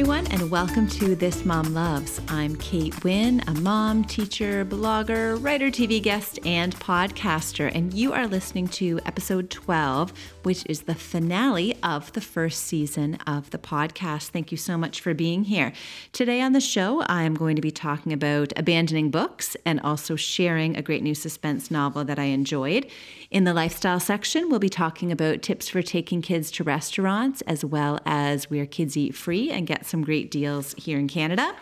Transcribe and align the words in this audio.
everyone, 0.00 0.26
and 0.28 0.50
welcome 0.50 0.88
to 0.88 1.14
This 1.14 1.44
Mom 1.44 1.74
Loves. 1.74 2.22
I'm 2.28 2.56
Kate 2.56 3.04
Winn, 3.04 3.44
a 3.46 3.52
mom, 3.52 4.02
teacher, 4.02 4.64
blogger, 4.64 5.36
writer, 5.44 5.66
TV 5.66 6.00
guest, 6.00 6.38
and 6.46 6.74
podcaster, 6.76 7.70
and 7.74 7.92
you 7.92 8.14
are 8.14 8.26
listening 8.26 8.66
to 8.68 8.98
episode 9.04 9.50
12, 9.50 10.14
which 10.42 10.64
is 10.66 10.82
the 10.82 10.94
finale 10.94 11.76
of 11.82 12.12
the 12.12 12.20
first 12.20 12.64
season 12.64 13.16
of 13.26 13.50
the 13.50 13.58
podcast. 13.58 14.28
Thank 14.28 14.50
you 14.50 14.58
so 14.58 14.76
much 14.76 15.00
for 15.00 15.14
being 15.14 15.44
here. 15.44 15.72
Today 16.12 16.40
on 16.40 16.52
the 16.52 16.60
show, 16.60 17.02
I 17.02 17.22
am 17.22 17.34
going 17.34 17.56
to 17.56 17.62
be 17.62 17.70
talking 17.70 18.12
about 18.12 18.52
abandoning 18.56 19.10
books 19.10 19.56
and 19.64 19.80
also 19.80 20.16
sharing 20.16 20.76
a 20.76 20.82
great 20.82 21.02
new 21.02 21.14
suspense 21.14 21.70
novel 21.70 22.04
that 22.04 22.18
I 22.18 22.24
enjoyed. 22.24 22.86
In 23.30 23.44
the 23.44 23.54
lifestyle 23.54 24.00
section, 24.00 24.48
we'll 24.48 24.58
be 24.58 24.68
talking 24.68 25.12
about 25.12 25.42
tips 25.42 25.68
for 25.68 25.82
taking 25.82 26.22
kids 26.22 26.50
to 26.52 26.64
restaurants 26.64 27.40
as 27.42 27.64
well 27.64 28.00
as 28.04 28.50
where 28.50 28.66
kids 28.66 28.96
eat 28.96 29.14
free 29.14 29.50
and 29.50 29.66
get 29.66 29.86
some 29.86 30.02
great 30.02 30.30
deals 30.30 30.74
here 30.78 30.98
in 30.98 31.08
Canada. 31.08 31.54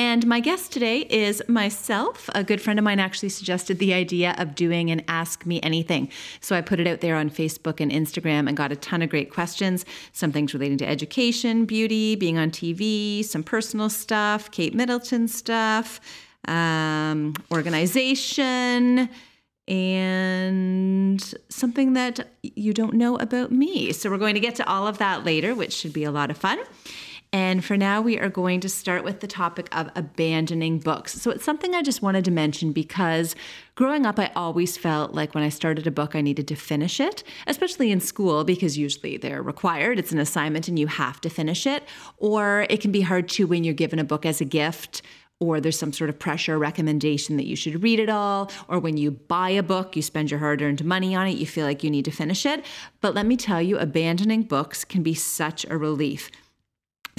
And 0.00 0.26
my 0.26 0.40
guest 0.40 0.72
today 0.72 1.00
is 1.10 1.42
myself. 1.46 2.30
A 2.34 2.42
good 2.42 2.62
friend 2.62 2.78
of 2.78 2.84
mine 2.86 2.98
actually 2.98 3.28
suggested 3.28 3.78
the 3.78 3.92
idea 3.92 4.34
of 4.38 4.54
doing 4.54 4.90
an 4.90 5.02
Ask 5.08 5.44
Me 5.44 5.60
Anything. 5.60 6.08
So 6.40 6.56
I 6.56 6.62
put 6.62 6.80
it 6.80 6.86
out 6.86 7.02
there 7.02 7.16
on 7.16 7.28
Facebook 7.28 7.80
and 7.80 7.92
Instagram 7.92 8.48
and 8.48 8.56
got 8.56 8.72
a 8.72 8.76
ton 8.76 9.02
of 9.02 9.10
great 9.10 9.30
questions. 9.30 9.84
Some 10.12 10.32
things 10.32 10.54
relating 10.54 10.78
to 10.78 10.88
education, 10.88 11.66
beauty, 11.66 12.16
being 12.16 12.38
on 12.38 12.50
TV, 12.50 13.22
some 13.22 13.42
personal 13.42 13.90
stuff, 13.90 14.50
Kate 14.50 14.74
Middleton 14.74 15.28
stuff, 15.28 16.00
um, 16.48 17.34
organization, 17.52 19.10
and 19.68 21.34
something 21.50 21.92
that 21.92 22.26
you 22.40 22.72
don't 22.72 22.94
know 22.94 23.18
about 23.18 23.52
me. 23.52 23.92
So 23.92 24.08
we're 24.08 24.16
going 24.16 24.34
to 24.34 24.40
get 24.40 24.54
to 24.54 24.66
all 24.66 24.86
of 24.86 24.96
that 24.96 25.26
later, 25.26 25.54
which 25.54 25.74
should 25.74 25.92
be 25.92 26.04
a 26.04 26.10
lot 26.10 26.30
of 26.30 26.38
fun. 26.38 26.58
And 27.32 27.64
for 27.64 27.76
now, 27.76 28.00
we 28.00 28.18
are 28.18 28.28
going 28.28 28.58
to 28.60 28.68
start 28.68 29.04
with 29.04 29.20
the 29.20 29.28
topic 29.28 29.68
of 29.70 29.88
abandoning 29.94 30.80
books. 30.80 31.12
So 31.12 31.30
it's 31.30 31.44
something 31.44 31.74
I 31.74 31.82
just 31.82 32.02
wanted 32.02 32.24
to 32.24 32.32
mention 32.32 32.72
because 32.72 33.36
growing 33.76 34.04
up, 34.04 34.18
I 34.18 34.32
always 34.34 34.76
felt 34.76 35.14
like 35.14 35.32
when 35.32 35.44
I 35.44 35.48
started 35.48 35.86
a 35.86 35.92
book, 35.92 36.16
I 36.16 36.22
needed 36.22 36.48
to 36.48 36.56
finish 36.56 36.98
it, 36.98 37.22
especially 37.46 37.92
in 37.92 38.00
school, 38.00 38.42
because 38.42 38.76
usually 38.76 39.16
they're 39.16 39.42
required. 39.42 39.98
It's 39.98 40.10
an 40.10 40.18
assignment 40.18 40.66
and 40.66 40.76
you 40.76 40.88
have 40.88 41.20
to 41.20 41.30
finish 41.30 41.68
it. 41.68 41.84
Or 42.16 42.66
it 42.68 42.80
can 42.80 42.90
be 42.90 43.02
hard 43.02 43.28
too 43.28 43.46
when 43.46 43.62
you're 43.62 43.74
given 43.74 44.00
a 44.00 44.04
book 44.04 44.26
as 44.26 44.40
a 44.40 44.44
gift 44.44 45.02
or 45.38 45.58
there's 45.58 45.78
some 45.78 45.92
sort 45.92 46.10
of 46.10 46.18
pressure 46.18 46.58
recommendation 46.58 47.38
that 47.38 47.46
you 47.46 47.56
should 47.56 47.82
read 47.82 47.98
it 47.98 48.10
all, 48.10 48.50
or 48.68 48.78
when 48.78 48.98
you 48.98 49.10
buy 49.10 49.48
a 49.48 49.62
book, 49.62 49.96
you 49.96 50.02
spend 50.02 50.30
your 50.30 50.38
hard 50.38 50.60
earned 50.60 50.84
money 50.84 51.14
on 51.14 51.26
it, 51.26 51.38
you 51.38 51.46
feel 51.46 51.64
like 51.64 51.82
you 51.82 51.90
need 51.90 52.04
to 52.04 52.10
finish 52.10 52.44
it. 52.44 52.62
But 53.00 53.14
let 53.14 53.24
me 53.24 53.38
tell 53.38 53.62
you, 53.62 53.78
abandoning 53.78 54.42
books 54.42 54.84
can 54.84 55.02
be 55.02 55.14
such 55.14 55.64
a 55.70 55.78
relief. 55.78 56.30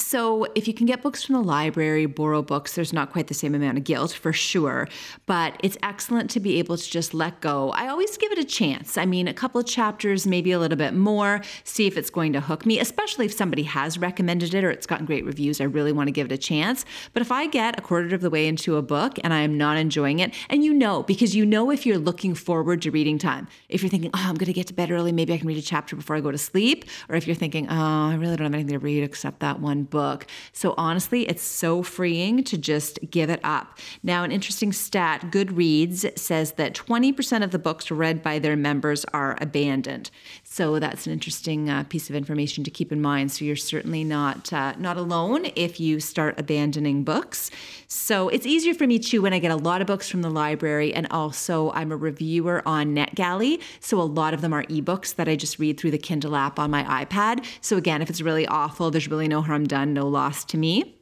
So, 0.01 0.47
if 0.55 0.67
you 0.67 0.73
can 0.73 0.87
get 0.87 1.01
books 1.01 1.23
from 1.23 1.35
the 1.35 1.43
library, 1.43 2.05
borrow 2.07 2.41
books, 2.41 2.73
there's 2.75 2.91
not 2.91 3.11
quite 3.11 3.27
the 3.27 3.33
same 3.33 3.53
amount 3.53 3.77
of 3.77 3.83
guilt 3.83 4.11
for 4.11 4.33
sure, 4.33 4.87
but 5.25 5.55
it's 5.63 5.77
excellent 5.83 6.29
to 6.31 6.39
be 6.39 6.57
able 6.57 6.75
to 6.75 6.89
just 6.89 7.13
let 7.13 7.39
go. 7.39 7.69
I 7.69 7.87
always 7.87 8.17
give 8.17 8.31
it 8.31 8.39
a 8.39 8.43
chance. 8.43 8.97
I 8.97 9.05
mean, 9.05 9.27
a 9.27 9.33
couple 9.33 9.61
of 9.61 9.67
chapters, 9.67 10.25
maybe 10.25 10.51
a 10.51 10.59
little 10.59 10.77
bit 10.77 10.95
more, 10.95 11.41
see 11.63 11.85
if 11.85 11.97
it's 11.97 12.09
going 12.09 12.33
to 12.33 12.41
hook 12.41 12.65
me, 12.65 12.79
especially 12.79 13.27
if 13.27 13.33
somebody 13.33 13.63
has 13.63 13.99
recommended 13.99 14.53
it 14.53 14.63
or 14.63 14.71
it's 14.71 14.87
gotten 14.87 15.05
great 15.05 15.23
reviews. 15.23 15.61
I 15.61 15.65
really 15.65 15.91
want 15.91 16.07
to 16.07 16.11
give 16.11 16.25
it 16.25 16.31
a 16.31 16.37
chance. 16.37 16.83
But 17.13 17.21
if 17.21 17.31
I 17.31 17.47
get 17.47 17.77
a 17.77 17.81
quarter 17.81 18.13
of 18.15 18.21
the 18.21 18.31
way 18.31 18.47
into 18.47 18.77
a 18.77 18.81
book 18.81 19.19
and 19.23 19.33
I 19.33 19.41
am 19.41 19.55
not 19.55 19.77
enjoying 19.77 20.19
it, 20.19 20.33
and 20.49 20.65
you 20.65 20.73
know, 20.73 21.03
because 21.03 21.35
you 21.35 21.45
know 21.45 21.69
if 21.69 21.85
you're 21.85 21.99
looking 21.99 22.33
forward 22.33 22.81
to 22.81 22.91
reading 22.91 23.19
time, 23.19 23.47
if 23.69 23.83
you're 23.83 23.89
thinking, 23.89 24.09
oh, 24.15 24.25
I'm 24.25 24.35
going 24.35 24.47
to 24.47 24.53
get 24.53 24.67
to 24.67 24.73
bed 24.73 24.89
early, 24.89 25.11
maybe 25.11 25.33
I 25.33 25.37
can 25.37 25.47
read 25.47 25.57
a 25.57 25.61
chapter 25.61 25.95
before 25.95 26.15
I 26.15 26.21
go 26.21 26.31
to 26.31 26.37
sleep, 26.37 26.85
or 27.07 27.15
if 27.15 27.27
you're 27.27 27.35
thinking, 27.35 27.67
oh, 27.69 28.09
I 28.09 28.15
really 28.15 28.35
don't 28.35 28.45
have 28.45 28.53
anything 28.55 28.79
to 28.79 28.79
read 28.79 29.03
except 29.03 29.39
that 29.41 29.59
one 29.59 29.83
book. 29.91 30.25
So 30.51 30.73
honestly, 30.77 31.27
it's 31.29 31.43
so 31.43 31.83
freeing 31.83 32.43
to 32.45 32.57
just 32.57 32.97
give 33.11 33.29
it 33.29 33.39
up. 33.43 33.77
Now, 34.01 34.23
an 34.23 34.31
interesting 34.31 34.73
stat 34.73 35.29
Goodreads 35.29 36.17
says 36.17 36.53
that 36.53 36.73
20% 36.73 37.43
of 37.43 37.51
the 37.51 37.59
books 37.59 37.91
read 37.91 38.23
by 38.23 38.39
their 38.39 38.55
members 38.55 39.05
are 39.13 39.37
abandoned. 39.39 40.09
So 40.43 40.79
that's 40.79 41.05
an 41.05 41.13
interesting 41.13 41.69
uh, 41.69 41.83
piece 41.83 42.09
of 42.09 42.15
information 42.15 42.63
to 42.63 42.71
keep 42.71 42.91
in 42.91 43.01
mind. 43.01 43.31
So 43.31 43.45
you're 43.45 43.55
certainly 43.55 44.03
not 44.03 44.51
uh, 44.51 44.73
not 44.77 44.97
alone 44.97 45.47
if 45.55 45.79
you 45.79 45.99
start 45.99 46.39
abandoning 46.39 47.03
books. 47.03 47.51
So 47.87 48.29
it's 48.29 48.45
easier 48.45 48.73
for 48.73 48.87
me 48.87 48.99
too 48.99 49.21
when 49.21 49.33
I 49.33 49.39
get 49.39 49.51
a 49.51 49.55
lot 49.55 49.81
of 49.81 49.87
books 49.87 50.07
from 50.07 50.21
the 50.21 50.29
library, 50.29 50.93
and 50.93 51.07
also 51.11 51.71
I'm 51.71 51.91
a 51.91 51.97
reviewer 51.97 52.61
on 52.65 52.95
NetGalley. 52.95 53.61
So 53.79 53.99
a 53.99 54.03
lot 54.03 54.33
of 54.33 54.41
them 54.41 54.53
are 54.53 54.63
ebooks 54.63 55.15
that 55.15 55.27
I 55.27 55.35
just 55.35 55.59
read 55.59 55.79
through 55.79 55.91
the 55.91 55.97
Kindle 55.97 56.35
app 56.35 56.57
on 56.57 56.71
my 56.71 56.83
iPad. 57.05 57.45
So 57.61 57.77
again, 57.77 58.01
if 58.01 58.09
it's 58.09 58.21
really 58.21 58.47
awful, 58.47 58.91
there's 58.91 59.09
really 59.09 59.27
no 59.27 59.41
harm 59.41 59.65
done, 59.65 59.80
no 59.85 60.07
loss 60.07 60.45
to 60.45 60.57
me. 60.57 61.00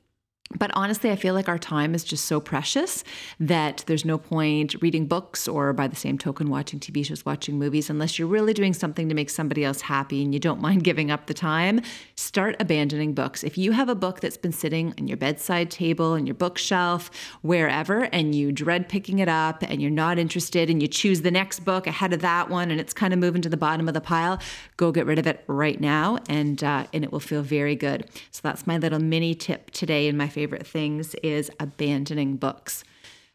But 0.57 0.71
honestly, 0.73 1.11
I 1.11 1.15
feel 1.15 1.35
like 1.35 1.47
our 1.47 1.59
time 1.59 1.93
is 1.93 2.03
just 2.03 2.25
so 2.25 2.39
precious 2.39 3.03
that 3.39 3.83
there's 3.85 4.03
no 4.03 4.17
point 4.17 4.73
reading 4.81 5.05
books 5.05 5.47
or, 5.47 5.73
by 5.73 5.87
the 5.87 5.95
same 5.95 6.17
token, 6.17 6.49
watching 6.49 6.79
TV 6.79 7.05
shows, 7.05 7.23
watching 7.23 7.59
movies, 7.59 7.87
unless 7.87 8.17
you're 8.17 8.27
really 8.27 8.55
doing 8.55 8.73
something 8.73 9.07
to 9.09 9.13
make 9.13 9.29
somebody 9.29 9.63
else 9.63 9.81
happy 9.81 10.23
and 10.23 10.33
you 10.33 10.39
don't 10.39 10.59
mind 10.69 10.83
giving 10.83 11.11
up 11.11 11.27
the 11.27 11.35
time. 11.35 11.81
Start 12.15 12.55
abandoning 12.59 13.13
books. 13.13 13.43
If 13.43 13.59
you 13.59 13.73
have 13.73 13.89
a 13.89 13.95
book 13.95 14.21
that's 14.21 14.37
been 14.37 14.51
sitting 14.51 14.95
on 14.97 15.07
your 15.07 15.17
bedside 15.17 15.69
table, 15.69 16.13
on 16.13 16.25
your 16.25 16.33
bookshelf, 16.33 17.11
wherever, 17.43 18.05
and 18.05 18.33
you 18.33 18.51
dread 18.51 18.89
picking 18.89 19.19
it 19.19 19.29
up 19.29 19.61
and 19.61 19.79
you're 19.79 19.91
not 19.91 20.17
interested 20.17 20.67
and 20.67 20.81
you 20.81 20.87
choose 20.87 21.21
the 21.21 21.29
next 21.29 21.59
book 21.59 21.85
ahead 21.85 22.11
of 22.11 22.21
that 22.21 22.49
one 22.49 22.71
and 22.71 22.81
it's 22.81 22.93
kind 22.93 23.13
of 23.13 23.19
moving 23.19 23.43
to 23.43 23.49
the 23.49 23.57
bottom 23.57 23.87
of 23.87 23.93
the 23.93 24.01
pile, 24.01 24.39
go 24.77 24.91
get 24.91 25.05
rid 25.05 25.19
of 25.19 25.27
it 25.27 25.43
right 25.45 25.79
now 25.79 26.17
and, 26.27 26.63
uh, 26.63 26.87
and 26.91 27.03
it 27.03 27.11
will 27.11 27.19
feel 27.19 27.43
very 27.43 27.75
good. 27.75 28.09
So 28.31 28.41
that's 28.41 28.65
my 28.65 28.79
little 28.79 28.99
mini 28.99 29.35
tip 29.35 29.69
today 29.69 30.07
in 30.07 30.17
my 30.17 30.27
favorite 30.39 30.65
things 30.65 31.15
is 31.15 31.51
abandoning 31.59 32.37
books. 32.37 32.85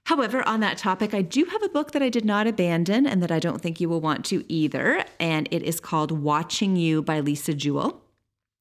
However, 0.05 0.43
on 0.49 0.61
that 0.61 0.79
topic, 0.79 1.13
I 1.13 1.21
do 1.21 1.45
have 1.45 1.63
a 1.63 1.69
book 1.69 1.93
that 1.93 2.01
I 2.03 2.09
did 2.09 2.25
not 2.25 2.47
abandon 2.47 3.07
and 3.07 3.23
that 3.23 3.31
I 3.31 3.39
don't 3.39 3.61
think 3.61 3.79
you 3.79 3.91
will 3.91 4.01
want 4.01 4.25
to 4.27 4.43
either. 4.51 5.05
And 5.21 5.47
it 5.51 5.63
is 5.63 5.81
called 5.81 6.11
Watching 6.11 6.77
You 6.77 7.03
by 7.03 7.21
Lisa 7.21 7.53
Jewell. 7.53 8.04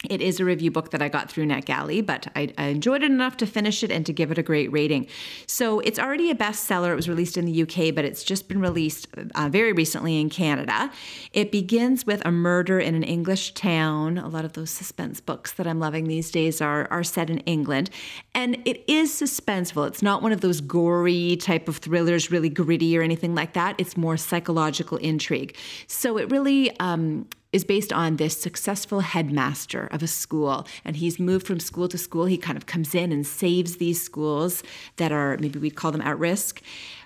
It 0.09 0.21
is 0.21 0.41
a 0.41 0.45
review 0.45 0.69
book 0.69 0.91
that 0.91 1.01
I 1.01 1.07
got 1.07 1.31
through 1.31 1.45
NetGalley, 1.45 2.05
but 2.05 2.27
I, 2.35 2.53
I, 2.57 2.65
enjoyed 2.65 3.03
it 3.03 3.11
enough 3.11 3.37
to 3.37 3.45
finish 3.45 3.83
it 3.83 3.91
and 3.91 4.05
to 4.05 4.11
give 4.11 4.31
it 4.31 4.37
a 4.37 4.43
great 4.43 4.69
rating. 4.69 5.07
So 5.47 5.79
it's 5.79 5.97
already 5.97 6.29
a 6.29 6.35
bestseller. 6.35 6.91
It 6.91 6.95
was 6.95 7.07
released 7.07 7.37
in 7.37 7.45
the 7.45 7.61
UK, 7.61 7.95
but 7.95 8.03
it's 8.03 8.21
just 8.21 8.49
been 8.49 8.59
released 8.59 9.07
uh, 9.35 9.47
very 9.49 9.71
recently 9.71 10.19
in 10.19 10.29
Canada. 10.29 10.91
It 11.31 11.53
begins 11.53 12.05
with 12.05 12.21
a 12.25 12.31
murder 12.31 12.79
in 12.79 12.95
an 12.95 13.03
English 13.03 13.53
town. 13.53 14.17
A 14.17 14.27
lot 14.27 14.43
of 14.43 14.53
those 14.53 14.71
suspense 14.71 15.21
books 15.21 15.53
that 15.53 15.67
I'm 15.67 15.79
loving 15.79 16.07
these 16.07 16.31
days 16.31 16.59
are, 16.59 16.85
are 16.91 17.03
set 17.03 17.29
in 17.29 17.39
England. 17.39 17.89
And 18.35 18.57
it 18.65 18.83
is 18.91 19.09
suspenseful. 19.09 19.87
It's 19.87 20.01
not 20.01 20.21
one 20.21 20.33
of 20.33 20.41
those 20.41 20.59
gory 20.59 21.37
type 21.37 21.69
of 21.69 21.77
thrillers, 21.77 22.29
really 22.29 22.49
gritty 22.49 22.97
or 22.97 23.03
anything 23.03 23.35
like 23.35 23.53
that. 23.53 23.75
It's 23.77 23.95
more 23.95 24.17
psychological 24.17 24.97
intrigue. 24.97 25.55
So 25.87 26.17
it 26.17 26.29
really, 26.29 26.77
um, 26.81 27.25
is 27.53 27.63
based 27.63 27.93
on 27.93 28.17
this 28.17 28.35
successful 28.35 28.99
headmaster 28.99 29.87
of 29.91 30.03
a 30.03 30.07
school. 30.07 30.67
And 30.83 30.97
he's 30.97 31.19
moved 31.19 31.47
from 31.47 31.59
school 31.59 31.87
to 31.87 31.97
school. 31.97 32.25
He 32.25 32.37
kind 32.37 32.57
of 32.57 32.65
comes 32.65 32.93
in 32.93 33.11
and 33.11 33.25
saves 33.25 33.77
these 33.77 34.01
schools 34.01 34.63
that 34.97 35.11
are 35.11 35.37
maybe 35.37 35.59
we'd 35.59 35.75
call 35.75 35.91
them 35.91 36.01
at 36.01 36.19
risk. 36.19 36.61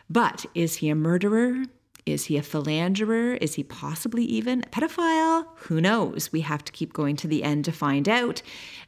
But 0.10 0.46
is 0.56 0.76
he 0.76 0.90
a 0.90 0.96
murderer? 0.96 1.66
Is 2.06 2.26
he 2.26 2.38
a 2.38 2.42
philanderer? 2.42 3.34
Is 3.36 3.56
he 3.56 3.64
possibly 3.64 4.24
even 4.24 4.62
a 4.62 4.68
pedophile? 4.68 5.46
Who 5.56 5.82
knows? 5.82 6.32
We 6.32 6.40
have 6.42 6.64
to 6.64 6.72
keep 6.72 6.94
going 6.94 7.18
to 7.18 7.28
the 7.28 7.44
end 7.44 7.66
to 7.66 7.74
find 7.74 8.08
out. 8.08 8.42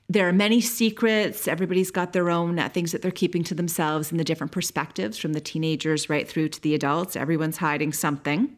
There 0.08 0.28
are 0.30 0.34
many 0.34 0.62
secrets. 0.62 1.46
Everybody's 1.46 1.92
got 1.92 2.14
their 2.14 2.30
own 2.30 2.58
uh, 2.58 2.69
things 2.69 2.94
that 2.94 3.02
they're 3.02 3.12
keeping 3.12 3.44
to 3.44 3.53
themselves 3.53 4.09
and 4.09 4.19
the 4.19 4.24
different 4.24 4.53
perspectives 4.53 5.18
from 5.18 5.34
the 5.34 5.42
teenagers 5.42 6.09
right 6.09 6.28
through 6.28 6.50
to 6.50 6.62
the 6.62 6.74
adults. 6.74 7.18
Everyone's 7.18 7.57
hiding 7.57 7.92
something. 7.92 8.56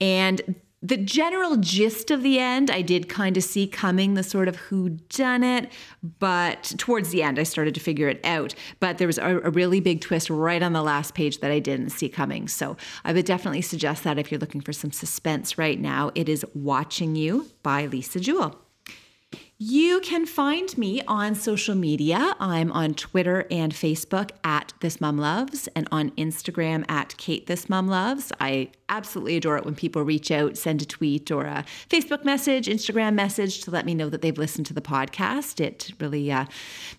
And 0.00 0.42
the 0.86 0.96
general 0.96 1.56
gist 1.56 2.12
of 2.12 2.22
the 2.22 2.38
end 2.38 2.70
I 2.70 2.80
did 2.80 3.08
kind 3.08 3.36
of 3.36 3.42
see 3.42 3.66
coming, 3.66 4.14
the 4.14 4.22
sort 4.22 4.46
of 4.46 4.56
who 4.56 4.90
done 5.08 5.42
it, 5.42 5.72
but 6.20 6.74
towards 6.78 7.10
the 7.10 7.22
end 7.24 7.40
I 7.40 7.42
started 7.42 7.74
to 7.74 7.80
figure 7.80 8.08
it 8.08 8.20
out. 8.24 8.54
But 8.78 8.98
there 8.98 9.08
was 9.08 9.18
a, 9.18 9.40
a, 9.40 9.50
really 9.50 9.80
big 9.80 10.00
twist 10.00 10.30
right 10.30 10.62
on 10.62 10.74
the 10.74 10.82
last 10.82 11.14
page 11.14 11.40
that 11.40 11.50
I 11.50 11.58
didn't 11.58 11.90
see 11.90 12.08
coming. 12.08 12.46
So 12.46 12.76
I 13.04 13.12
would 13.12 13.24
definitely 13.24 13.62
suggest 13.62 14.04
that 14.04 14.18
if 14.18 14.30
you're 14.30 14.38
looking 14.38 14.60
for 14.60 14.72
some 14.72 14.92
suspense 14.92 15.58
right 15.58 15.80
now, 15.80 16.12
it 16.14 16.28
is 16.28 16.44
Watching 16.54 17.16
You 17.16 17.48
by 17.62 17.86
Lisa 17.86 18.20
Jewell. 18.20 18.60
You 19.58 20.00
can 20.00 20.26
find 20.26 20.76
me 20.76 21.00
on 21.08 21.34
social 21.34 21.74
media. 21.74 22.36
I'm 22.38 22.70
on 22.72 22.92
Twitter 22.92 23.46
and 23.50 23.72
Facebook 23.72 24.30
at 24.44 24.74
This 24.80 25.00
Mom 25.00 25.16
Loves 25.16 25.66
and 25.68 25.88
on 25.90 26.10
Instagram 26.10 26.84
at 26.90 27.16
Kate 27.16 27.46
This 27.46 27.70
Mom 27.70 27.88
Loves. 27.88 28.32
I 28.38 28.70
absolutely 28.88 29.36
adore 29.36 29.56
it 29.56 29.64
when 29.64 29.74
people 29.74 30.02
reach 30.02 30.30
out, 30.30 30.56
send 30.56 30.82
a 30.82 30.86
tweet 30.86 31.30
or 31.30 31.44
a 31.44 31.64
Facebook 31.90 32.24
message, 32.24 32.66
Instagram 32.66 33.14
message 33.14 33.60
to 33.62 33.70
let 33.70 33.84
me 33.84 33.94
know 33.94 34.08
that 34.08 34.22
they've 34.22 34.38
listened 34.38 34.66
to 34.66 34.74
the 34.74 34.80
podcast. 34.80 35.60
It 35.60 35.92
really 35.98 36.30
uh, 36.30 36.46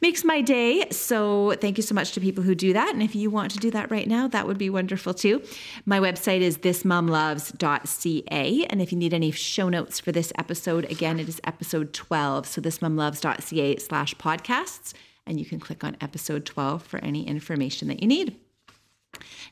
makes 0.01 0.23
my 0.23 0.41
day. 0.41 0.85
So 0.91 1.53
thank 1.61 1.77
you 1.77 1.83
so 1.83 1.95
much 1.95 2.11
to 2.13 2.19
people 2.19 2.43
who 2.43 2.55
do 2.55 2.73
that. 2.73 2.93
And 2.93 3.01
if 3.01 3.15
you 3.15 3.29
want 3.29 3.51
to 3.51 3.57
do 3.57 3.71
that 3.71 3.91
right 3.91 4.07
now, 4.07 4.27
that 4.27 4.47
would 4.47 4.57
be 4.57 4.69
wonderful 4.69 5.13
too. 5.13 5.41
My 5.85 5.99
website 5.99 6.41
is 6.41 6.57
thismomloves.ca. 6.57 8.65
And 8.69 8.81
if 8.81 8.91
you 8.91 8.97
need 8.97 9.13
any 9.13 9.31
show 9.31 9.69
notes 9.69 9.99
for 9.99 10.11
this 10.11 10.33
episode, 10.37 10.89
again, 10.91 11.19
it 11.19 11.29
is 11.29 11.41
episode 11.43 11.93
12. 11.93 12.47
So 12.47 12.61
thismomloves.ca 12.61 13.77
slash 13.77 14.15
podcasts, 14.15 14.93
and 15.25 15.39
you 15.39 15.45
can 15.45 15.59
click 15.59 15.83
on 15.83 15.97
episode 16.01 16.45
12 16.45 16.83
for 16.83 16.99
any 16.99 17.27
information 17.27 17.87
that 17.89 18.01
you 18.01 18.07
need. 18.07 18.37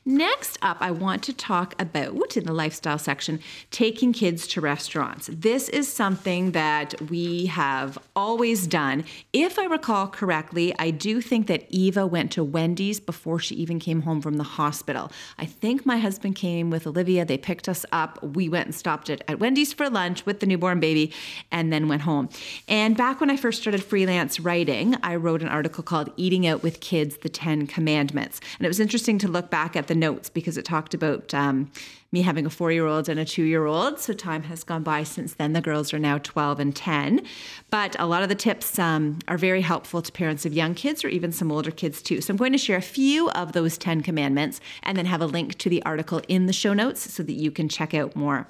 Next 0.04 0.58
up, 0.62 0.78
I 0.80 0.90
want 0.90 1.22
to 1.24 1.32
talk 1.32 1.74
about 1.80 2.36
in 2.36 2.44
the 2.44 2.52
lifestyle 2.52 2.98
section 2.98 3.40
taking 3.70 4.12
kids 4.12 4.46
to 4.48 4.60
restaurants. 4.60 5.28
This 5.32 5.68
is 5.68 5.92
something 5.92 6.52
that 6.52 7.00
we 7.10 7.46
have 7.46 7.98
always 8.14 8.66
done. 8.66 9.04
If 9.32 9.58
I 9.58 9.64
recall 9.64 10.08
correctly, 10.08 10.74
I 10.78 10.90
do 10.90 11.20
think 11.20 11.46
that 11.48 11.66
Eva 11.70 12.06
went 12.06 12.32
to 12.32 12.44
Wendy's 12.44 13.00
before 13.00 13.38
she 13.38 13.54
even 13.56 13.78
came 13.78 14.02
home 14.02 14.20
from 14.20 14.34
the 14.34 14.44
hospital. 14.44 15.10
I 15.38 15.46
think 15.46 15.84
my 15.84 15.98
husband 15.98 16.36
came 16.36 16.70
with 16.70 16.86
Olivia. 16.86 17.24
They 17.24 17.38
picked 17.38 17.68
us 17.68 17.84
up. 17.92 18.22
We 18.22 18.48
went 18.48 18.66
and 18.66 18.74
stopped 18.74 19.10
it 19.10 19.22
at 19.28 19.38
Wendy's 19.40 19.72
for 19.72 19.88
lunch 19.90 20.24
with 20.26 20.40
the 20.40 20.46
newborn 20.46 20.80
baby 20.80 21.12
and 21.50 21.72
then 21.72 21.88
went 21.88 22.02
home. 22.02 22.28
And 22.68 22.96
back 22.96 23.20
when 23.20 23.30
I 23.30 23.36
first 23.36 23.60
started 23.60 23.82
freelance 23.82 24.40
writing, 24.40 24.96
I 25.02 25.16
wrote 25.16 25.42
an 25.42 25.48
article 25.48 25.82
called 25.82 26.12
Eating 26.16 26.46
Out 26.46 26.62
with 26.62 26.80
Kids 26.80 27.18
The 27.18 27.28
10 27.28 27.66
Commandments. 27.66 28.40
And 28.58 28.66
it 28.66 28.68
was 28.68 28.80
interesting 28.80 29.18
to 29.18 29.28
look 29.28 29.50
back 29.50 29.55
at 29.56 29.86
the 29.86 29.94
notes 29.94 30.28
because 30.28 30.56
it 30.56 30.64
talked 30.64 30.94
about 30.94 31.32
um, 31.32 31.70
me 32.12 32.22
having 32.22 32.46
a 32.46 32.50
four 32.50 32.70
year 32.70 32.86
old 32.86 33.08
and 33.08 33.18
a 33.18 33.24
two 33.24 33.42
year 33.42 33.66
old. 33.66 33.98
So 33.98 34.12
time 34.12 34.44
has 34.44 34.64
gone 34.64 34.82
by 34.82 35.02
since 35.02 35.34
then. 35.34 35.52
The 35.52 35.60
girls 35.60 35.92
are 35.92 35.98
now 35.98 36.18
12 36.18 36.60
and 36.60 36.74
10. 36.74 37.22
But 37.70 37.96
a 37.98 38.06
lot 38.06 38.22
of 38.22 38.28
the 38.28 38.34
tips 38.34 38.78
um, 38.78 39.18
are 39.28 39.38
very 39.38 39.60
helpful 39.60 40.02
to 40.02 40.12
parents 40.12 40.46
of 40.46 40.52
young 40.52 40.74
kids 40.74 41.04
or 41.04 41.08
even 41.08 41.32
some 41.32 41.50
older 41.50 41.70
kids 41.70 42.02
too. 42.02 42.20
So 42.20 42.32
I'm 42.32 42.36
going 42.36 42.52
to 42.52 42.58
share 42.58 42.76
a 42.76 42.82
few 42.82 43.30
of 43.30 43.52
those 43.52 43.78
10 43.78 44.02
commandments 44.02 44.60
and 44.82 44.96
then 44.96 45.06
have 45.06 45.20
a 45.20 45.26
link 45.26 45.58
to 45.58 45.68
the 45.68 45.82
article 45.84 46.20
in 46.28 46.46
the 46.46 46.52
show 46.52 46.72
notes 46.72 47.12
so 47.12 47.22
that 47.22 47.32
you 47.32 47.50
can 47.50 47.68
check 47.68 47.94
out 47.94 48.14
more. 48.14 48.46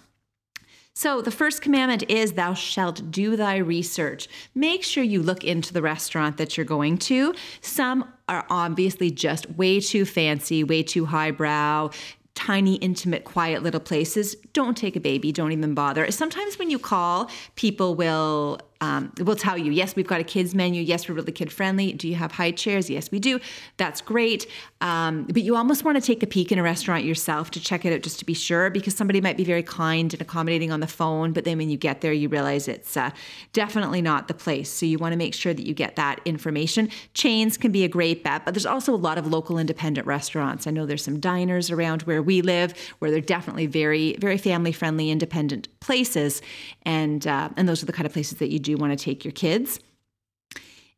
So, 0.99 1.21
the 1.21 1.31
first 1.31 1.61
commandment 1.61 2.05
is, 2.09 2.33
Thou 2.33 2.55
shalt 2.55 3.11
do 3.11 3.37
thy 3.37 3.59
research. 3.59 4.29
Make 4.55 4.83
sure 4.83 5.05
you 5.05 5.23
look 5.23 5.45
into 5.45 5.75
the 5.75 5.83
restaurant 5.83 6.39
that 6.39 6.57
you're 6.57 6.65
going 6.65 6.97
to. 7.11 7.35
Some 7.61 8.11
are 8.31 8.47
obviously 8.49 9.11
just 9.11 9.51
way 9.51 9.79
too 9.79 10.07
fancy, 10.07 10.65
way 10.65 10.83
too 10.83 11.05
highbrow 11.05 11.91
tiny, 12.35 12.75
intimate, 12.77 13.25
quiet 13.25 13.63
little 13.63 13.81
places, 13.81 14.37
don't 14.53 14.77
take 14.77 14.95
a 14.95 15.01
baby. 15.01 15.33
Don't 15.33 15.53
even 15.53 15.75
bother. 15.75 16.09
Sometimes 16.11 16.59
when 16.59 16.69
you 16.71 16.79
call, 16.79 17.31
people 17.57 17.95
will 17.95 18.61
um, 18.81 19.12
will 19.19 19.37
tell 19.37 19.56
you, 19.56 19.73
yes, 19.73 19.96
we've 19.96 20.06
got 20.06 20.20
a 20.20 20.25
kids 20.25 20.55
menu. 20.55 20.82
Yes, 20.82 21.08
we're 21.08 21.14
really 21.14 21.32
kid 21.32 21.52
friendly. 21.52 21.93
Do 21.93 22.08
you 22.08 22.14
have 22.17 22.32
high 22.32 22.50
chairs? 22.50 22.90
Yes, 22.90 23.11
we 23.11 23.19
do. 23.19 23.40
That's 23.76 24.00
great. 24.00 24.46
Um, 24.81 25.25
but 25.25 25.43
you 25.43 25.56
almost 25.56 25.84
want 25.84 25.96
to 25.96 26.02
take 26.02 26.23
a 26.23 26.26
peek 26.26 26.52
in 26.52 26.58
a 26.58 26.62
restaurant 26.62 27.05
yourself 27.05 27.50
to 27.52 27.61
check 27.61 27.84
it 27.84 27.93
out 27.93 28.02
just 28.02 28.19
to 28.19 28.25
be 28.25 28.34
sure, 28.34 28.70
because 28.70 28.94
somebody 28.94 29.20
might 29.20 29.37
be 29.37 29.44
very 29.44 29.62
kind 29.62 30.12
and 30.12 30.20
accommodating 30.20 30.70
on 30.70 30.81
the 30.81 30.87
phone, 30.87 31.32
but 31.32 31.44
then 31.44 31.58
when 31.58 31.70
you 31.70 31.76
get 31.76 32.00
there, 32.00 32.12
you 32.12 32.28
realize 32.28 32.69
it's 32.69 32.96
uh, 32.96 33.11
definitely 33.52 34.02
not 34.02 34.28
the 34.28 34.34
place. 34.34 34.70
So 34.70 34.87
you 34.87 34.99
want 34.99 35.12
to 35.12 35.17
make 35.17 35.34
sure 35.34 35.55
that 35.55 35.67
you 35.67 35.75
get 35.75 35.96
that 35.96 36.20
information. 36.25 36.90
Chains 37.14 37.56
can 37.56 37.73
be 37.73 37.84
a 37.84 37.88
great 37.88 38.23
bet, 38.23 38.44
but 38.44 38.55
there's 38.55 38.67
also 38.67 38.94
a 38.94 38.96
lot 38.96 39.19
of 39.19 39.26
local 39.26 39.58
independent 39.58 40.06
restaurants. 40.06 40.67
I 40.67 40.70
know 40.70 40.87
there's 40.87 41.05
some 41.05 41.20
diners 41.20 41.70
around 41.70 42.02
where 42.02 42.23
we 42.23 42.43
live 42.43 42.75
where 42.99 43.11
they're 43.11 43.20
definitely 43.20 43.67
very, 43.67 44.17
very 44.20 44.38
family 44.38 44.73
friendly, 44.73 45.11
independent 45.11 45.69
places, 45.81 46.43
and 46.84 47.26
uh, 47.26 47.49
and 47.56 47.69
those 47.69 47.82
are 47.82 47.87
the 47.87 47.93
kind 47.93 48.06
of 48.06 48.12
places 48.12 48.38
that 48.38 48.50
you 48.50 48.58
do 48.67 48.73
you 48.73 48.77
want 48.77 48.97
to 48.97 49.03
take 49.03 49.25
your 49.25 49.33
kids. 49.33 49.81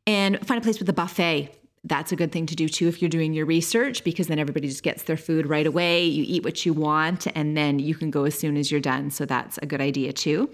And 0.05 0.45
find 0.45 0.57
a 0.57 0.61
place 0.61 0.79
with 0.79 0.89
a 0.89 0.93
buffet. 0.93 1.55
That's 1.85 2.11
a 2.11 2.15
good 2.15 2.31
thing 2.31 2.45
to 2.47 2.55
do 2.55 2.67
too 2.67 2.87
if 2.87 3.01
you're 3.01 3.09
doing 3.09 3.31
your 3.31 3.45
research 3.45 4.03
because 4.03 4.27
then 4.27 4.39
everybody 4.39 4.67
just 4.67 4.83
gets 4.83 5.03
their 5.03 5.15
food 5.15 5.47
right 5.47 5.65
away. 5.65 6.03
You 6.03 6.25
eat 6.27 6.43
what 6.43 6.65
you 6.65 6.73
want 6.73 7.27
and 7.35 7.55
then 7.55 7.79
you 7.79 7.95
can 7.95 8.11
go 8.11 8.25
as 8.25 8.37
soon 8.37 8.57
as 8.57 8.69
you're 8.69 8.81
done. 8.81 9.11
So 9.11 9.25
that's 9.25 9.57
a 9.59 9.65
good 9.65 9.79
idea 9.79 10.11
too. 10.11 10.49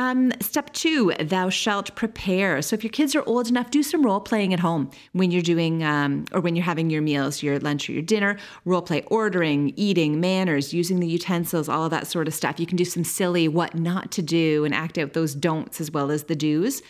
Um, 0.00 0.32
step 0.40 0.72
two, 0.72 1.12
thou 1.20 1.50
shalt 1.50 1.94
prepare. 1.94 2.62
So 2.62 2.72
if 2.72 2.82
your 2.82 2.90
kids 2.90 3.14
are 3.14 3.22
old 3.26 3.50
enough, 3.50 3.70
do 3.70 3.82
some 3.82 4.02
role 4.02 4.18
playing 4.18 4.54
at 4.54 4.60
home 4.60 4.90
when 5.12 5.30
you're 5.30 5.42
doing 5.42 5.84
um, 5.84 6.24
or 6.32 6.40
when 6.40 6.56
you're 6.56 6.64
having 6.64 6.88
your 6.88 7.02
meals, 7.02 7.42
your 7.42 7.58
lunch 7.58 7.86
or 7.86 7.92
your 7.92 8.00
dinner. 8.00 8.38
Role 8.64 8.80
play 8.80 9.02
ordering, 9.08 9.74
eating, 9.76 10.18
manners, 10.18 10.72
using 10.72 11.00
the 11.00 11.06
utensils, 11.06 11.68
all 11.68 11.84
of 11.84 11.90
that 11.90 12.06
sort 12.06 12.28
of 12.28 12.32
stuff. 12.32 12.58
You 12.58 12.64
can 12.64 12.78
do 12.78 12.84
some 12.86 13.04
silly 13.04 13.46
what 13.46 13.74
not 13.74 14.10
to 14.12 14.22
do 14.22 14.64
and 14.64 14.74
act 14.74 14.96
out 14.96 15.12
those 15.12 15.34
don'ts 15.34 15.82
as 15.82 15.90
well 15.90 16.10
as 16.10 16.24
the 16.24 16.34
do's. 16.34 16.80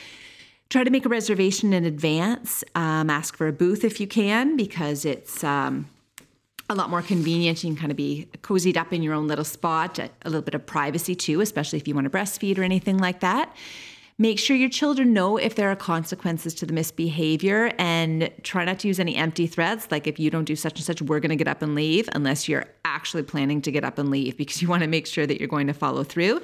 Try 0.69 0.85
to 0.85 0.91
make 0.91 1.05
a 1.05 1.09
reservation 1.09 1.73
in 1.73 1.85
advance. 1.85 2.63
Um, 2.77 3.11
ask 3.11 3.37
for 3.37 3.49
a 3.49 3.53
booth 3.53 3.83
if 3.83 3.99
you 3.99 4.07
can 4.07 4.57
because 4.57 5.05
it's 5.05 5.43
um, 5.43 5.89
a 6.71 6.75
lot 6.75 6.89
more 6.89 7.03
convenient. 7.03 7.63
You 7.63 7.71
can 7.71 7.77
kind 7.77 7.91
of 7.91 7.97
be 7.97 8.29
cozied 8.43 8.77
up 8.77 8.93
in 8.93 9.03
your 9.03 9.13
own 9.13 9.27
little 9.27 9.45
spot, 9.45 9.99
a, 9.99 10.09
little 10.25 10.41
bit 10.41 10.55
of 10.55 10.65
privacy 10.65 11.15
too, 11.15 11.41
especially 11.41 11.79
if 11.79 11.87
you 11.87 11.95
want 11.95 12.05
to 12.05 12.11
breastfeed 12.11 12.57
or 12.59 12.63
anything 12.63 12.97
like 12.97 13.21
that. 13.21 13.55
Make 14.19 14.39
sure 14.39 14.55
your 14.55 14.69
children 14.69 15.13
know 15.13 15.39
if 15.39 15.55
there 15.55 15.71
are 15.71 15.77
consequences 15.77 16.55
to 16.55 16.67
the 16.67 16.75
misbehavior 16.75 17.73
and 17.79 18.31
try 18.43 18.65
not 18.67 18.79
to 18.81 18.89
use 18.89 19.01
any 19.01 19.17
empty 19.17 19.47
threats. 19.47 19.91
Like, 19.91 20.07
if 20.07 20.19
you 20.21 20.31
don't 20.31 20.45
do 20.45 20.55
such 20.55 20.75
and 20.75 20.85
such, 20.85 21.01
we're 21.01 21.21
going 21.21 21.31
to 21.31 21.37
get 21.37 21.49
up 21.49 21.63
and 21.63 21.75
leave, 21.75 22.07
unless 22.13 22.47
you're 22.47 22.67
actually 22.85 23.23
planning 23.23 23.63
to 23.63 23.73
get 23.73 23.83
up 23.83 23.99
and 23.99 24.11
leave 24.11 24.37
because 24.37 24.61
you 24.61 24.69
want 24.69 24.83
to 24.83 24.89
make 24.89 25.07
sure 25.07 25.27
that 25.27 25.41
you're 25.41 25.49
going 25.49 25.69
to 25.69 25.73
follow 25.73 26.05
through. 26.05 26.43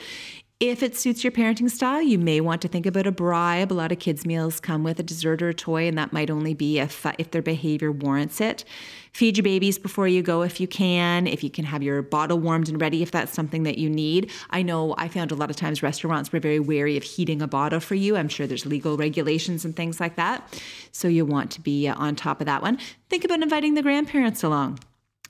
If 0.58 0.82
it 0.82 0.96
suits 0.96 1.22
your 1.22 1.32
parenting 1.32 1.70
style, 1.70 2.00
you 2.00 2.18
may 2.18 2.40
want 2.40 2.62
to 2.62 2.68
think 2.68 2.86
about 2.86 3.06
a 3.06 3.12
bribe. 3.12 3.70
A 3.70 3.74
lot 3.74 3.92
of 3.92 3.98
kids' 3.98 4.24
meals 4.24 4.58
come 4.58 4.84
with 4.84 4.98
a 4.98 5.02
dessert 5.02 5.42
or 5.42 5.50
a 5.50 5.54
toy, 5.54 5.86
and 5.86 5.98
that 5.98 6.14
might 6.14 6.30
only 6.30 6.54
be 6.54 6.78
if, 6.78 7.04
uh, 7.04 7.12
if 7.18 7.30
their 7.30 7.42
behavior 7.42 7.92
warrants 7.92 8.40
it. 8.40 8.64
Feed 9.12 9.36
your 9.36 9.42
babies 9.42 9.78
before 9.78 10.08
you 10.08 10.22
go 10.22 10.40
if 10.40 10.58
you 10.58 10.66
can. 10.66 11.26
If 11.26 11.44
you 11.44 11.50
can 11.50 11.66
have 11.66 11.82
your 11.82 12.00
bottle 12.00 12.38
warmed 12.38 12.70
and 12.70 12.80
ready, 12.80 13.02
if 13.02 13.10
that's 13.10 13.34
something 13.34 13.64
that 13.64 13.76
you 13.76 13.90
need. 13.90 14.30
I 14.48 14.62
know 14.62 14.94
I 14.96 15.08
found 15.08 15.30
a 15.30 15.34
lot 15.34 15.50
of 15.50 15.56
times 15.56 15.82
restaurants 15.82 16.32
were 16.32 16.40
very 16.40 16.58
wary 16.58 16.96
of 16.96 17.02
heating 17.02 17.42
a 17.42 17.46
bottle 17.46 17.80
for 17.80 17.94
you. 17.94 18.16
I'm 18.16 18.28
sure 18.28 18.46
there's 18.46 18.64
legal 18.64 18.96
regulations 18.96 19.66
and 19.66 19.76
things 19.76 20.00
like 20.00 20.16
that. 20.16 20.58
So 20.90 21.06
you 21.06 21.26
want 21.26 21.50
to 21.50 21.60
be 21.60 21.86
uh, 21.86 21.96
on 21.96 22.16
top 22.16 22.40
of 22.40 22.46
that 22.46 22.62
one. 22.62 22.78
Think 23.10 23.26
about 23.26 23.42
inviting 23.42 23.74
the 23.74 23.82
grandparents 23.82 24.42
along 24.42 24.78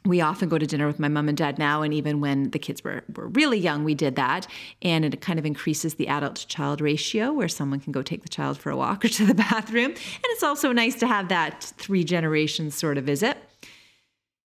we 0.07 0.21
often 0.21 0.49
go 0.49 0.59
to 0.59 0.67
dinner 0.67 0.87
with 0.87 0.99
my 0.99 1.09
mom 1.09 1.29
and 1.29 1.37
dad 1.37 1.59
now 1.59 1.83
and 1.83 1.93
even 1.93 2.21
when 2.21 2.51
the 2.51 2.59
kids 2.59 2.83
were, 2.85 3.03
were 3.15 3.29
really 3.29 3.59
young 3.59 3.85
we 3.85 3.95
did 3.95 4.17
that. 4.17 4.47
And 4.83 5.05
it 5.05 5.21
kind 5.21 5.39
of 5.39 5.47
increases 5.47 5.95
the 5.95 6.09
adult 6.09 6.37
to 6.37 6.47
child 6.47 6.81
ratio 6.81 7.33
where 7.33 7.49
someone 7.49 7.81
can 7.81 7.93
go 7.93 8.03
take 8.03 8.23
the 8.23 8.29
child 8.29 8.59
for 8.59 8.71
a 8.71 8.77
walk 8.77 9.05
or 9.05 9.09
to 9.09 9.27
the 9.27 9.35
bathroom. 9.51 9.91
And 9.91 9.97
it's 10.25 10.43
also 10.43 10.73
nice 10.73 10.95
to 10.97 11.07
have 11.07 11.29
that 11.29 11.73
three 11.77 12.05
generations 12.05 12.75
sort 12.75 12.99
of 12.99 13.05
visit 13.05 13.39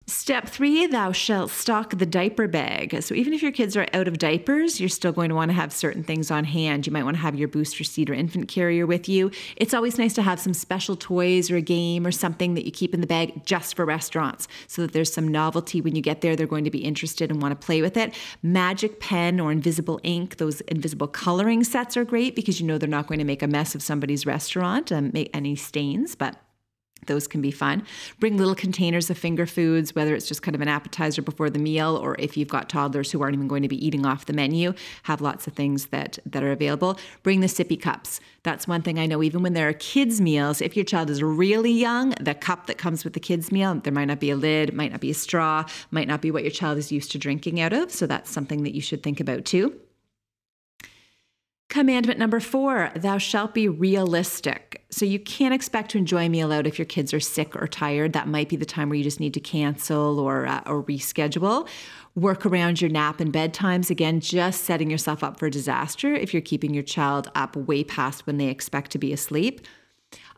Step 0.10 0.48
three, 0.48 0.88
thou 0.88 1.12
shalt 1.12 1.52
stock 1.52 1.90
the 1.90 2.06
diaper 2.06 2.48
bag. 2.48 3.04
So 3.04 3.14
even 3.14 3.34
if 3.34 3.42
your 3.42 3.52
kids 3.52 3.76
are 3.76 3.86
out 3.92 4.08
of 4.08 4.18
diapers, 4.18 4.80
you're 4.80 4.88
still 4.88 5.12
going 5.12 5.28
to 5.28 5.36
want 5.36 5.50
to 5.50 5.56
have 5.56 5.74
certain 5.74 6.02
things 6.02 6.32
on 6.32 6.46
hand. 6.46 6.88
You 6.88 6.94
might 6.94 7.04
want 7.04 7.18
to 7.18 7.22
have 7.22 7.36
your 7.36 7.50
booster 7.50 7.84
seat 7.84 8.10
or 8.10 8.14
infant 8.14 8.48
carrier 8.48 8.86
with 8.86 9.10
you. 9.10 9.32
It's 9.58 9.74
always 9.74 9.98
nice 9.98 10.14
to 10.14 10.22
have 10.22 10.40
some 10.40 10.54
special 10.54 10.96
toys 10.96 11.52
or 11.52 11.58
a 11.58 11.62
game 11.62 12.08
or 12.08 12.14
something 12.14 12.54
that 12.54 12.64
you 12.66 12.72
keep 12.72 12.94
in 12.94 13.02
the 13.02 13.08
bag 13.08 13.46
just 13.46 13.76
for 13.76 13.84
restaurants 13.84 14.48
so 14.68 14.82
that 14.82 14.94
there's 14.94 15.12
some 15.12 15.28
novelty 15.28 15.82
when 15.82 15.94
you 15.94 16.02
get 16.02 16.22
there. 16.22 16.38
They're 16.38 16.48
going 16.48 16.64
to 16.64 16.72
be 16.72 16.86
interested 16.86 17.30
and 17.30 17.42
want 17.42 17.60
to 17.60 17.66
play 17.66 17.82
with 17.82 17.98
it. 17.98 18.16
Magic 18.42 19.02
pen 19.02 19.42
or 19.42 19.52
invisible 19.52 20.00
ink, 20.04 20.38
those 20.38 20.62
invisible 20.62 21.10
coloring 21.10 21.66
sets 21.66 21.98
are 21.98 22.06
great 22.06 22.34
because 22.34 22.62
you 22.62 22.66
know 22.66 22.78
they're 22.78 22.88
not 22.88 23.08
going 23.08 23.20
to 23.20 23.26
make 23.26 23.44
a 23.44 23.48
mess 23.48 23.76
of 23.76 23.84
somebody's 23.84 24.26
restaurant 24.26 24.90
and 24.90 25.14
make 25.14 25.30
any 25.34 25.58
stains, 25.58 26.16
but 26.16 26.38
those 27.06 27.28
can 27.28 27.42
be 27.42 27.52
fun. 27.52 27.84
Bring 28.20 28.38
little 28.38 28.56
containers 28.56 29.10
of 29.10 29.18
finger 29.18 29.46
foods, 29.46 29.96
whether 29.96 30.16
it's 30.16 30.28
just 30.28 30.42
kind 30.42 30.56
of 30.56 30.62
an 30.62 30.68
appetizer 30.68 31.22
before 31.22 31.50
the 31.50 31.60
meal 31.60 31.96
or 31.96 32.16
if 32.20 32.36
you've 32.36 32.48
got 32.48 32.70
toddlers 32.70 33.12
who 33.12 33.22
aren't 33.22 33.36
even 33.36 33.48
going 33.48 33.64
to 33.64 33.70
be 33.70 33.86
eating 33.86 34.06
off 34.06 34.26
the 34.26 34.34
menu, 34.34 34.74
have 35.04 35.22
lots 35.22 35.48
of 35.48 35.54
things 35.54 35.88
that 35.88 36.20
that 36.26 36.44
are 36.44 36.52
available. 36.52 37.00
Bring 37.24 37.42
the 37.42 37.48
sippy 37.48 37.80
cups. 37.80 38.20
That's 38.44 38.68
one 38.68 38.82
thing 38.82 39.00
I 39.00 39.06
know 39.06 39.22
even 39.24 39.44
when 39.44 39.54
there 39.54 39.68
are 39.68 39.74
kids 39.74 40.22
meals, 40.22 40.62
if 40.62 40.76
your 40.76 40.86
child 40.86 41.10
is 41.10 41.22
really 41.22 41.72
young, 41.72 42.12
the 42.20 42.34
cup 42.34 42.68
that 42.68 42.78
comes 42.78 43.04
with 43.04 43.14
the 43.14 43.20
kids 43.20 43.52
meal, 43.52 43.76
there 43.76 43.94
might 43.94 44.06
not 44.06 44.20
be 44.20 44.32
a 44.32 44.36
lid, 44.36 44.74
might 44.74 44.92
not 44.92 45.02
be 45.02 45.12
a 45.12 45.14
straw, 45.14 45.66
might 45.92 46.08
not 46.08 46.22
be 46.22 46.32
what 46.32 46.44
your 46.44 46.52
child 46.52 46.78
is 46.78 46.92
used 46.92 47.12
to 47.12 47.18
drinking 47.18 47.60
out 47.60 47.74
of, 47.74 47.92
so 47.92 48.08
that's 48.08 48.30
something 48.30 48.64
that 48.64 48.74
you 48.74 48.82
should 48.82 49.04
think 49.04 49.20
about 49.20 49.46
too. 49.46 49.78
Commandment 51.70 52.18
number 52.18 52.40
four, 52.40 52.92
thou 52.96 53.18
shalt 53.18 53.54
be 53.54 53.68
realistic. 53.68 54.86
So 54.90 55.04
you 55.04 55.20
can't 55.20 55.54
expect 55.54 55.92
to 55.92 55.98
enjoy 55.98 56.26
a 56.26 56.30
meal 56.30 56.54
out 56.54 56.66
if 56.66 56.80
your 56.80 56.86
kids 56.86 57.14
are 57.14 57.20
sick 57.20 57.62
or 57.62 57.68
tired. 57.68 58.14
That 58.14 58.30
might 58.30 58.48
be 58.48 58.56
the 58.56 58.66
time 58.66 58.88
where 58.88 58.96
you 58.96 59.04
just 59.04 59.20
need 59.20 59.34
to 59.34 59.42
cancel 59.42 60.18
or, 60.18 60.48
uh, 60.48 60.62
or 60.66 60.82
reschedule. 60.82 61.68
Work 62.16 62.46
around 62.46 62.80
your 62.80 62.90
nap 62.90 63.20
and 63.20 63.34
bedtimes. 63.34 63.90
Again, 63.90 64.22
just 64.22 64.64
setting 64.64 64.90
yourself 64.90 65.26
up 65.26 65.38
for 65.38 65.50
disaster 65.50 66.14
if 66.14 66.34
you're 66.34 66.42
keeping 66.42 66.74
your 66.74 66.84
child 66.84 67.30
up 67.36 67.58
way 67.58 67.84
past 67.84 68.26
when 68.26 68.38
they 68.38 68.48
expect 68.48 68.92
to 68.92 68.98
be 68.98 69.12
asleep. 69.12 69.60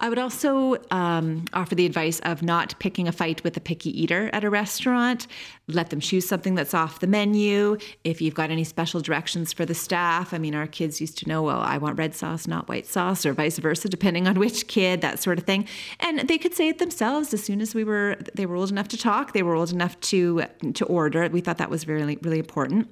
I 0.02 0.08
would 0.08 0.18
also 0.18 0.78
um, 0.92 1.46
offer 1.54 1.76
the 1.76 1.86
advice 1.86 2.20
of 2.22 2.42
not 2.42 2.78
picking 2.80 3.08
a 3.08 3.12
fight 3.12 3.44
with 3.44 3.58
a 3.58 3.60
picky 3.60 3.90
eater 4.02 4.30
at 4.32 4.44
a 4.44 4.50
restaurant. 4.50 5.28
Let 5.68 5.90
them 5.90 6.00
choose 6.00 6.28
something 6.28 6.56
that's 6.56 6.74
off 6.74 7.00
the 7.00 7.08
menu. 7.08 7.78
If 8.06 8.22
you've 8.22 8.34
got 8.34 8.50
any 8.50 8.64
special 8.64 9.02
directions 9.02 9.52
for 9.52 9.66
the 9.66 9.76
staff, 9.76 10.34
I 10.34 10.38
mean, 10.38 10.56
our 10.56 10.68
kids 10.68 11.02
used 11.02 11.18
to 11.20 11.28
know, 11.28 11.44
well, 11.44 11.60
I 11.60 11.78
want 11.78 11.98
red 11.98 12.16
sauce, 12.16 12.48
not 12.48 12.70
white 12.70 12.86
sauce, 12.86 13.26
or 13.26 13.34
vice 13.34 13.58
versa, 13.58 13.90
depending 13.90 14.28
on 14.28 14.40
which 14.40 14.68
kid, 14.68 15.02
that 15.02 15.20
sort 15.20 15.38
of 15.38 15.46
thing. 15.46 15.68
And 16.00 16.20
they 16.28 16.38
could 16.38 16.54
say 16.54 16.70
it 16.70 16.80
themselves 16.80 17.34
as 17.34 17.44
soon 17.44 17.60
as 17.60 17.76
we 17.76 17.84
were 17.84 18.16
they 18.34 18.46
were 18.46 18.56
old 18.56 18.72
enough 18.72 18.88
to 18.90 18.98
talk. 18.98 19.34
They 19.34 19.44
were 19.44 19.56
old 19.56 19.72
enough 19.72 20.00
to 20.02 20.44
to 20.74 20.86
order. 20.86 21.28
We 21.30 21.42
thought 21.42 21.58
that 21.58 21.70
was 21.70 21.88
really 21.88 22.18
really 22.22 22.40
important. 22.40 22.88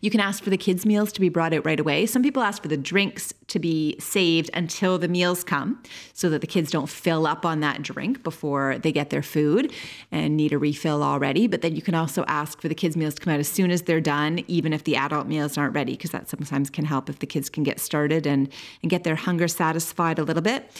You 0.00 0.10
can 0.10 0.20
ask 0.20 0.42
for 0.42 0.50
the 0.50 0.56
kids' 0.56 0.86
meals 0.86 1.12
to 1.12 1.20
be 1.20 1.28
brought 1.28 1.52
out 1.52 1.64
right 1.64 1.78
away. 1.78 2.06
Some 2.06 2.22
people 2.22 2.42
ask 2.42 2.62
for 2.62 2.68
the 2.68 2.76
drinks 2.76 3.32
to 3.48 3.58
be 3.58 3.96
saved 3.98 4.50
until 4.54 4.98
the 4.98 5.08
meals 5.08 5.44
come 5.44 5.82
so 6.12 6.30
that 6.30 6.40
the 6.40 6.46
kids 6.46 6.70
don't 6.70 6.88
fill 6.88 7.26
up 7.26 7.44
on 7.44 7.60
that 7.60 7.82
drink 7.82 8.22
before 8.22 8.78
they 8.78 8.92
get 8.92 9.10
their 9.10 9.22
food 9.22 9.72
and 10.10 10.36
need 10.36 10.52
a 10.52 10.58
refill 10.58 11.02
already. 11.02 11.46
But 11.46 11.62
then 11.62 11.76
you 11.76 11.82
can 11.82 11.94
also 11.94 12.24
ask 12.26 12.60
for 12.60 12.68
the 12.68 12.74
kids' 12.74 12.96
meals 12.96 13.14
to 13.14 13.22
come 13.22 13.34
out 13.34 13.40
as 13.40 13.48
soon 13.48 13.70
as 13.70 13.82
they're 13.82 14.00
done, 14.00 14.44
even 14.48 14.72
if 14.72 14.84
the 14.84 14.96
adult 14.96 15.26
meals 15.26 15.58
aren't 15.58 15.74
ready, 15.74 15.92
because 15.92 16.10
that 16.10 16.28
sometimes 16.28 16.70
can 16.70 16.84
help 16.84 17.08
if 17.08 17.18
the 17.18 17.26
kids 17.26 17.48
can 17.48 17.62
get 17.62 17.80
started 17.80 18.26
and, 18.26 18.48
and 18.82 18.90
get 18.90 19.04
their 19.04 19.16
hunger 19.16 19.48
satisfied 19.48 20.18
a 20.18 20.24
little 20.24 20.42
bit. 20.42 20.70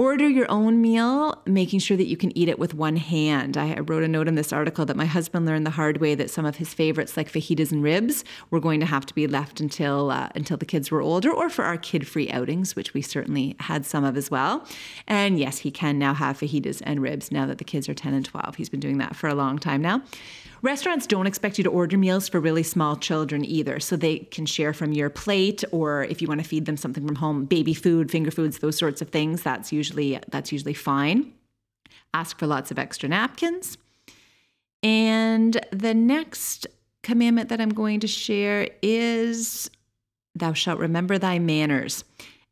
Order 0.00 0.28
your 0.28 0.48
own 0.48 0.80
meal, 0.80 1.42
making 1.44 1.80
sure 1.80 1.96
that 1.96 2.06
you 2.06 2.16
can 2.16 2.36
eat 2.38 2.48
it 2.48 2.56
with 2.56 2.72
one 2.72 2.94
hand. 2.94 3.56
I 3.56 3.80
wrote 3.80 4.04
a 4.04 4.08
note 4.08 4.28
in 4.28 4.36
this 4.36 4.52
article 4.52 4.86
that 4.86 4.96
my 4.96 5.06
husband 5.06 5.44
learned 5.44 5.66
the 5.66 5.70
hard 5.70 5.96
way 5.96 6.14
that 6.14 6.30
some 6.30 6.46
of 6.46 6.54
his 6.54 6.72
favorites, 6.72 7.16
like 7.16 7.28
fajitas 7.28 7.72
and 7.72 7.82
ribs, 7.82 8.22
were 8.52 8.60
going 8.60 8.78
to 8.78 8.86
have 8.86 9.06
to 9.06 9.14
be 9.14 9.26
left 9.26 9.58
until 9.58 10.12
uh, 10.12 10.28
until 10.36 10.56
the 10.56 10.64
kids 10.64 10.92
were 10.92 11.02
older, 11.02 11.32
or 11.32 11.50
for 11.50 11.64
our 11.64 11.76
kid-free 11.76 12.30
outings, 12.30 12.76
which 12.76 12.94
we 12.94 13.02
certainly 13.02 13.56
had 13.58 13.84
some 13.84 14.04
of 14.04 14.16
as 14.16 14.30
well. 14.30 14.64
And 15.08 15.36
yes, 15.36 15.58
he 15.58 15.72
can 15.72 15.98
now 15.98 16.14
have 16.14 16.38
fajitas 16.38 16.80
and 16.84 17.02
ribs 17.02 17.32
now 17.32 17.46
that 17.46 17.58
the 17.58 17.64
kids 17.64 17.88
are 17.88 17.94
10 17.94 18.14
and 18.14 18.24
12. 18.24 18.54
He's 18.54 18.68
been 18.68 18.78
doing 18.78 18.98
that 18.98 19.16
for 19.16 19.26
a 19.26 19.34
long 19.34 19.58
time 19.58 19.82
now. 19.82 20.02
Restaurants 20.62 21.06
don't 21.06 21.26
expect 21.26 21.56
you 21.56 21.64
to 21.64 21.70
order 21.70 21.96
meals 21.96 22.28
for 22.28 22.40
really 22.40 22.62
small 22.62 22.96
children 22.96 23.44
either, 23.44 23.78
so 23.78 23.96
they 23.96 24.18
can 24.18 24.44
share 24.44 24.72
from 24.72 24.92
your 24.92 25.08
plate, 25.08 25.62
or 25.70 26.04
if 26.04 26.20
you 26.20 26.26
want 26.26 26.42
to 26.42 26.48
feed 26.48 26.66
them 26.66 26.76
something 26.76 27.06
from 27.06 27.16
home, 27.16 27.44
baby 27.44 27.74
food, 27.74 28.10
finger 28.10 28.30
foods, 28.30 28.58
those 28.58 28.76
sorts 28.76 29.00
of 29.00 29.10
things. 29.10 29.42
That's 29.42 29.72
usually 29.72 30.18
that's 30.28 30.50
usually 30.50 30.74
fine. 30.74 31.32
Ask 32.12 32.38
for 32.38 32.46
lots 32.46 32.70
of 32.70 32.78
extra 32.78 33.08
napkins. 33.08 33.78
And 34.82 35.60
the 35.70 35.94
next 35.94 36.66
commandment 37.02 37.48
that 37.50 37.60
I'm 37.60 37.70
going 37.70 38.00
to 38.00 38.08
share 38.08 38.68
is 38.82 39.70
Thou 40.34 40.52
shalt 40.52 40.78
remember 40.78 41.18
thy 41.18 41.38
manners. 41.38 42.04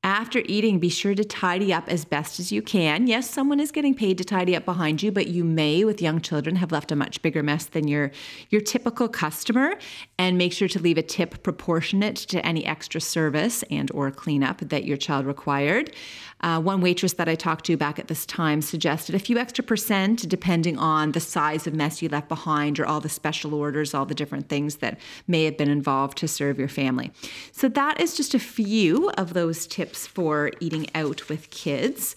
After 0.06 0.40
eating, 0.44 0.78
be 0.78 0.88
sure 0.88 1.16
to 1.16 1.24
tidy 1.24 1.74
up 1.74 1.88
as 1.88 2.04
best 2.04 2.38
as 2.38 2.52
you 2.52 2.62
can. 2.62 3.08
Yes, 3.08 3.28
someone 3.28 3.58
is 3.58 3.72
getting 3.72 3.92
paid 3.92 4.18
to 4.18 4.24
tidy 4.24 4.54
up 4.54 4.64
behind 4.64 5.02
you, 5.02 5.10
but 5.10 5.26
you 5.26 5.42
may, 5.42 5.84
with 5.84 6.00
young 6.00 6.20
children, 6.20 6.54
have 6.54 6.70
left 6.70 6.92
a 6.92 6.96
much 6.96 7.20
bigger 7.22 7.42
mess 7.42 7.64
than 7.64 7.88
your, 7.88 8.12
your 8.48 8.60
typical 8.60 9.08
customer. 9.08 9.74
And 10.16 10.38
make 10.38 10.52
sure 10.52 10.68
to 10.68 10.78
leave 10.78 10.96
a 10.96 11.02
tip 11.02 11.42
proportionate 11.42 12.14
to 12.14 12.46
any 12.46 12.64
extra 12.64 13.00
service 13.00 13.64
and 13.68 13.90
or 13.90 14.12
cleanup 14.12 14.60
that 14.60 14.84
your 14.84 14.96
child 14.96 15.26
required. 15.26 15.92
Uh, 16.40 16.60
one 16.60 16.80
waitress 16.80 17.14
that 17.14 17.28
I 17.28 17.34
talked 17.34 17.64
to 17.66 17.76
back 17.76 17.98
at 17.98 18.08
this 18.08 18.26
time 18.26 18.60
suggested 18.60 19.14
a 19.14 19.18
few 19.18 19.38
extra 19.38 19.64
percent 19.64 20.28
depending 20.28 20.78
on 20.78 21.12
the 21.12 21.20
size 21.20 21.66
of 21.66 21.74
mess 21.74 22.02
you 22.02 22.08
left 22.08 22.28
behind 22.28 22.78
or 22.78 22.86
all 22.86 23.00
the 23.00 23.08
special 23.08 23.54
orders, 23.54 23.94
all 23.94 24.04
the 24.04 24.14
different 24.14 24.48
things 24.48 24.76
that 24.76 24.98
may 25.26 25.44
have 25.44 25.56
been 25.56 25.70
involved 25.70 26.18
to 26.18 26.28
serve 26.28 26.58
your 26.58 26.68
family. 26.68 27.10
So, 27.52 27.68
that 27.70 28.00
is 28.00 28.16
just 28.16 28.34
a 28.34 28.38
few 28.38 29.10
of 29.10 29.32
those 29.32 29.66
tips 29.66 30.06
for 30.06 30.52
eating 30.60 30.88
out 30.94 31.28
with 31.28 31.50
kids. 31.50 32.14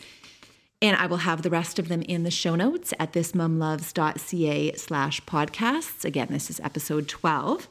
And 0.81 0.95
I 0.95 1.07
will 1.07 1.17
have 1.17 1.41
the 1.41 1.49
rest 1.49 1.77
of 1.77 1.89
them 1.89 2.01
in 2.03 2.23
the 2.23 2.31
show 2.31 2.55
notes 2.55 2.93
at 2.99 3.11
thismomloves.ca 3.11 4.73
slash 4.73 5.21
podcasts. 5.23 6.05
Again, 6.05 6.27
this 6.29 6.49
is 6.49 6.59
episode 6.61 7.07
12. 7.09 7.67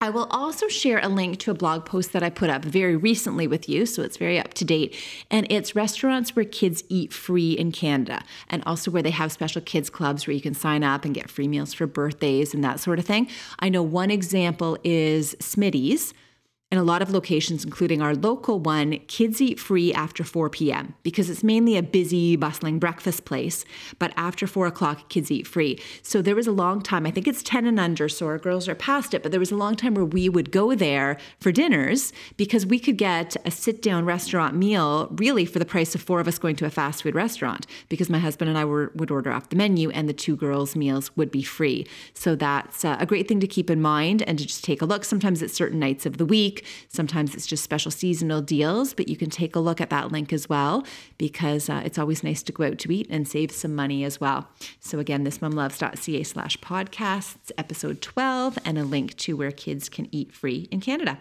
I 0.00 0.10
will 0.10 0.26
also 0.30 0.68
share 0.68 0.98
a 0.98 1.08
link 1.08 1.38
to 1.38 1.50
a 1.50 1.54
blog 1.54 1.86
post 1.86 2.12
that 2.12 2.22
I 2.22 2.28
put 2.28 2.50
up 2.50 2.62
very 2.62 2.94
recently 2.94 3.46
with 3.46 3.68
you, 3.70 3.86
so 3.86 4.02
it's 4.02 4.18
very 4.18 4.38
up 4.38 4.52
to 4.54 4.64
date. 4.64 4.94
And 5.30 5.46
it's 5.48 5.74
restaurants 5.74 6.36
where 6.36 6.44
kids 6.44 6.84
eat 6.90 7.12
free 7.12 7.52
in 7.52 7.72
Canada, 7.72 8.22
and 8.48 8.62
also 8.66 8.90
where 8.90 9.02
they 9.02 9.12
have 9.12 9.32
special 9.32 9.62
kids 9.62 9.88
clubs 9.88 10.26
where 10.26 10.34
you 10.34 10.42
can 10.42 10.52
sign 10.52 10.84
up 10.84 11.06
and 11.06 11.14
get 11.14 11.30
free 11.30 11.48
meals 11.48 11.72
for 11.72 11.86
birthdays 11.86 12.52
and 12.52 12.62
that 12.62 12.80
sort 12.80 12.98
of 12.98 13.06
thing. 13.06 13.28
I 13.60 13.70
know 13.70 13.82
one 13.82 14.10
example 14.10 14.76
is 14.84 15.34
Smitty's 15.40 16.12
in 16.74 16.80
a 16.80 16.82
lot 16.82 17.02
of 17.02 17.10
locations, 17.12 17.64
including 17.64 18.02
our 18.02 18.16
local 18.16 18.58
one, 18.58 18.98
kids 19.06 19.40
eat 19.40 19.60
free 19.60 19.94
after 19.94 20.24
4 20.24 20.50
p.m. 20.50 20.92
because 21.04 21.30
it's 21.30 21.44
mainly 21.44 21.76
a 21.76 21.84
busy, 21.84 22.34
bustling 22.34 22.80
breakfast 22.80 23.24
place. 23.24 23.64
But 24.00 24.12
after 24.16 24.48
4 24.48 24.66
o'clock, 24.66 25.08
kids 25.08 25.30
eat 25.30 25.46
free. 25.46 25.78
So 26.02 26.20
there 26.20 26.34
was 26.34 26.48
a 26.48 26.52
long 26.52 26.82
time, 26.82 27.06
I 27.06 27.12
think 27.12 27.28
it's 27.28 27.44
10 27.44 27.64
and 27.66 27.78
under, 27.78 28.08
so 28.08 28.26
our 28.26 28.38
girls 28.38 28.68
are 28.68 28.74
past 28.74 29.14
it, 29.14 29.22
but 29.22 29.30
there 29.30 29.38
was 29.38 29.52
a 29.52 29.56
long 29.56 29.76
time 29.76 29.94
where 29.94 30.04
we 30.04 30.28
would 30.28 30.50
go 30.50 30.74
there 30.74 31.16
for 31.38 31.52
dinners 31.52 32.12
because 32.36 32.66
we 32.66 32.80
could 32.80 32.98
get 32.98 33.36
a 33.44 33.52
sit 33.52 33.80
down 33.80 34.04
restaurant 34.04 34.56
meal 34.56 35.06
really 35.12 35.44
for 35.44 35.60
the 35.60 35.64
price 35.64 35.94
of 35.94 36.02
four 36.02 36.18
of 36.18 36.26
us 36.26 36.38
going 36.38 36.56
to 36.56 36.66
a 36.66 36.70
fast 36.70 37.04
food 37.04 37.14
restaurant 37.14 37.68
because 37.88 38.10
my 38.10 38.18
husband 38.18 38.48
and 38.48 38.58
I 38.58 38.64
were, 38.64 38.90
would 38.96 39.12
order 39.12 39.30
off 39.30 39.48
the 39.48 39.56
menu 39.56 39.90
and 39.90 40.08
the 40.08 40.12
two 40.12 40.34
girls' 40.34 40.74
meals 40.74 41.16
would 41.16 41.30
be 41.30 41.44
free. 41.44 41.86
So 42.14 42.34
that's 42.34 42.84
uh, 42.84 42.96
a 42.98 43.06
great 43.06 43.28
thing 43.28 43.38
to 43.38 43.46
keep 43.46 43.70
in 43.70 43.80
mind 43.80 44.22
and 44.22 44.40
to 44.40 44.44
just 44.44 44.64
take 44.64 44.82
a 44.82 44.86
look. 44.86 45.04
Sometimes 45.04 45.40
it's 45.40 45.54
certain 45.54 45.78
nights 45.78 46.04
of 46.04 46.18
the 46.18 46.26
week 46.26 46.63
Sometimes 46.88 47.34
it's 47.34 47.46
just 47.46 47.64
special 47.64 47.90
seasonal 47.90 48.40
deals, 48.42 48.94
but 48.94 49.08
you 49.08 49.16
can 49.16 49.30
take 49.30 49.56
a 49.56 49.60
look 49.60 49.80
at 49.80 49.90
that 49.90 50.12
link 50.12 50.32
as 50.32 50.48
well 50.48 50.84
because 51.18 51.68
uh, 51.68 51.82
it's 51.84 51.98
always 51.98 52.22
nice 52.22 52.42
to 52.44 52.52
go 52.52 52.64
out 52.64 52.78
to 52.78 52.92
eat 52.92 53.06
and 53.10 53.26
save 53.26 53.50
some 53.50 53.74
money 53.74 54.04
as 54.04 54.20
well. 54.20 54.48
So 54.80 54.98
again, 54.98 55.24
thismomloves.ca 55.24 56.22
slash 56.22 56.58
podcasts, 56.58 57.50
episode 57.58 58.00
12, 58.00 58.58
and 58.64 58.78
a 58.78 58.84
link 58.84 59.16
to 59.18 59.36
where 59.36 59.50
kids 59.50 59.88
can 59.88 60.08
eat 60.12 60.32
free 60.32 60.68
in 60.70 60.80
Canada. 60.80 61.18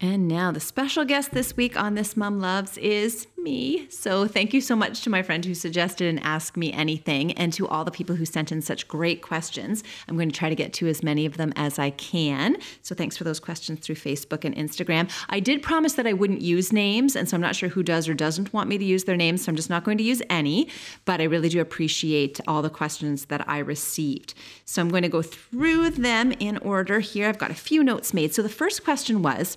And 0.00 0.26
now 0.28 0.50
the 0.50 0.60
special 0.60 1.04
guest 1.04 1.30
this 1.32 1.56
week 1.56 1.80
on 1.80 1.94
This 1.94 2.16
Mom 2.16 2.40
Loves 2.40 2.76
is 2.78 3.26
me. 3.38 3.86
So 3.90 4.26
thank 4.26 4.52
you 4.52 4.60
so 4.60 4.74
much 4.74 5.02
to 5.02 5.10
my 5.10 5.22
friend 5.22 5.44
who 5.44 5.54
suggested 5.54 6.08
and 6.08 6.18
asked 6.24 6.56
me 6.56 6.72
anything, 6.72 7.32
and 7.32 7.52
to 7.52 7.68
all 7.68 7.84
the 7.84 7.90
people 7.90 8.16
who 8.16 8.24
sent 8.24 8.50
in 8.50 8.60
such 8.62 8.88
great 8.88 9.22
questions. 9.22 9.84
I'm 10.08 10.16
going 10.16 10.30
to 10.30 10.36
try 10.36 10.48
to 10.48 10.54
get 10.54 10.72
to 10.74 10.88
as 10.88 11.02
many 11.02 11.26
of 11.26 11.36
them 11.36 11.52
as 11.54 11.78
I 11.78 11.90
can. 11.90 12.56
So 12.82 12.94
thanks 12.94 13.16
for 13.16 13.24
those 13.24 13.40
questions 13.40 13.80
through 13.80 13.96
Facebook 13.96 14.44
and 14.44 14.56
Instagram. 14.56 15.10
I 15.28 15.40
did 15.40 15.62
promise 15.62 15.92
that 15.94 16.06
I 16.06 16.12
wouldn't 16.12 16.40
use 16.40 16.72
names, 16.72 17.14
and 17.14 17.28
so 17.28 17.36
I'm 17.36 17.40
not 17.40 17.54
sure 17.54 17.68
who 17.68 17.82
does 17.82 18.08
or 18.08 18.14
doesn't 18.14 18.52
want 18.52 18.68
me 18.68 18.78
to 18.78 18.84
use 18.84 19.04
their 19.04 19.16
names, 19.16 19.44
so 19.44 19.50
I'm 19.50 19.56
just 19.56 19.70
not 19.70 19.84
going 19.84 19.98
to 19.98 20.04
use 20.04 20.22
any. 20.28 20.68
But 21.04 21.20
I 21.20 21.24
really 21.24 21.50
do 21.50 21.60
appreciate 21.60 22.40
all 22.48 22.62
the 22.62 22.70
questions 22.70 23.26
that 23.26 23.48
I 23.48 23.58
received. 23.58 24.34
So 24.64 24.82
I'm 24.82 24.88
going 24.88 25.02
to 25.02 25.08
go 25.08 25.22
through 25.22 25.90
them 25.90 26.32
in 26.32 26.58
order 26.58 27.00
here. 27.00 27.28
I've 27.28 27.38
got 27.38 27.50
a 27.50 27.54
few 27.54 27.84
notes 27.84 28.14
made. 28.14 28.34
So 28.34 28.42
the 28.42 28.48
first 28.48 28.84
question 28.84 29.22
was, 29.22 29.56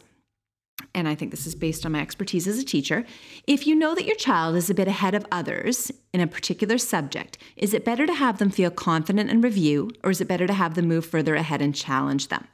and 0.93 1.07
I 1.07 1.15
think 1.15 1.31
this 1.31 1.48
is 1.48 1.55
based 1.55 1.86
on 1.86 1.91
my 1.91 2.01
expertise 2.01 2.48
as 2.48 2.60
a 2.60 2.65
teacher, 2.65 3.05
if 3.46 3.67
you 3.67 3.75
know 3.75 3.96
that 3.96 4.05
your 4.05 4.15
child 4.15 4.55
is 4.55 4.69
a 4.69 4.74
bit 4.74 4.88
ahead 4.88 5.15
of 5.15 5.25
others 5.31 5.91
in 6.13 6.22
a 6.22 6.27
particular 6.27 6.77
subject, 6.77 7.38
is 7.55 7.74
it 7.74 7.86
better 7.86 8.05
to 8.05 8.13
have 8.13 8.38
them 8.38 8.50
feel 8.50 8.72
confident 8.72 9.29
and 9.29 9.43
review, 9.43 9.91
or 10.03 10.12
is 10.12 10.22
it 10.22 10.27
better 10.27 10.48
to 10.48 10.53
have 10.53 10.75
them 10.75 10.88
move 10.88 11.05
further 11.05 11.36
ahead 11.36 11.62
and 11.62 11.75
challenge 11.75 12.27
them? 12.29 12.48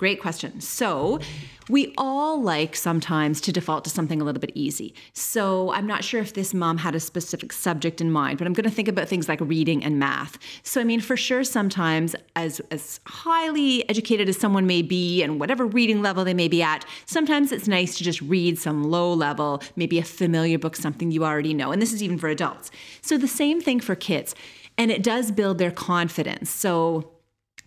Great 0.00 0.18
question. 0.18 0.62
So, 0.62 1.20
we 1.68 1.92
all 1.98 2.40
like 2.40 2.74
sometimes 2.74 3.38
to 3.42 3.52
default 3.52 3.84
to 3.84 3.90
something 3.90 4.18
a 4.18 4.24
little 4.24 4.40
bit 4.40 4.50
easy. 4.54 4.94
So, 5.12 5.72
I'm 5.72 5.86
not 5.86 6.04
sure 6.04 6.22
if 6.22 6.32
this 6.32 6.54
mom 6.54 6.78
had 6.78 6.94
a 6.94 7.00
specific 7.00 7.52
subject 7.52 8.00
in 8.00 8.10
mind, 8.10 8.38
but 8.38 8.46
I'm 8.46 8.54
going 8.54 8.64
to 8.64 8.74
think 8.74 8.88
about 8.88 9.08
things 9.08 9.28
like 9.28 9.42
reading 9.42 9.84
and 9.84 9.98
math. 9.98 10.38
So, 10.62 10.80
I 10.80 10.84
mean, 10.84 11.02
for 11.02 11.18
sure, 11.18 11.44
sometimes 11.44 12.16
as 12.34 12.60
as 12.70 13.00
highly 13.06 13.86
educated 13.90 14.26
as 14.26 14.38
someone 14.38 14.66
may 14.66 14.80
be 14.80 15.22
and 15.22 15.38
whatever 15.38 15.66
reading 15.66 16.00
level 16.00 16.24
they 16.24 16.32
may 16.32 16.48
be 16.48 16.62
at, 16.62 16.86
sometimes 17.04 17.52
it's 17.52 17.68
nice 17.68 17.98
to 17.98 18.02
just 18.02 18.22
read 18.22 18.58
some 18.58 18.84
low 18.84 19.12
level, 19.12 19.62
maybe 19.76 19.98
a 19.98 20.02
familiar 20.02 20.58
book, 20.58 20.76
something 20.76 21.10
you 21.10 21.26
already 21.26 21.52
know. 21.52 21.72
And 21.72 21.82
this 21.82 21.92
is 21.92 22.02
even 22.02 22.16
for 22.16 22.28
adults. 22.28 22.70
So, 23.02 23.18
the 23.18 23.28
same 23.28 23.60
thing 23.60 23.80
for 23.80 23.94
kids. 23.94 24.34
And 24.78 24.90
it 24.90 25.02
does 25.02 25.30
build 25.30 25.58
their 25.58 25.70
confidence. 25.70 26.48
So, 26.48 27.19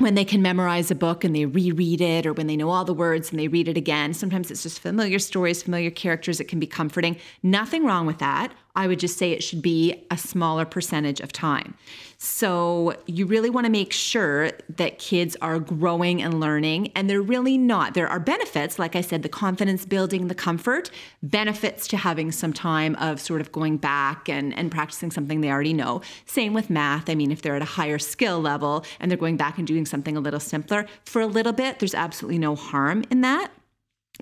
when 0.03 0.15
they 0.15 0.25
can 0.25 0.41
memorize 0.41 0.91
a 0.91 0.95
book 0.95 1.23
and 1.23 1.35
they 1.35 1.45
reread 1.45 2.01
it, 2.01 2.25
or 2.25 2.33
when 2.33 2.47
they 2.47 2.55
know 2.55 2.69
all 2.69 2.85
the 2.85 2.93
words 2.93 3.31
and 3.31 3.39
they 3.39 3.47
read 3.47 3.67
it 3.67 3.77
again. 3.77 4.13
Sometimes 4.13 4.51
it's 4.51 4.63
just 4.63 4.79
familiar 4.79 5.17
stories, 5.17 5.63
familiar 5.63 5.89
characters. 5.89 6.39
It 6.39 6.45
can 6.45 6.59
be 6.59 6.67
comforting. 6.67 7.17
Nothing 7.41 7.85
wrong 7.85 8.05
with 8.05 8.19
that. 8.19 8.53
I 8.75 8.87
would 8.87 8.99
just 8.99 9.17
say 9.19 9.31
it 9.31 9.43
should 9.43 9.61
be 9.61 10.03
a 10.09 10.17
smaller 10.17 10.65
percentage 10.65 11.19
of 11.19 11.31
time. 11.31 11.75
So 12.17 12.95
you 13.05 13.27
really 13.27 13.49
want 13.49 13.65
to 13.65 13.71
make 13.71 13.93
sure 13.93 14.51
that 14.77 14.97
kids 14.97 15.35
are 15.41 15.59
growing 15.59 16.23
and 16.23 16.39
learning, 16.39 16.91
and 16.95 17.07
they're 17.07 17.21
really 17.21 17.57
not. 17.57 17.93
There 17.93 18.07
are 18.07 18.19
benefits, 18.19 18.79
like 18.79 18.95
I 18.95 19.01
said, 19.01 19.21
the 19.21 19.29
confidence 19.29 19.85
building, 19.85 20.27
the 20.27 20.35
comfort, 20.35 20.89
benefits 21.21 21.87
to 21.89 21.97
having 21.97 22.31
some 22.31 22.53
time 22.53 22.95
of 22.95 23.19
sort 23.19 23.41
of 23.41 23.51
going 23.51 23.77
back 23.77 24.27
and, 24.27 24.57
and 24.57 24.71
practicing 24.71 25.11
something 25.11 25.41
they 25.41 25.51
already 25.51 25.73
know. 25.73 26.01
Same 26.25 26.53
with 26.53 26.69
math. 26.69 27.09
I 27.09 27.15
mean, 27.15 27.31
if 27.31 27.41
they're 27.41 27.55
at 27.55 27.61
a 27.61 27.65
higher 27.65 27.99
skill 27.99 28.39
level 28.39 28.85
and 28.99 29.11
they're 29.11 29.17
going 29.17 29.37
back 29.37 29.57
and 29.57 29.67
doing 29.67 29.85
something 29.85 30.17
a 30.17 30.21
little 30.21 30.39
simpler 30.39 30.87
for 31.03 31.21
a 31.21 31.27
little 31.27 31.53
bit, 31.53 31.79
there's 31.79 31.93
absolutely 31.93 32.39
no 32.39 32.55
harm 32.55 33.03
in 33.11 33.21
that. 33.21 33.51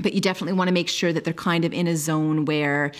But 0.01 0.13
you 0.13 0.21
definitely 0.21 0.53
want 0.53 0.69
to 0.69 0.73
make 0.73 0.89
sure 0.89 1.13
that 1.13 1.23
they're 1.23 1.33
kind 1.33 1.65
of 1.65 1.73
in 1.73 1.87
a 1.87 1.95
zone 1.95 2.45
where 2.45 2.91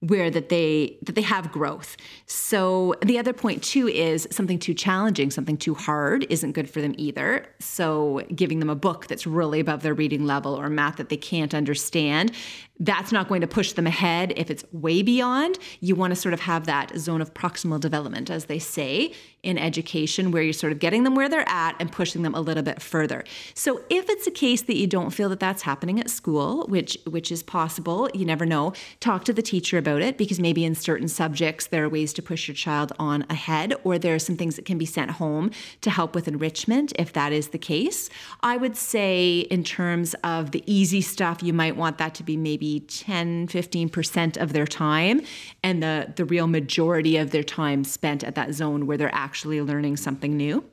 where 0.00 0.30
that 0.30 0.48
they 0.48 0.96
that 1.02 1.16
they 1.16 1.22
have 1.22 1.50
growth. 1.50 1.96
So 2.26 2.94
the 3.02 3.18
other 3.18 3.32
point 3.32 3.64
too 3.64 3.88
is 3.88 4.28
something 4.30 4.58
too 4.58 4.74
challenging, 4.74 5.30
something 5.30 5.56
too 5.56 5.74
hard 5.74 6.24
isn't 6.30 6.52
good 6.52 6.70
for 6.70 6.80
them 6.80 6.94
either. 6.96 7.46
So 7.58 8.22
giving 8.34 8.60
them 8.60 8.70
a 8.70 8.76
book 8.76 9.08
that's 9.08 9.26
really 9.26 9.58
above 9.58 9.82
their 9.82 9.94
reading 9.94 10.24
level 10.24 10.54
or 10.54 10.70
math 10.70 10.96
that 10.96 11.08
they 11.08 11.16
can't 11.16 11.52
understand, 11.52 12.32
that's 12.78 13.10
not 13.10 13.28
going 13.28 13.40
to 13.40 13.48
push 13.48 13.72
them 13.72 13.88
ahead 13.88 14.32
if 14.36 14.50
it's 14.50 14.64
way 14.72 15.02
beyond. 15.02 15.58
You 15.80 15.96
want 15.96 16.12
to 16.12 16.16
sort 16.16 16.32
of 16.32 16.40
have 16.40 16.66
that 16.66 16.96
zone 16.96 17.20
of 17.20 17.34
proximal 17.34 17.80
development 17.80 18.30
as 18.30 18.44
they 18.44 18.60
say 18.60 19.12
in 19.42 19.56
education 19.56 20.32
where 20.32 20.42
you're 20.42 20.52
sort 20.52 20.72
of 20.72 20.78
getting 20.80 21.04
them 21.04 21.14
where 21.14 21.28
they're 21.28 21.48
at 21.48 21.76
and 21.78 21.92
pushing 21.92 22.22
them 22.22 22.34
a 22.34 22.40
little 22.40 22.62
bit 22.62 22.82
further. 22.82 23.22
So 23.54 23.82
if 23.88 24.08
it's 24.08 24.26
a 24.26 24.32
case 24.32 24.62
that 24.62 24.76
you 24.76 24.86
don't 24.86 25.10
feel 25.10 25.28
that 25.28 25.38
that's 25.38 25.62
happening 25.62 26.00
at 26.00 26.10
school, 26.10 26.66
which 26.66 26.98
which 27.08 27.30
is 27.30 27.42
possible, 27.42 28.10
you 28.12 28.24
never 28.24 28.44
know, 28.44 28.72
talk 28.98 29.24
to 29.26 29.32
the 29.32 29.42
teacher 29.42 29.78
about 29.78 30.02
it 30.02 30.18
because 30.18 30.40
maybe 30.40 30.64
in 30.64 30.74
certain 30.74 31.08
subjects 31.08 31.68
there 31.68 31.84
are 31.84 31.88
ways 31.88 32.12
to 32.14 32.22
push 32.22 32.48
your 32.48 32.54
child 32.54 32.92
on 32.98 33.24
ahead 33.30 33.74
or 33.84 33.96
there 33.98 34.14
are 34.14 34.18
some 34.18 34.36
things 34.36 34.56
that 34.56 34.64
can 34.64 34.76
be 34.76 34.86
sent 34.86 35.12
home 35.12 35.50
to 35.82 35.90
help 35.90 36.14
with 36.14 36.26
enrichment 36.26 36.92
if 36.98 37.12
that 37.12 37.32
is 37.32 37.48
the 37.48 37.58
case. 37.58 38.10
I 38.42 38.56
would 38.56 38.76
say 38.76 39.40
in 39.50 39.62
terms 39.62 40.14
of 40.24 40.50
the 40.50 40.64
easy 40.66 41.00
stuff 41.00 41.42
you 41.42 41.52
might 41.52 41.76
want 41.76 41.98
that 41.98 42.14
to 42.16 42.24
be 42.24 42.36
maybe 42.36 42.80
10 42.80 43.46
15% 43.48 44.36
of 44.36 44.52
their 44.52 44.66
time 44.66 45.20
and 45.62 45.82
the 45.82 46.12
the 46.16 46.24
real 46.24 46.48
majority 46.48 47.16
of 47.16 47.30
their 47.30 47.44
time 47.44 47.84
spent 47.84 48.24
at 48.24 48.34
that 48.34 48.52
zone 48.52 48.86
where 48.86 48.96
they're 48.96 49.14
actually 49.14 49.27
learning 49.64 49.96
something 49.96 50.36
new. 50.36 50.64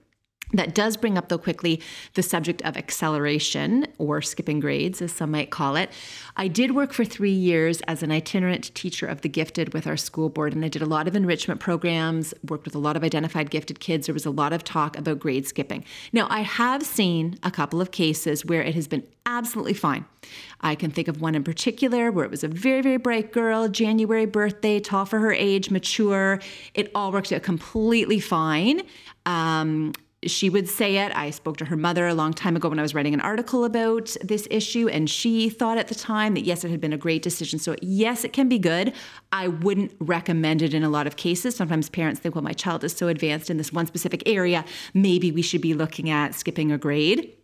That 0.54 0.76
does 0.76 0.96
bring 0.96 1.18
up, 1.18 1.30
though, 1.30 1.38
quickly 1.38 1.82
the 2.14 2.22
subject 2.22 2.62
of 2.62 2.78
acceleration 2.78 3.88
or 3.98 4.22
skipping 4.22 4.60
grades, 4.60 5.02
as 5.02 5.12
some 5.12 5.32
might 5.32 5.50
call 5.50 5.76
it. 5.76 5.90
I 6.38 6.48
did 6.48 6.76
work 6.76 6.94
for 6.94 7.04
three 7.04 7.32
years 7.32 7.82
as 7.88 8.04
an 8.04 8.12
itinerant 8.12 8.74
teacher 8.76 9.08
of 9.08 9.22
the 9.22 9.30
gifted 9.30 9.74
with 9.74 9.88
our 9.88 9.98
school 9.98 10.30
board, 10.30 10.54
and 10.54 10.64
I 10.64 10.68
did 10.68 10.82
a 10.82 10.86
lot 10.86 11.08
of 11.08 11.16
enrichment 11.16 11.60
programs, 11.60 12.34
worked 12.48 12.66
with 12.66 12.76
a 12.76 12.80
lot 12.80 12.96
of 12.96 13.04
identified 13.04 13.50
gifted 13.50 13.80
kids. 13.80 14.06
There 14.06 14.14
was 14.14 14.26
a 14.26 14.32
lot 14.32 14.54
of 14.54 14.64
talk 14.64 14.98
about 14.98 15.20
grade 15.20 15.48
skipping. 15.48 15.84
Now, 16.14 16.28
I 16.30 16.42
have 16.42 16.84
seen 16.84 17.40
a 17.42 17.50
couple 17.50 17.82
of 17.82 17.92
cases 17.92 18.46
where 18.46 18.62
it 18.62 18.76
has 18.76 18.88
been 18.88 19.04
absolutely 19.26 19.74
fine. 19.74 20.06
I 20.62 20.76
can 20.76 20.92
think 20.92 21.08
of 21.08 21.22
one 21.22 21.36
in 21.36 21.44
particular 21.44 22.12
where 22.12 22.26
it 22.26 22.32
was 22.32 22.44
a 22.44 22.48
very, 22.48 22.82
very 22.82 22.98
bright 22.98 23.32
girl, 23.32 23.68
January 23.68 24.26
birthday, 24.26 24.80
tall 24.80 25.06
for 25.06 25.20
her 25.20 25.34
age, 25.34 25.72
mature. 25.72 26.40
It 26.76 26.92
all 26.94 27.12
worked 27.12 27.32
out 27.32 27.44
completely 27.44 28.20
fine. 28.20 28.84
Um, 29.26 29.94
she 30.26 30.50
would 30.50 30.68
say 30.68 30.98
it. 30.98 31.16
I 31.16 31.30
spoke 31.30 31.58
to 31.58 31.66
her 31.66 31.76
mother 31.76 32.08
a 32.08 32.14
long 32.14 32.34
time 32.34 32.56
ago 32.56 32.70
when 32.70 32.80
I 32.80 32.82
was 32.82 32.94
writing 32.94 33.14
an 33.14 33.22
article 33.22 33.66
about 33.66 34.16
this 34.24 34.48
issue, 34.52 34.88
and 34.88 35.10
she 35.10 35.50
thought 35.50 35.78
at 35.78 35.88
the 35.88 35.96
time 35.96 36.34
that 36.34 36.42
yes, 36.42 36.64
it 36.64 36.72
had 36.72 36.82
been 36.82 36.94
a 36.94 36.98
great 36.98 37.22
decision. 37.22 37.60
So, 37.60 37.76
yes, 37.82 38.24
it 38.24 38.34
can 38.34 38.50
be 38.50 38.60
good. 38.60 38.94
I 39.32 39.48
wouldn't 39.48 39.94
recommend 40.00 40.62
it 40.62 40.74
in 40.74 40.84
a 40.84 40.90
lot 40.90 41.08
of 41.08 41.16
cases. 41.16 41.56
Sometimes 41.56 41.90
parents 41.90 42.20
think, 42.20 42.36
well, 42.36 42.44
my 42.44 42.54
child 42.54 42.84
is 42.84 42.96
so 42.96 43.08
advanced 43.08 43.50
in 43.50 43.58
this 43.58 43.72
one 43.72 43.88
specific 43.88 44.24
area, 44.26 44.66
maybe 44.94 45.32
we 45.32 45.42
should 45.42 45.62
be 45.62 45.74
looking 45.74 46.10
at 46.10 46.36
skipping 46.36 46.72
a 46.72 46.78
grade 46.78 47.36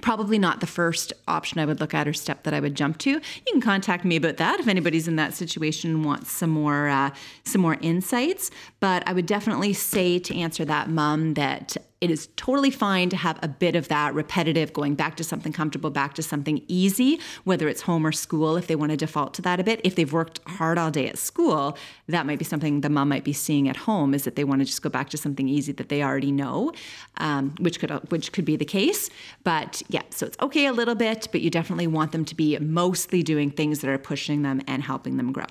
probably 0.00 0.38
not 0.38 0.60
the 0.60 0.66
first 0.66 1.12
option 1.28 1.58
I 1.58 1.66
would 1.66 1.80
look 1.80 1.92
at 1.92 2.08
or 2.08 2.12
step 2.12 2.44
that 2.44 2.54
I 2.54 2.60
would 2.60 2.74
jump 2.74 2.98
to. 2.98 3.10
You 3.10 3.20
can 3.50 3.60
contact 3.60 4.04
me 4.04 4.16
about 4.16 4.38
that 4.38 4.60
if 4.60 4.68
anybody's 4.68 5.06
in 5.06 5.16
that 5.16 5.34
situation 5.34 5.90
and 5.90 6.04
wants 6.04 6.30
some 6.30 6.50
more 6.50 6.88
uh, 6.88 7.10
some 7.44 7.60
more 7.60 7.76
insights. 7.82 8.50
But 8.80 9.06
I 9.06 9.12
would 9.12 9.26
definitely 9.26 9.72
say 9.72 10.18
to 10.20 10.36
answer 10.36 10.64
that, 10.64 10.88
mom, 10.88 11.34
that 11.34 11.76
it 12.02 12.10
is 12.10 12.28
totally 12.34 12.72
fine 12.72 13.08
to 13.10 13.16
have 13.16 13.38
a 13.42 13.48
bit 13.48 13.76
of 13.76 13.86
that 13.86 14.12
repetitive 14.12 14.72
going 14.72 14.96
back 14.96 15.16
to 15.16 15.22
something 15.22 15.52
comfortable, 15.52 15.88
back 15.88 16.14
to 16.14 16.22
something 16.22 16.64
easy, 16.66 17.20
whether 17.44 17.68
it's 17.68 17.82
home 17.82 18.04
or 18.04 18.10
school, 18.10 18.56
if 18.56 18.66
they 18.66 18.74
want 18.74 18.90
to 18.90 18.96
default 18.96 19.34
to 19.34 19.42
that 19.42 19.60
a 19.60 19.64
bit. 19.64 19.80
If 19.84 19.94
they've 19.94 20.12
worked 20.12 20.40
hard 20.48 20.78
all 20.78 20.90
day 20.90 21.06
at 21.06 21.16
school, 21.16 21.78
that 22.08 22.26
might 22.26 22.40
be 22.40 22.44
something 22.44 22.80
the 22.80 22.90
mom 22.90 23.08
might 23.08 23.22
be 23.22 23.32
seeing 23.32 23.68
at 23.68 23.76
home 23.76 24.14
is 24.14 24.24
that 24.24 24.34
they 24.34 24.42
want 24.42 24.60
to 24.60 24.64
just 24.64 24.82
go 24.82 24.90
back 24.90 25.10
to 25.10 25.16
something 25.16 25.48
easy 25.48 25.70
that 25.70 25.90
they 25.90 26.02
already 26.02 26.32
know, 26.32 26.72
um, 27.18 27.54
which 27.60 27.78
could 27.78 27.92
which 28.10 28.32
could 28.32 28.44
be 28.44 28.56
the 28.56 28.64
case. 28.64 29.08
But 29.44 29.80
yeah, 29.88 30.02
so 30.10 30.26
it's 30.26 30.36
okay 30.42 30.66
a 30.66 30.72
little 30.72 30.96
bit, 30.96 31.28
but 31.30 31.40
you 31.40 31.50
definitely 31.50 31.86
want 31.86 32.10
them 32.10 32.24
to 32.24 32.34
be 32.34 32.58
mostly 32.58 33.22
doing 33.22 33.52
things 33.52 33.80
that 33.80 33.88
are 33.88 33.98
pushing 33.98 34.42
them 34.42 34.60
and 34.66 34.82
helping 34.82 35.18
them 35.18 35.30
grow. 35.30 35.46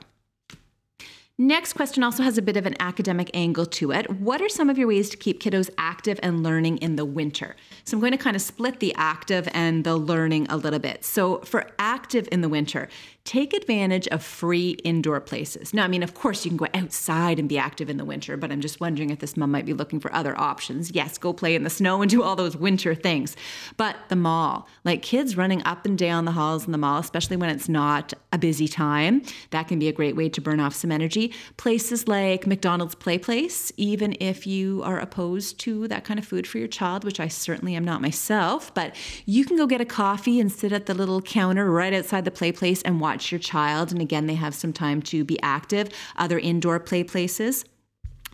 Next 1.41 1.73
question 1.73 2.03
also 2.03 2.21
has 2.21 2.37
a 2.37 2.41
bit 2.43 2.55
of 2.55 2.67
an 2.67 2.75
academic 2.79 3.31
angle 3.33 3.65
to 3.65 3.91
it. 3.91 4.07
What 4.11 4.43
are 4.43 4.47
some 4.47 4.69
of 4.69 4.77
your 4.77 4.87
ways 4.87 5.09
to 5.09 5.17
keep 5.17 5.41
kiddos 5.41 5.71
active 5.75 6.19
and 6.21 6.43
learning 6.43 6.77
in 6.77 6.97
the 6.97 7.03
winter? 7.03 7.55
So 7.83 7.97
I'm 7.97 7.99
going 7.99 8.11
to 8.11 8.17
kind 8.19 8.35
of 8.35 8.43
split 8.43 8.79
the 8.79 8.93
active 8.95 9.49
and 9.51 9.83
the 9.83 9.95
learning 9.95 10.45
a 10.51 10.57
little 10.57 10.77
bit. 10.77 11.03
So 11.03 11.39
for 11.39 11.65
active 11.79 12.29
in 12.31 12.41
the 12.41 12.47
winter, 12.47 12.89
take 13.23 13.53
advantage 13.53 14.07
of 14.07 14.23
free 14.23 14.71
indoor 14.83 15.21
places. 15.21 15.73
Now, 15.73 15.83
I 15.83 15.87
mean, 15.87 16.01
of 16.01 16.13
course, 16.13 16.43
you 16.43 16.49
can 16.49 16.57
go 16.57 16.67
outside 16.73 17.39
and 17.39 17.47
be 17.47 17.57
active 17.57 17.89
in 17.89 17.97
the 17.97 18.05
winter, 18.05 18.35
but 18.35 18.51
I'm 18.51 18.61
just 18.61 18.79
wondering 18.79 19.11
if 19.11 19.19
this 19.19 19.37
mom 19.37 19.51
might 19.51 19.65
be 19.65 19.73
looking 19.73 19.99
for 19.99 20.11
other 20.13 20.37
options. 20.39 20.91
Yes, 20.91 21.17
go 21.17 21.31
play 21.31 21.53
in 21.53 21.63
the 21.63 21.69
snow 21.69 22.01
and 22.01 22.09
do 22.09 22.23
all 22.23 22.35
those 22.35 22.57
winter 22.57 22.95
things. 22.95 23.35
But 23.77 23.95
the 24.09 24.15
mall, 24.15 24.67
like 24.83 25.01
kids 25.01 25.37
running 25.37 25.63
up 25.63 25.85
and 25.85 25.97
down 25.97 26.25
the 26.25 26.31
halls 26.31 26.65
in 26.65 26.71
the 26.71 26.77
mall, 26.77 26.99
especially 26.99 27.37
when 27.37 27.49
it's 27.49 27.69
not 27.69 28.13
a 28.33 28.37
busy 28.37 28.67
time, 28.67 29.21
that 29.51 29.67
can 29.67 29.77
be 29.77 29.87
a 29.87 29.93
great 29.93 30.15
way 30.15 30.27
to 30.29 30.41
burn 30.41 30.59
off 30.59 30.73
some 30.73 30.91
energy. 30.91 31.33
Places 31.57 32.07
like 32.07 32.47
McDonald's 32.47 32.95
Play 32.95 33.19
Place, 33.19 33.71
even 33.77 34.15
if 34.19 34.47
you 34.47 34.81
are 34.83 34.99
opposed 34.99 35.59
to 35.59 35.87
that 35.89 36.03
kind 36.03 36.19
of 36.19 36.25
food 36.25 36.47
for 36.47 36.57
your 36.57 36.67
child, 36.67 37.03
which 37.03 37.19
I 37.19 37.27
certainly 37.27 37.75
am 37.75 37.85
not 37.85 38.01
myself, 38.01 38.73
but 38.73 38.95
you 39.25 39.45
can 39.45 39.57
go 39.57 39.67
get 39.67 39.79
a 39.79 39.85
coffee 39.85 40.39
and 40.39 40.51
sit 40.51 40.71
at 40.71 40.87
the 40.87 40.93
little 40.95 41.21
counter 41.21 41.69
right 41.69 41.93
outside 41.93 42.25
the 42.25 42.31
play 42.31 42.51
place 42.51 42.81
and 42.81 42.99
watch 42.99 43.10
watch 43.11 43.31
your 43.31 43.39
child. 43.39 43.91
And 43.91 44.01
again, 44.01 44.25
they 44.25 44.35
have 44.35 44.55
some 44.55 44.71
time 44.71 45.01
to 45.03 45.25
be 45.25 45.37
active. 45.41 45.89
Other 46.15 46.39
indoor 46.39 46.79
play 46.79 47.03
places 47.03 47.65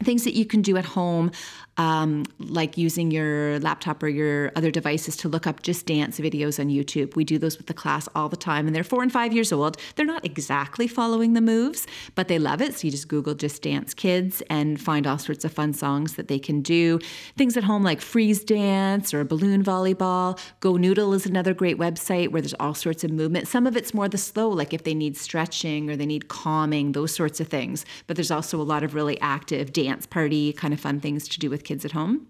things 0.04 0.24
that 0.24 0.34
you 0.36 0.46
can 0.46 0.62
do 0.62 0.78
at 0.78 0.86
home 0.86 1.32
um, 1.78 2.26
like 2.40 2.78
using 2.78 3.12
your 3.12 3.60
laptop 3.60 4.02
or 4.02 4.08
your 4.08 4.52
other 4.56 4.72
devices 4.72 5.16
to 5.18 5.30
look 5.30 5.46
up 5.46 5.62
just 5.62 5.86
dance 5.86 6.20
videos 6.20 6.60
on 6.60 6.70
YouTube. 6.70 7.16
We 7.16 7.24
do 7.24 7.38
those 7.38 7.58
with 7.58 7.68
the 7.68 7.74
class 7.74 8.10
all 8.16 8.30
the 8.30 8.38
time, 8.38 8.66
and 8.66 8.76
they're 8.76 8.84
four 8.84 9.04
and 9.04 9.12
five 9.12 9.32
years 9.32 9.52
old. 9.52 9.78
They're 9.96 10.06
not 10.06 10.26
exactly 10.26 10.88
following 10.88 11.34
the 11.34 11.42
moves, 11.42 11.86
but 12.16 12.28
they 12.28 12.40
love 12.40 12.62
it. 12.62 12.74
So 12.74 12.88
you 12.88 12.92
just 12.92 13.08
Google 13.08 13.36
just 13.36 13.62
dance 13.62 13.94
kids 13.94 14.42
and 14.50 14.82
find 14.82 15.06
all 15.06 15.20
sorts 15.20 15.46
of 15.46 15.52
fun 15.52 15.74
songs 15.74 16.16
that 16.16 16.28
they 16.28 16.40
can 16.40 16.62
do. 16.62 17.00
Things 17.38 17.56
at 17.56 17.64
home 17.64 17.84
like 17.84 18.02
freeze 18.02 18.44
dance 18.44 19.14
or 19.14 19.24
balloon 19.24 19.64
volleyball. 19.64 20.40
Go 20.60 20.78
Noodle 20.78 21.14
is 21.14 21.26
another 21.26 21.54
great 21.54 21.78
website 21.78 22.32
where 22.32 22.42
there's 22.42 22.56
all 22.60 22.74
sorts 22.74 23.04
of 23.04 23.12
movement. 23.12 23.48
Some 23.48 23.68
of 23.68 23.78
it's 23.78 23.94
more 23.94 24.10
the 24.10 24.18
slow, 24.18 24.50
like 24.50 24.74
if 24.74 24.84
they 24.84 24.96
need 24.96 25.16
stretching 25.16 25.90
or 25.90 25.96
they 25.96 26.06
need 26.06 26.28
calming, 26.28 26.94
those 26.94 27.14
sorts 27.14 27.40
of 27.40 27.48
things. 27.48 27.86
But 28.08 28.16
there's 28.16 28.32
also 28.32 28.60
a 28.60 28.64
lot 28.64 28.84
of 28.84 28.96
really 28.96 29.20
active 29.22 29.74
dance 29.74 29.87
party 30.10 30.54
kind 30.54 30.74
of 30.74 30.80
fun 30.80 31.00
things 31.00 31.28
to 31.30 31.40
do 31.40 31.50
with 31.50 31.64
kids 31.64 31.86
at 31.86 31.92
home. 31.92 32.28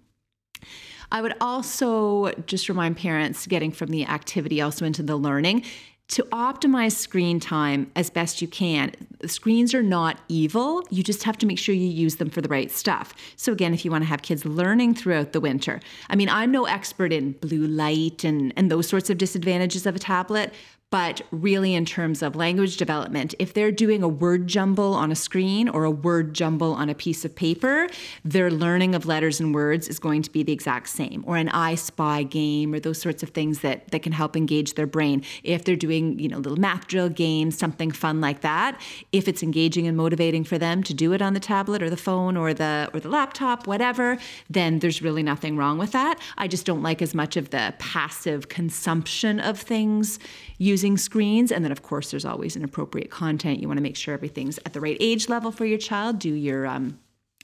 I 1.11 1.21
would 1.21 1.35
also 1.39 2.31
just 2.45 2.67
remind 2.67 2.97
parents 2.97 3.47
getting 3.47 3.71
from 3.71 3.89
the 3.89 4.05
activity 4.05 4.61
also 4.61 4.85
into 4.85 5.03
the 5.03 5.15
learning 5.15 5.63
to 6.09 6.23
optimize 6.31 6.93
screen 6.93 7.39
time 7.39 7.91
as 7.95 8.09
best 8.09 8.41
you 8.41 8.47
can. 8.47 8.93
Screens 9.25 9.73
are 9.73 9.83
not 9.83 10.19
evil. 10.29 10.81
You 10.89 11.03
just 11.03 11.23
have 11.23 11.37
to 11.39 11.45
make 11.45 11.59
sure 11.59 11.75
you 11.75 11.87
use 11.87 12.15
them 12.15 12.29
for 12.29 12.39
the 12.39 12.47
right 12.47 12.71
stuff. 12.71 13.13
So, 13.35 13.51
again, 13.51 13.73
if 13.73 13.83
you 13.83 13.91
want 13.91 14.03
to 14.03 14.07
have 14.07 14.21
kids 14.21 14.45
learning 14.45 14.95
throughout 14.95 15.33
the 15.33 15.41
winter, 15.41 15.81
I 16.09 16.15
mean, 16.15 16.29
I'm 16.29 16.51
no 16.51 16.65
expert 16.65 17.11
in 17.11 17.33
blue 17.33 17.67
light 17.67 18.23
and, 18.23 18.53
and 18.55 18.71
those 18.71 18.87
sorts 18.87 19.09
of 19.09 19.17
disadvantages 19.17 19.85
of 19.85 19.97
a 19.97 19.99
tablet, 19.99 20.53
but 20.89 21.21
really 21.31 21.75
in 21.75 21.85
terms 21.85 22.21
of 22.21 22.35
language 22.35 22.77
development 22.77 23.35
if 23.39 23.53
they're 23.53 23.71
doing 23.71 24.03
a 24.03 24.07
word 24.07 24.47
jumble 24.47 24.93
on 24.93 25.11
a 25.11 25.15
screen 25.15 25.67
or 25.67 25.83
a 25.83 25.91
word 25.91 26.33
jumble 26.33 26.73
on 26.73 26.89
a 26.89 26.95
piece 26.95 27.25
of 27.25 27.35
paper 27.35 27.87
their 28.23 28.49
learning 28.49 28.95
of 28.95 29.05
letters 29.05 29.39
and 29.39 29.53
words 29.53 29.87
is 29.87 29.99
going 29.99 30.21
to 30.21 30.31
be 30.31 30.43
the 30.43 30.51
exact 30.51 30.89
same. 30.89 31.23
Or 31.27 31.37
an 31.37 31.49
i 31.49 31.75
spy 31.75 32.23
game 32.23 32.73
or 32.73 32.79
those 32.79 33.01
sorts 33.01 33.21
of 33.23 33.29
things 33.29 33.59
that 33.59 33.89
that 33.91 34.03
can 34.03 34.11
help 34.11 34.35
engage 34.35 34.75
their 34.75 34.87
brain. 34.87 35.23
If 35.43 35.65
they're 35.65 35.75
doing 35.75 36.19
you 36.19 36.29
know 36.29 36.37
little 36.37 36.59
math 36.59 36.87
drill 36.87 37.09
games 37.09 37.57
something 37.57 37.91
fun 37.91 38.21
like 38.21 38.41
that 38.41 38.79
if 39.11 39.27
it's 39.27 39.43
engaging 39.43 39.87
and 39.87 39.97
motivating 39.97 40.43
for 40.43 40.57
them 40.57 40.83
to 40.83 40.93
do 40.93 41.13
it 41.13 41.21
on 41.21 41.33
the 41.33 41.39
tablet 41.39 41.81
or 41.83 41.89
the 41.89 41.97
phone 41.97 42.37
or 42.37 42.53
the 42.53 42.89
or 42.93 42.99
the 42.99 43.09
laptop 43.09 43.67
whatever 43.67 44.17
then 44.49 44.79
there's 44.79 45.01
really 45.01 45.23
nothing 45.23 45.57
wrong 45.57 45.77
with 45.77 45.91
that. 45.91 46.19
I 46.37 46.47
just 46.47 46.65
don't 46.65 46.81
like 46.81 47.01
as 47.01 47.13
much 47.13 47.35
of 47.35 47.49
the 47.49 47.73
passive 47.77 48.47
consumption 48.47 49.39
of 49.39 49.59
things 49.59 50.19
using 50.57 50.76
screens. 50.97 51.51
And 51.51 51.63
then, 51.63 51.71
of 51.71 51.81
course, 51.81 52.11
there's 52.11 52.25
always 52.25 52.55
inappropriate 52.55 53.09
content. 53.09 53.59
You 53.59 53.67
want 53.67 53.77
to 53.77 53.83
make 53.83 53.95
sure 53.95 54.13
everything's 54.13 54.59
at 54.65 54.73
the 54.73 54.81
right 54.81 54.97
age 54.99 55.29
level 55.29 55.51
for 55.51 55.65
your 55.65 55.77
child. 55.77 56.19
Do 56.19 56.33
your 56.33 56.67
um, 56.67 56.99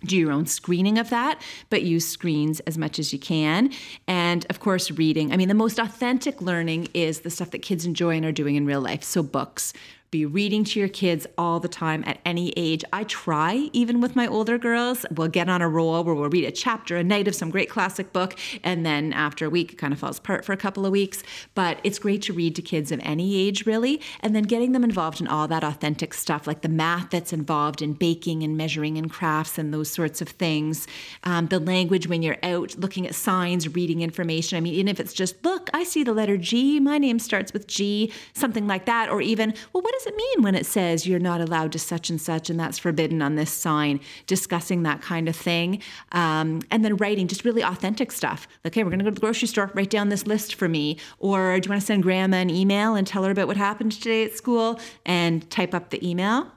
do 0.06 0.18
your 0.18 0.32
own 0.32 0.46
screening 0.46 0.98
of 0.98 1.10
that, 1.10 1.42
but 1.70 1.84
use 1.84 2.08
screens 2.08 2.60
as 2.62 2.78
much 2.78 3.00
as 3.00 3.14
you 3.14 3.20
can. 3.20 3.72
And 4.08 4.46
of 4.50 4.60
course, 4.60 4.92
reading. 4.92 5.32
I 5.32 5.38
mean, 5.38 5.48
the 5.48 5.54
most 5.54 5.80
authentic 5.80 6.42
learning 6.42 6.90
is 6.94 7.22
the 7.22 7.30
stuff 7.30 7.52
that 7.52 7.62
kids 7.62 7.86
enjoy 7.86 8.18
and 8.18 8.26
are 8.26 8.32
doing 8.32 8.56
in 8.56 8.66
real 8.66 8.82
life. 8.82 9.04
So, 9.04 9.24
books, 9.24 9.74
be 10.14 10.26
reading 10.28 10.64
to 10.64 10.80
your 10.80 10.88
kids 10.88 11.26
all 11.40 11.60
the 11.60 11.68
time 11.68 12.04
at 12.06 12.20
any 12.24 12.54
age. 12.56 12.84
I 12.94 13.04
try, 13.06 13.72
even 13.74 14.00
with 14.00 14.16
my 14.16 14.28
older 14.28 14.60
girls, 14.60 15.08
we'll 15.10 15.28
get 15.28 15.50
on 15.50 15.64
a 15.64 15.68
roll 15.68 16.04
where 16.04 16.14
we'll 16.14 16.30
read 16.30 16.46
a 16.46 16.52
chapter 16.52 16.98
a 16.98 17.04
night 17.04 17.28
of 17.28 17.34
some 17.34 17.50
great 17.50 17.68
classic 17.68 18.14
book, 18.14 18.38
and 18.64 18.86
then 18.86 19.12
after 19.12 19.48
a 19.48 19.50
week, 19.50 19.74
it 19.74 19.78
kind 19.78 19.92
of 19.92 19.98
falls 19.98 20.20
apart 20.20 20.46
for 20.46 20.54
a 20.54 20.58
couple 20.58 20.86
of 20.86 20.92
weeks. 20.92 21.24
But 21.56 21.80
it's 21.84 21.98
great 21.98 22.22
to 22.24 22.34
read 22.34 22.56
to 22.58 22.62
kids 22.62 22.92
of 22.92 23.00
any 23.02 23.36
age, 23.36 23.66
really, 23.66 24.00
and 24.20 24.36
then 24.36 24.44
getting 24.44 24.72
them 24.74 24.84
involved 24.84 25.20
in 25.20 25.28
all 25.28 25.48
that 25.48 25.64
authentic 25.64 26.14
stuff, 26.14 26.46
like 26.46 26.62
the 26.62 26.70
math 26.70 27.10
that's 27.10 27.34
involved 27.34 27.82
in 27.82 27.94
baking 27.94 28.44
and 28.44 28.56
measuring 28.56 29.00
and 29.00 29.10
crafts 29.10 29.58
and 29.58 29.74
those 29.74 29.90
sorts 29.90 30.22
of 30.22 30.30
things. 30.30 30.88
Um, 31.24 31.48
the 31.48 31.60
language 31.60 32.08
when 32.08 32.22
you're 32.22 32.38
out 32.44 32.78
looking 32.78 33.08
at 33.08 33.16
signs, 33.16 33.68
reading 33.74 34.02
information. 34.02 34.58
I 34.58 34.62
mean, 34.62 34.76
even 34.76 34.90
if 34.90 35.00
it's 35.00 35.14
just, 35.14 35.44
look, 35.44 35.72
I 35.74 35.84
see 35.84 36.04
the 36.04 36.14
letter 36.14 36.38
G, 36.38 36.80
my 36.80 37.00
name 37.00 37.18
starts 37.18 37.52
with 37.52 37.66
G, 37.66 38.14
something 38.34 38.68
like 38.68 38.86
that, 38.86 39.10
or 39.10 39.20
even, 39.20 39.56
well, 39.74 39.82
what 39.82 39.92
does 39.94 40.03
does 40.04 40.12
it 40.12 40.18
mean 40.18 40.44
when 40.44 40.54
it 40.54 40.66
says 40.66 41.08
you're 41.08 41.18
not 41.18 41.40
allowed 41.40 41.72
to 41.72 41.80
such 41.80 42.10
and 42.10 42.20
such 42.20 42.50
and 42.50 42.60
that's 42.60 42.78
forbidden 42.78 43.22
on 43.22 43.36
this 43.36 43.52
sign? 43.52 44.02
Discussing 44.28 44.84
that 44.84 45.02
kind 45.02 45.30
of 45.30 45.36
thing. 45.36 45.82
Um, 46.12 46.62
and 46.72 46.84
then 46.84 46.98
writing 46.98 47.28
just 47.28 47.46
really 47.46 47.64
authentic 47.64 48.12
stuff. 48.12 48.46
Okay, 48.66 48.84
we're 48.84 48.90
going 48.90 49.00
to 49.00 49.06
go 49.06 49.12
to 49.12 49.16
the 49.16 49.22
grocery 49.22 49.48
store, 49.48 49.72
write 49.74 49.90
down 49.90 50.10
this 50.10 50.28
list 50.28 50.56
for 50.56 50.68
me. 50.68 50.98
Or 51.20 51.58
do 51.58 51.68
you 51.68 51.70
want 51.70 51.82
to 51.82 51.86
send 51.86 52.04
grandma 52.04 52.38
an 52.38 52.50
email 52.50 52.96
and 52.96 53.08
tell 53.08 53.24
her 53.24 53.32
about 53.32 53.48
what 53.48 53.56
happened 53.56 53.94
today 53.94 54.26
at 54.26 54.36
school 54.36 54.78
and 55.06 55.50
type 55.50 55.74
up 55.74 55.90
the 55.90 56.06
email? 56.06 56.52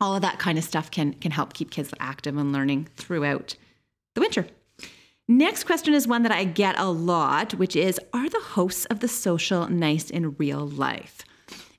All 0.00 0.14
of 0.14 0.22
that 0.22 0.38
kind 0.38 0.56
of 0.56 0.62
stuff 0.62 0.90
can, 0.92 1.14
can 1.14 1.32
help 1.32 1.52
keep 1.52 1.72
kids 1.72 1.92
active 1.98 2.36
and 2.36 2.52
learning 2.52 2.88
throughout 2.96 3.56
the 4.14 4.20
winter. 4.20 4.46
Next 5.26 5.64
question 5.64 5.94
is 5.94 6.06
one 6.06 6.22
that 6.22 6.32
I 6.32 6.44
get 6.44 6.78
a 6.78 6.90
lot, 6.90 7.54
which 7.54 7.74
is 7.74 7.98
Are 8.12 8.28
the 8.28 8.40
hosts 8.40 8.84
of 8.84 9.00
the 9.00 9.08
social 9.08 9.68
nice 9.68 10.10
in 10.10 10.36
real 10.36 10.68
life? 10.68 11.24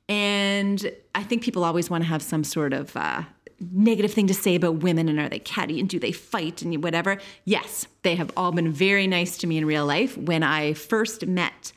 And 0.08 0.91
I 1.13 1.24
think 1.24 1.44
people 1.44 1.63
always 1.63 1.89
want 1.89 2.04
to 2.04 2.08
have 2.08 2.22
some 2.22 2.44
sort 2.44 2.74
of 2.74 2.96
uh, 2.96 3.24
negative 3.72 4.13
thing 4.13 4.28
to 4.28 4.34
say 4.34 4.56
about 4.56 4.84
women 4.84 5.10
and 5.10 5.20
are 5.20 5.30
they 5.30 5.39
catty 5.39 5.80
and 5.80 5.89
do 5.89 6.00
they 6.00 6.12
fight 6.12 6.62
and 6.62 6.84
whatever. 6.84 7.18
Yes, 7.46 7.88
they 8.04 8.15
have 8.15 8.32
all 8.38 8.52
been 8.52 8.72
very 8.72 9.08
nice 9.08 9.38
to 9.39 9.48
me 9.48 9.58
in 9.58 9.65
real 9.65 9.86
life. 9.86 10.18
When 10.18 10.44
I 10.44 10.74
first 10.74 11.26
met 11.26 11.72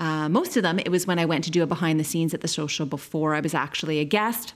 uh, 0.00 0.28
most 0.28 0.56
of 0.56 0.62
them, 0.62 0.78
it 0.78 0.90
was 0.90 1.06
when 1.06 1.18
I 1.18 1.24
went 1.24 1.44
to 1.44 1.50
do 1.50 1.62
a 1.62 1.66
behind 1.66 1.98
the 1.98 2.04
scenes 2.04 2.32
at 2.32 2.40
the 2.40 2.48
social 2.48 2.86
before 2.86 3.34
I 3.34 3.40
was 3.40 3.52
actually 3.54 3.98
a 3.98 4.04
guest. 4.04 4.54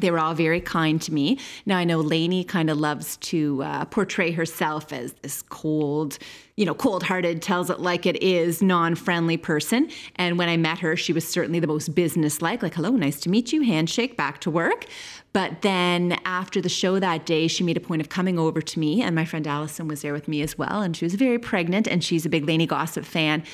They 0.00 0.10
were 0.10 0.18
all 0.18 0.34
very 0.34 0.60
kind 0.60 1.00
to 1.02 1.12
me. 1.12 1.38
Now 1.66 1.76
I 1.78 1.84
know 1.84 1.98
Lainey 1.98 2.44
kind 2.44 2.70
of 2.70 2.78
loves 2.78 3.16
to 3.18 3.62
uh, 3.62 3.84
portray 3.84 4.32
herself 4.32 4.92
as 4.92 5.12
this 5.22 5.42
cold, 5.42 6.18
you 6.56 6.64
know, 6.66 6.74
cold-hearted, 6.74 7.42
tells 7.42 7.70
it 7.70 7.80
like 7.80 8.06
it 8.06 8.22
is, 8.22 8.62
non-friendly 8.62 9.36
person. 9.36 9.90
And 10.16 10.38
when 10.38 10.48
I 10.48 10.56
met 10.56 10.78
her, 10.80 10.96
she 10.96 11.12
was 11.12 11.26
certainly 11.26 11.60
the 11.60 11.66
most 11.66 11.94
business-like, 11.94 12.62
like, 12.62 12.74
"Hello, 12.74 12.90
nice 12.90 13.20
to 13.20 13.30
meet 13.30 13.52
you," 13.52 13.62
handshake, 13.62 14.16
back 14.16 14.40
to 14.40 14.50
work. 14.50 14.86
But 15.32 15.62
then 15.62 16.18
after 16.24 16.60
the 16.60 16.68
show 16.68 16.98
that 16.98 17.24
day, 17.24 17.46
she 17.46 17.62
made 17.62 17.76
a 17.76 17.80
point 17.80 18.00
of 18.00 18.08
coming 18.08 18.38
over 18.38 18.60
to 18.60 18.78
me, 18.80 19.00
and 19.00 19.14
my 19.14 19.24
friend 19.24 19.46
Allison 19.46 19.86
was 19.86 20.02
there 20.02 20.12
with 20.12 20.26
me 20.26 20.42
as 20.42 20.58
well, 20.58 20.82
and 20.82 20.96
she 20.96 21.04
was 21.04 21.14
very 21.14 21.38
pregnant, 21.38 21.86
and 21.86 22.02
she's 22.02 22.26
a 22.26 22.28
big 22.28 22.46
Lainey 22.46 22.66
Gossip 22.66 23.04
fan. 23.04 23.44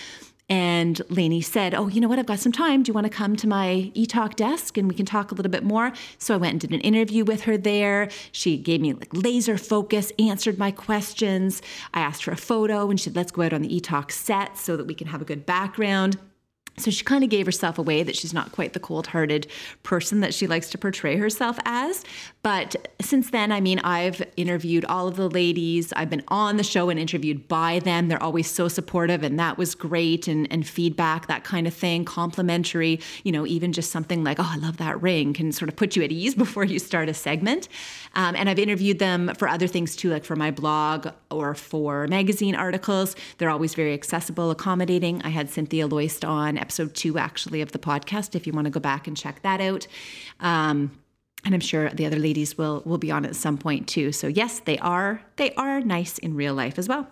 And 0.48 1.02
Lainey 1.09 1.40
said, 1.40 1.74
Oh, 1.74 1.88
you 1.88 2.00
know 2.00 2.09
what? 2.09 2.18
I've 2.18 2.26
got 2.26 2.38
some 2.38 2.52
time. 2.52 2.82
Do 2.82 2.90
you 2.90 2.94
want 2.94 3.06
to 3.06 3.12
come 3.12 3.35
to 3.37 3.48
my 3.48 3.90
eTalk 3.96 4.37
desk 4.37 4.76
and 4.78 4.88
we 4.88 4.94
can 4.94 5.06
talk 5.06 5.32
a 5.32 5.35
little 5.35 5.50
bit 5.50 5.64
more? 5.64 5.92
So 6.18 6.35
I 6.35 6.37
went 6.37 6.52
and 6.52 6.61
did 6.61 6.72
an 6.72 6.80
interview 6.80 7.24
with 7.24 7.42
her 7.42 7.59
there. 7.59 8.09
She 8.30 8.56
gave 8.56 8.80
me 8.80 8.92
like 8.92 9.09
laser 9.12 9.59
focus, 9.59 10.12
answered 10.18 10.59
my 10.59 10.70
questions. 10.70 11.62
I 11.94 12.00
asked 12.00 12.22
for 12.22 12.30
a 12.30 12.37
photo 12.37 12.88
and 12.88 13.00
she 13.00 13.04
said, 13.04 13.16
Let's 13.16 13.32
go 13.32 13.42
out 13.42 13.52
on 13.52 13.62
the 13.62 13.80
eTalk 13.80 14.12
set 14.12 14.56
so 14.56 14.76
that 14.76 14.87
we 14.87 14.94
can 14.94 15.09
have 15.09 15.20
a 15.20 15.24
good 15.24 15.46
background. 15.46 16.16
So 16.78 16.90
she 16.90 17.04
kind 17.04 17.24
of 17.24 17.30
gave 17.30 17.46
herself 17.46 17.78
away 17.78 18.02
that 18.02 18.16
she's 18.16 18.34
not 18.34 18.52
quite 18.52 18.74
the 18.74 18.80
cold 18.80 19.08
hearted 19.08 19.46
person 19.82 20.20
that 20.20 20.34
she 20.34 20.46
likes 20.46 20.68
to 20.70 20.78
portray 20.78 21.16
herself 21.16 21.58
as. 21.64 22.04
But 22.42 22.76
since 23.00 23.30
then, 23.30 23.50
I 23.50 23.60
mean, 23.60 23.78
I've 23.80 24.22
interviewed 24.36 24.84
all 24.84 25.08
of 25.08 25.16
the 25.16 25.28
ladies. 25.28 25.92
I've 25.94 26.10
been 26.10 26.22
on 26.28 26.58
the 26.58 26.62
show 26.62 26.90
and 26.90 27.00
interviewed 27.00 27.48
by 27.48 27.80
them. 27.80 28.08
They're 28.08 28.22
always 28.22 28.48
so 28.48 28.68
supportive, 28.68 29.22
and 29.22 29.38
that 29.38 29.58
was 29.58 29.74
great. 29.74 30.28
And, 30.28 30.46
and 30.52 30.66
feedback, 30.66 31.26
that 31.26 31.44
kind 31.44 31.66
of 31.66 31.74
thing, 31.74 32.04
complimentary, 32.04 33.00
you 33.24 33.32
know, 33.32 33.46
even 33.46 33.72
just 33.72 33.90
something 33.90 34.22
like, 34.22 34.38
oh, 34.38 34.48
I 34.48 34.58
love 34.58 34.76
that 34.76 35.00
ring 35.02 35.32
can 35.32 35.52
sort 35.52 35.68
of 35.68 35.76
put 35.76 35.96
you 35.96 36.02
at 36.02 36.12
ease 36.12 36.34
before 36.46 36.64
you 36.64 36.78
start 36.78 37.08
a 37.08 37.14
segment. 37.14 37.68
Um, 38.14 38.36
and 38.36 38.48
I've 38.48 38.58
interviewed 38.58 38.98
them 38.98 39.32
for 39.36 39.48
other 39.48 39.66
things 39.66 39.96
too, 39.96 40.10
like 40.10 40.24
for 40.24 40.36
my 40.36 40.50
blog 40.50 41.08
or 41.30 41.54
for 41.54 42.06
magazine 42.06 42.54
articles. 42.54 43.16
They're 43.38 43.50
always 43.50 43.74
very 43.74 43.94
accessible, 43.94 44.50
accommodating. 44.50 45.22
I 45.22 45.30
had 45.30 45.50
Cynthia 45.50 45.86
Loyst 45.86 46.24
on 46.24 46.58
episode 46.66 46.94
two, 46.96 47.16
actually, 47.16 47.61
of 47.61 47.70
the 47.70 47.79
podcast, 47.79 48.35
if 48.35 48.44
you 48.44 48.52
want 48.52 48.64
to 48.64 48.70
go 48.72 48.81
back 48.81 49.07
and 49.07 49.16
check 49.16 49.40
that 49.42 49.61
out. 49.61 49.87
Um, 50.40 50.90
and 51.44 51.55
I'm 51.55 51.61
sure 51.61 51.90
the 51.90 52.07
other 52.07 52.18
ladies 52.18 52.59
will 52.59 52.83
will 52.85 52.98
be 52.98 53.12
on 53.12 53.24
at 53.24 53.37
some 53.37 53.57
point 53.57 53.87
too. 53.87 54.11
So 54.11 54.26
yes, 54.26 54.61
they 54.61 54.79
are 54.79 55.22
they 55.37 55.55
are 55.55 55.81
nice 55.81 56.18
in 56.18 56.35
real 56.35 56.55
life 56.55 56.76
as 56.76 56.88
well. 56.88 57.07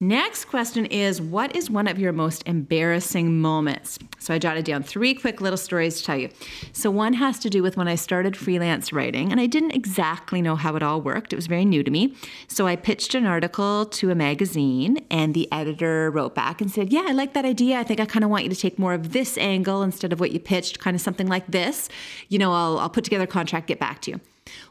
Next 0.00 0.44
question 0.44 0.84
is 0.84 1.22
What 1.22 1.56
is 1.56 1.70
one 1.70 1.88
of 1.88 1.98
your 1.98 2.12
most 2.12 2.42
embarrassing 2.46 3.40
moments? 3.40 3.98
So 4.18 4.34
I 4.34 4.38
jotted 4.38 4.66
down 4.66 4.82
three 4.82 5.14
quick 5.14 5.40
little 5.40 5.56
stories 5.56 5.96
to 5.96 6.04
tell 6.04 6.18
you. 6.18 6.28
So 6.74 6.90
one 6.90 7.14
has 7.14 7.38
to 7.38 7.48
do 7.48 7.62
with 7.62 7.78
when 7.78 7.88
I 7.88 7.94
started 7.94 8.36
freelance 8.36 8.92
writing, 8.92 9.32
and 9.32 9.40
I 9.40 9.46
didn't 9.46 9.70
exactly 9.70 10.42
know 10.42 10.54
how 10.54 10.76
it 10.76 10.82
all 10.82 11.00
worked. 11.00 11.32
It 11.32 11.36
was 11.36 11.46
very 11.46 11.64
new 11.64 11.82
to 11.82 11.90
me. 11.90 12.14
So 12.46 12.66
I 12.66 12.76
pitched 12.76 13.14
an 13.14 13.24
article 13.24 13.86
to 13.86 14.10
a 14.10 14.14
magazine, 14.14 15.02
and 15.10 15.32
the 15.32 15.50
editor 15.50 16.10
wrote 16.10 16.34
back 16.34 16.60
and 16.60 16.70
said, 16.70 16.92
Yeah, 16.92 17.04
I 17.06 17.12
like 17.12 17.32
that 17.32 17.46
idea. 17.46 17.78
I 17.78 17.82
think 17.82 17.98
I 17.98 18.04
kind 18.04 18.22
of 18.22 18.28
want 18.28 18.44
you 18.44 18.50
to 18.50 18.56
take 18.56 18.78
more 18.78 18.92
of 18.92 19.14
this 19.14 19.38
angle 19.38 19.82
instead 19.82 20.12
of 20.12 20.20
what 20.20 20.30
you 20.30 20.38
pitched, 20.38 20.78
kind 20.78 20.94
of 20.94 21.00
something 21.00 21.26
like 21.26 21.46
this. 21.46 21.88
You 22.28 22.38
know, 22.38 22.52
I'll, 22.52 22.78
I'll 22.80 22.90
put 22.90 23.04
together 23.04 23.24
a 23.24 23.26
contract, 23.26 23.66
get 23.66 23.80
back 23.80 24.02
to 24.02 24.10
you. 24.10 24.20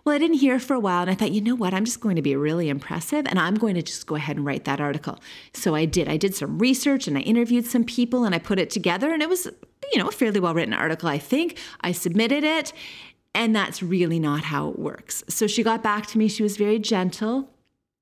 Well, 0.03 0.15
I 0.15 0.19
didn't 0.19 0.37
hear 0.37 0.59
for 0.59 0.73
a 0.73 0.79
while, 0.79 1.01
and 1.01 1.09
I 1.09 1.15
thought, 1.15 1.31
you 1.31 1.41
know 1.41 1.55
what? 1.55 1.73
I'm 1.73 1.85
just 1.85 1.99
going 1.99 2.15
to 2.15 2.21
be 2.21 2.35
really 2.35 2.69
impressive, 2.69 3.25
and 3.27 3.39
I'm 3.39 3.55
going 3.55 3.75
to 3.75 3.81
just 3.81 4.07
go 4.07 4.15
ahead 4.15 4.37
and 4.37 4.45
write 4.45 4.65
that 4.65 4.79
article. 4.79 5.19
So 5.53 5.75
I 5.75 5.85
did. 5.85 6.07
I 6.07 6.17
did 6.17 6.35
some 6.35 6.59
research, 6.59 7.07
and 7.07 7.17
I 7.17 7.21
interviewed 7.21 7.65
some 7.65 7.83
people, 7.83 8.25
and 8.25 8.35
I 8.35 8.39
put 8.39 8.59
it 8.59 8.69
together, 8.69 9.13
and 9.13 9.21
it 9.21 9.29
was, 9.29 9.45
you 9.91 9.99
know, 9.99 10.07
a 10.07 10.11
fairly 10.11 10.39
well 10.39 10.53
written 10.53 10.73
article, 10.73 11.09
I 11.09 11.17
think. 11.17 11.57
I 11.81 11.91
submitted 11.91 12.43
it, 12.43 12.73
and 13.33 13.55
that's 13.55 13.83
really 13.83 14.19
not 14.19 14.43
how 14.43 14.69
it 14.69 14.79
works. 14.79 15.23
So 15.27 15.47
she 15.47 15.63
got 15.63 15.83
back 15.83 16.07
to 16.07 16.17
me. 16.17 16.27
She 16.27 16.43
was 16.43 16.57
very 16.57 16.79
gentle 16.79 17.49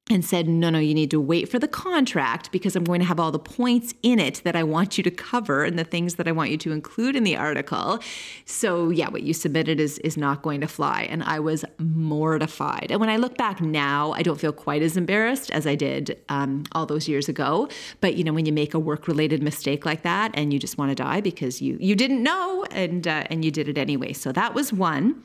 and 0.10 0.26
said, 0.26 0.50
No, 0.50 0.70
no, 0.70 0.80
you 0.80 0.94
need 0.94 1.12
to 1.12 1.20
wait 1.20 1.48
for 1.48 1.60
the 1.60 1.68
contract 1.68 2.52
because 2.52 2.76
I'm 2.76 2.84
going 2.84 3.00
to 3.00 3.06
have 3.06 3.22
all 3.22 3.32
the 3.32 3.40
points 3.40 3.94
in 4.04 4.20
it 4.20 4.42
that 4.44 4.56
I 4.56 4.64
want 4.64 4.98
you 4.98 5.04
to 5.04 5.12
cover 5.12 5.64
and 5.64 5.80
the 5.80 5.86
things 5.86 6.16
that 6.16 6.28
I 6.28 6.34
want 6.34 6.52
you 6.52 6.58
to 6.58 6.72
include 6.74 7.16
in 7.16 7.24
the 7.24 7.38
article. 7.38 8.00
So, 8.46 8.90
yeah, 8.90 9.08
what 9.08 9.24
you 9.24 9.34
submitted 9.34 9.80
is, 9.80 10.00
is 10.00 10.18
not 10.18 10.42
going 10.42 10.60
to 10.60 10.68
fly. 10.68 11.04
And 11.04 11.24
I 11.24 11.40
was 11.40 11.64
mortified. 11.78 12.88
And 12.90 13.00
when 13.00 13.10
I 13.10 13.16
look 13.16 13.38
back 13.38 13.62
now, 13.62 14.12
I 14.12 14.24
don't 14.24 14.40
feel 14.40 14.52
quite 14.52 14.82
as 14.82 14.98
embarrassed 14.98 15.50
as 15.52 15.66
I 15.66 15.76
did 15.76 16.20
um, 16.28 16.66
all 16.74 16.86
those 16.86 17.08
years 17.08 17.30
ago. 17.30 17.70
But, 18.02 18.16
you 18.16 18.26
know, 18.26 18.34
when 18.34 18.46
you 18.46 18.54
make 18.54 18.74
a 18.74 18.80
work 18.80 19.08
related 19.08 19.42
mistake 19.42 19.86
like 19.86 20.02
that 20.02 20.32
and 20.34 20.52
you 20.52 20.60
just 20.60 20.78
want 20.78 20.92
to 20.92 20.96
die 20.96 21.22
because 21.22 21.62
you, 21.62 21.78
you 21.80 21.96
didn't 21.96 22.22
know 22.22 22.66
and, 22.72 23.08
uh, 23.08 23.24
and 23.30 23.46
you 23.46 23.52
did 23.52 23.70
it 23.70 23.78
anyway. 23.78 24.12
So, 24.12 24.34
that 24.34 24.54
was 24.54 24.74
one. 24.74 25.24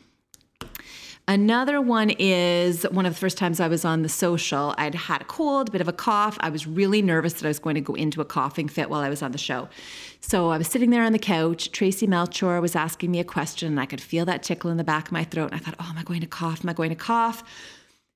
Another 1.28 1.78
one 1.78 2.08
is 2.08 2.84
one 2.84 3.04
of 3.04 3.12
the 3.12 3.18
first 3.18 3.36
times 3.36 3.60
I 3.60 3.68
was 3.68 3.84
on 3.84 4.00
the 4.00 4.08
social. 4.08 4.74
I'd 4.78 4.94
had 4.94 5.20
a 5.20 5.24
cold, 5.26 5.68
a 5.68 5.70
bit 5.70 5.82
of 5.82 5.86
a 5.86 5.92
cough. 5.92 6.38
I 6.40 6.48
was 6.48 6.66
really 6.66 7.02
nervous 7.02 7.34
that 7.34 7.44
I 7.44 7.48
was 7.48 7.58
going 7.58 7.74
to 7.74 7.82
go 7.82 7.92
into 7.92 8.22
a 8.22 8.24
coughing 8.24 8.66
fit 8.66 8.88
while 8.88 9.02
I 9.02 9.10
was 9.10 9.20
on 9.20 9.32
the 9.32 9.38
show. 9.38 9.68
So 10.22 10.48
I 10.48 10.56
was 10.56 10.68
sitting 10.68 10.88
there 10.88 11.02
on 11.02 11.12
the 11.12 11.18
couch. 11.18 11.70
Traci 11.70 12.08
Melchor 12.08 12.62
was 12.62 12.74
asking 12.74 13.10
me 13.10 13.20
a 13.20 13.24
question, 13.24 13.68
and 13.68 13.78
I 13.78 13.84
could 13.84 14.00
feel 14.00 14.24
that 14.24 14.42
tickle 14.42 14.70
in 14.70 14.78
the 14.78 14.84
back 14.84 15.08
of 15.08 15.12
my 15.12 15.22
throat. 15.22 15.52
And 15.52 15.56
I 15.56 15.58
thought, 15.58 15.74
oh, 15.78 15.88
am 15.90 15.98
I 15.98 16.02
going 16.02 16.22
to 16.22 16.26
cough? 16.26 16.64
Am 16.64 16.70
I 16.70 16.72
going 16.72 16.88
to 16.88 16.96
cough? 16.96 17.44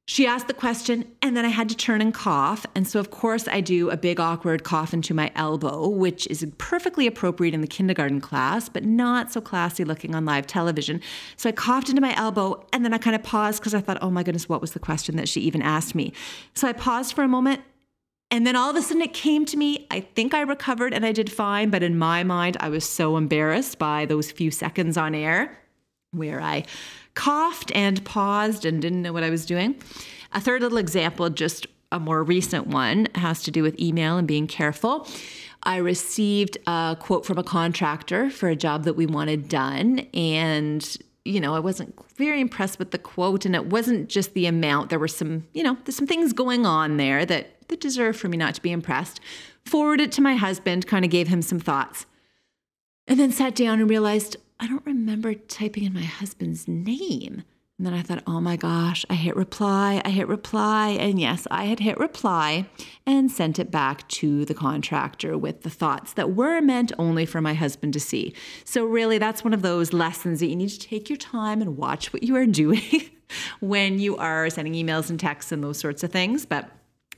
She 0.06 0.26
asked 0.26 0.48
the 0.48 0.54
question, 0.54 1.12
and 1.22 1.36
then 1.36 1.44
I 1.44 1.48
had 1.48 1.68
to 1.68 1.76
turn 1.76 2.00
and 2.00 2.12
cough. 2.12 2.66
And 2.74 2.88
so, 2.88 2.98
of 2.98 3.12
course, 3.12 3.46
I 3.46 3.60
do 3.60 3.88
a 3.88 3.96
big 3.96 4.18
awkward 4.18 4.64
cough 4.64 4.92
into 4.92 5.14
my 5.14 5.30
elbow, 5.36 5.88
which 5.88 6.26
is 6.26 6.44
perfectly 6.58 7.06
appropriate 7.06 7.54
in 7.54 7.60
the 7.60 7.68
kindergarten 7.68 8.20
class, 8.20 8.68
but 8.68 8.84
not 8.84 9.32
so 9.32 9.40
classy 9.40 9.84
looking 9.84 10.16
on 10.16 10.24
live 10.24 10.48
television. 10.48 11.00
So 11.36 11.48
I 11.48 11.52
coughed 11.52 11.88
into 11.88 12.00
my 12.00 12.16
elbow, 12.16 12.66
and 12.72 12.84
then 12.84 12.92
I 12.92 12.98
kind 12.98 13.14
of 13.14 13.22
paused 13.22 13.60
because 13.60 13.74
I 13.74 13.80
thought, 13.80 13.98
oh 14.02 14.10
my 14.10 14.24
goodness, 14.24 14.48
what 14.48 14.60
was 14.60 14.72
the 14.72 14.80
question 14.80 15.14
that 15.16 15.28
she 15.28 15.40
even 15.42 15.62
asked 15.62 15.94
me? 15.94 16.12
So 16.52 16.66
I 16.66 16.72
paused 16.72 17.14
for 17.14 17.22
a 17.22 17.28
moment, 17.28 17.60
and 18.32 18.44
then 18.44 18.56
all 18.56 18.70
of 18.70 18.76
a 18.76 18.82
sudden 18.82 19.02
it 19.02 19.14
came 19.14 19.44
to 19.46 19.56
me. 19.56 19.86
I 19.88 20.00
think 20.00 20.34
I 20.34 20.40
recovered 20.40 20.92
and 20.92 21.06
I 21.06 21.12
did 21.12 21.30
fine, 21.30 21.70
but 21.70 21.84
in 21.84 21.96
my 21.96 22.24
mind, 22.24 22.56
I 22.58 22.70
was 22.70 22.88
so 22.88 23.16
embarrassed 23.16 23.78
by 23.78 24.06
those 24.06 24.32
few 24.32 24.50
seconds 24.50 24.96
on 24.96 25.14
air 25.14 25.61
where 26.12 26.40
I 26.40 26.64
coughed 27.14 27.72
and 27.74 28.04
paused 28.04 28.64
and 28.64 28.80
didn't 28.80 29.02
know 29.02 29.12
what 29.12 29.24
I 29.24 29.30
was 29.30 29.44
doing. 29.44 29.74
A 30.32 30.40
third 30.40 30.62
little 30.62 30.78
example, 30.78 31.28
just 31.30 31.66
a 31.90 31.98
more 31.98 32.22
recent 32.22 32.66
one, 32.68 33.08
has 33.14 33.42
to 33.42 33.50
do 33.50 33.62
with 33.62 33.78
email 33.80 34.16
and 34.16 34.28
being 34.28 34.46
careful. 34.46 35.06
I 35.62 35.76
received 35.76 36.58
a 36.66 36.96
quote 36.98 37.24
from 37.24 37.38
a 37.38 37.44
contractor 37.44 38.30
for 38.30 38.48
a 38.48 38.56
job 38.56 38.84
that 38.84 38.94
we 38.94 39.06
wanted 39.06 39.48
done. 39.48 40.00
And, 40.12 40.96
you 41.24 41.40
know, 41.40 41.54
I 41.54 41.60
wasn't 41.60 41.94
very 42.16 42.40
impressed 42.40 42.78
with 42.78 42.90
the 42.90 42.98
quote. 42.98 43.44
And 43.44 43.54
it 43.54 43.66
wasn't 43.66 44.08
just 44.08 44.34
the 44.34 44.46
amount, 44.46 44.90
there 44.90 44.98
were 44.98 45.08
some, 45.08 45.46
you 45.52 45.62
know, 45.62 45.76
there's 45.84 45.96
some 45.96 46.06
things 46.06 46.32
going 46.32 46.66
on 46.66 46.96
there 46.96 47.24
that, 47.26 47.68
that 47.68 47.80
deserve 47.80 48.16
for 48.16 48.28
me 48.28 48.36
not 48.36 48.54
to 48.54 48.62
be 48.62 48.72
impressed. 48.72 49.20
Forwarded 49.64 50.08
it 50.08 50.12
to 50.12 50.22
my 50.22 50.34
husband, 50.34 50.86
kind 50.86 51.04
of 51.04 51.10
gave 51.10 51.28
him 51.28 51.42
some 51.42 51.60
thoughts. 51.60 52.06
And 53.06 53.20
then 53.20 53.30
sat 53.30 53.54
down 53.54 53.80
and 53.80 53.88
realized 53.88 54.36
I 54.62 54.68
don't 54.68 54.86
remember 54.86 55.34
typing 55.34 55.82
in 55.82 55.92
my 55.92 56.04
husband's 56.04 56.68
name. 56.68 57.42
And 57.78 57.86
then 57.86 57.94
I 57.94 58.02
thought, 58.02 58.22
oh 58.28 58.40
my 58.40 58.54
gosh, 58.54 59.04
I 59.10 59.14
hit 59.14 59.34
reply, 59.34 60.00
I 60.04 60.10
hit 60.10 60.28
reply. 60.28 60.90
And 60.90 61.20
yes, 61.20 61.48
I 61.50 61.64
had 61.64 61.80
hit 61.80 61.98
reply 61.98 62.68
and 63.04 63.28
sent 63.28 63.58
it 63.58 63.72
back 63.72 64.06
to 64.10 64.44
the 64.44 64.54
contractor 64.54 65.36
with 65.36 65.62
the 65.62 65.70
thoughts 65.70 66.12
that 66.12 66.36
were 66.36 66.60
meant 66.60 66.92
only 66.96 67.26
for 67.26 67.40
my 67.40 67.54
husband 67.54 67.92
to 67.94 67.98
see. 68.00 68.36
So, 68.64 68.84
really, 68.84 69.18
that's 69.18 69.42
one 69.42 69.52
of 69.52 69.62
those 69.62 69.92
lessons 69.92 70.38
that 70.38 70.46
you 70.46 70.54
need 70.54 70.68
to 70.68 70.78
take 70.78 71.10
your 71.10 71.16
time 71.16 71.60
and 71.60 71.76
watch 71.76 72.12
what 72.12 72.22
you 72.22 72.36
are 72.36 72.46
doing 72.62 73.10
when 73.58 73.98
you 73.98 74.16
are 74.16 74.48
sending 74.48 74.74
emails 74.74 75.10
and 75.10 75.18
texts 75.18 75.50
and 75.50 75.64
those 75.64 75.80
sorts 75.80 76.04
of 76.04 76.12
things. 76.12 76.46
But 76.46 76.70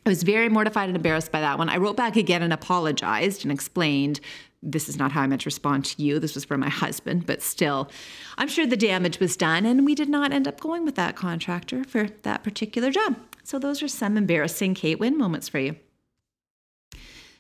I 0.06 0.08
was 0.08 0.22
very 0.22 0.48
mortified 0.48 0.88
and 0.88 0.96
embarrassed 0.96 1.32
by 1.32 1.42
that 1.42 1.58
one. 1.58 1.68
I 1.68 1.76
wrote 1.76 1.96
back 1.96 2.16
again 2.16 2.42
and 2.42 2.54
apologized 2.54 3.44
and 3.44 3.52
explained 3.52 4.20
this 4.64 4.88
is 4.88 4.98
not 4.98 5.12
how 5.12 5.22
I 5.22 5.26
meant 5.26 5.42
to 5.42 5.46
respond 5.46 5.84
to 5.86 6.02
you. 6.02 6.18
This 6.18 6.34
was 6.34 6.44
for 6.44 6.58
my 6.58 6.68
husband, 6.84 7.26
but 7.26 7.42
still, 7.42 7.90
I'm 8.38 8.48
sure 8.48 8.66
the 8.66 8.76
damage 8.76 9.20
was 9.20 9.36
done, 9.36 9.66
and 9.66 9.84
we 9.84 9.94
did 9.94 10.08
not 10.08 10.32
end 10.32 10.48
up 10.48 10.60
going 10.60 10.84
with 10.84 10.96
that 10.96 11.16
contractor 11.16 11.84
for 11.84 12.08
that 12.22 12.42
particular 12.42 12.90
job. 12.90 13.16
So, 13.42 13.58
those 13.58 13.82
are 13.82 13.88
some 13.88 14.16
embarrassing 14.16 14.74
Kate 14.74 14.98
Winn 14.98 15.18
moments 15.18 15.48
for 15.48 15.58
you. 15.58 15.76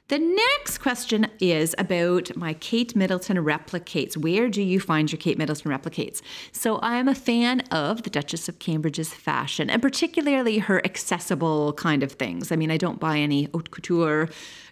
The 0.08 0.18
next 0.18 0.78
question 0.78 1.28
is 1.40 1.74
about 1.78 2.36
my 2.36 2.52
Kate 2.52 2.94
Middleton 2.94 3.38
replicates. 3.38 4.18
Where 4.18 4.50
do 4.50 4.60
you 4.60 4.78
find 4.78 5.10
your 5.10 5.18
Kate 5.18 5.38
Middleton 5.38 5.70
replicates? 5.70 6.20
So 6.52 6.76
I 6.76 6.96
am 6.96 7.08
a 7.08 7.14
fan 7.14 7.60
of 7.70 8.02
the 8.02 8.10
Duchess 8.10 8.46
of 8.46 8.58
Cambridge's 8.58 9.14
fashion 9.14 9.70
and 9.70 9.80
particularly 9.80 10.58
her 10.58 10.84
accessible 10.84 11.72
kind 11.72 12.02
of 12.02 12.12
things. 12.12 12.52
I 12.52 12.56
mean, 12.56 12.70
I 12.70 12.76
don't 12.76 13.00
buy 13.00 13.16
any 13.16 13.44
haute 13.44 13.70
couture 13.70 14.28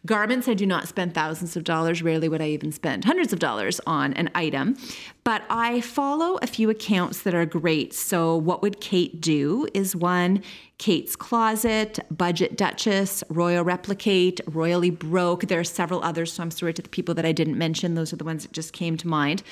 garments. 0.06 0.48
I 0.48 0.54
do 0.54 0.66
not 0.66 0.88
spend 0.88 1.14
thousands 1.14 1.56
of 1.56 1.64
dollars. 1.64 2.02
Rarely 2.02 2.28
would 2.28 2.40
I 2.40 2.48
even 2.48 2.72
spend 2.72 3.04
hundreds 3.04 3.32
of 3.32 3.38
dollars 3.38 3.80
on 3.86 4.12
an 4.14 4.30
item. 4.34 4.76
But 5.24 5.42
I 5.48 5.80
follow 5.80 6.38
a 6.42 6.46
few 6.46 6.70
accounts 6.70 7.22
that 7.22 7.34
are 7.34 7.46
great. 7.46 7.94
So, 7.94 8.36
what 8.36 8.62
would 8.62 8.80
Kate 8.80 9.20
do 9.20 9.68
is 9.74 9.94
one 9.94 10.42
Kate's 10.78 11.14
Closet, 11.14 12.00
Budget 12.10 12.56
Duchess, 12.56 13.22
Royal 13.28 13.62
Replicate, 13.62 14.40
Royally 14.46 14.90
Broke. 14.90 15.46
There 15.46 15.60
are 15.60 15.64
several 15.64 16.02
others, 16.02 16.32
so 16.32 16.42
I'm 16.42 16.50
sorry 16.50 16.74
to 16.74 16.82
the 16.82 16.88
people 16.88 17.14
that 17.14 17.24
I 17.24 17.32
didn't 17.32 17.56
mention. 17.56 17.94
Those 17.94 18.12
are 18.12 18.16
the 18.16 18.24
ones 18.24 18.42
that 18.42 18.52
just 18.52 18.72
came 18.72 18.96
to 18.96 19.06
mind 19.06 19.44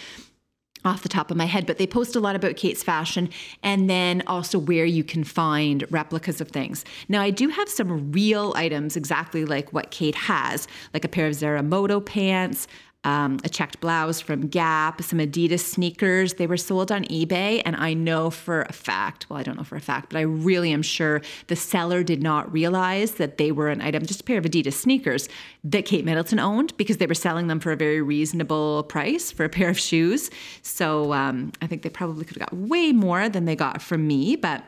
off 0.84 1.02
the 1.02 1.08
top 1.08 1.30
of 1.30 1.36
my 1.36 1.44
head, 1.46 1.66
but 1.66 1.78
they 1.78 1.86
post 1.86 2.16
a 2.16 2.20
lot 2.20 2.36
about 2.36 2.56
Kate's 2.56 2.82
fashion 2.82 3.28
and 3.62 3.88
then 3.88 4.22
also 4.26 4.58
where 4.58 4.84
you 4.84 5.04
can 5.04 5.24
find 5.24 5.84
replicas 5.90 6.40
of 6.40 6.48
things. 6.48 6.84
Now, 7.08 7.20
I 7.20 7.30
do 7.30 7.48
have 7.48 7.68
some 7.68 8.12
real 8.12 8.52
items 8.56 8.96
exactly 8.96 9.44
like 9.44 9.72
what 9.72 9.90
Kate 9.90 10.14
has, 10.14 10.66
like 10.94 11.04
a 11.04 11.08
pair 11.08 11.26
of 11.26 11.34
Zaramoto 11.34 12.04
pants, 12.04 12.66
um, 13.04 13.38
a 13.44 13.48
checked 13.48 13.80
blouse 13.80 14.20
from 14.20 14.46
Gap, 14.48 15.02
some 15.02 15.20
Adidas 15.20 15.60
sneakers. 15.60 16.34
They 16.34 16.46
were 16.46 16.58
sold 16.58 16.92
on 16.92 17.04
eBay, 17.04 17.62
and 17.64 17.74
I 17.76 17.94
know 17.94 18.28
for 18.28 18.62
a 18.62 18.72
fact, 18.72 19.28
well, 19.30 19.38
I 19.38 19.42
don't 19.42 19.56
know 19.56 19.64
for 19.64 19.76
a 19.76 19.80
fact, 19.80 20.10
but 20.10 20.18
I 20.18 20.22
really 20.22 20.70
am 20.72 20.82
sure 20.82 21.22
the 21.46 21.56
seller 21.56 22.02
did 22.02 22.22
not 22.22 22.52
realize 22.52 23.12
that 23.12 23.38
they 23.38 23.52
were 23.52 23.68
an 23.68 23.80
item, 23.80 24.04
just 24.04 24.20
a 24.20 24.24
pair 24.24 24.38
of 24.38 24.44
Adidas 24.44 24.74
sneakers 24.74 25.28
that 25.64 25.86
Kate 25.86 26.04
Middleton 26.04 26.38
owned 26.38 26.76
because 26.76 26.98
they 26.98 27.06
were 27.06 27.14
selling 27.14 27.46
them 27.46 27.58
for 27.58 27.72
a 27.72 27.76
very 27.76 28.02
reasonable 28.02 28.82
price 28.84 29.32
for 29.32 29.44
a 29.44 29.48
pair 29.48 29.70
of 29.70 29.78
shoes. 29.78 30.30
So 30.62 31.14
um, 31.14 31.52
I 31.62 31.66
think 31.66 31.82
they 31.82 31.90
probably 31.90 32.26
could 32.26 32.36
have 32.36 32.50
got 32.50 32.58
way 32.58 32.92
more 32.92 33.28
than 33.30 33.46
they 33.46 33.56
got 33.56 33.80
from 33.80 34.06
me, 34.06 34.36
but. 34.36 34.62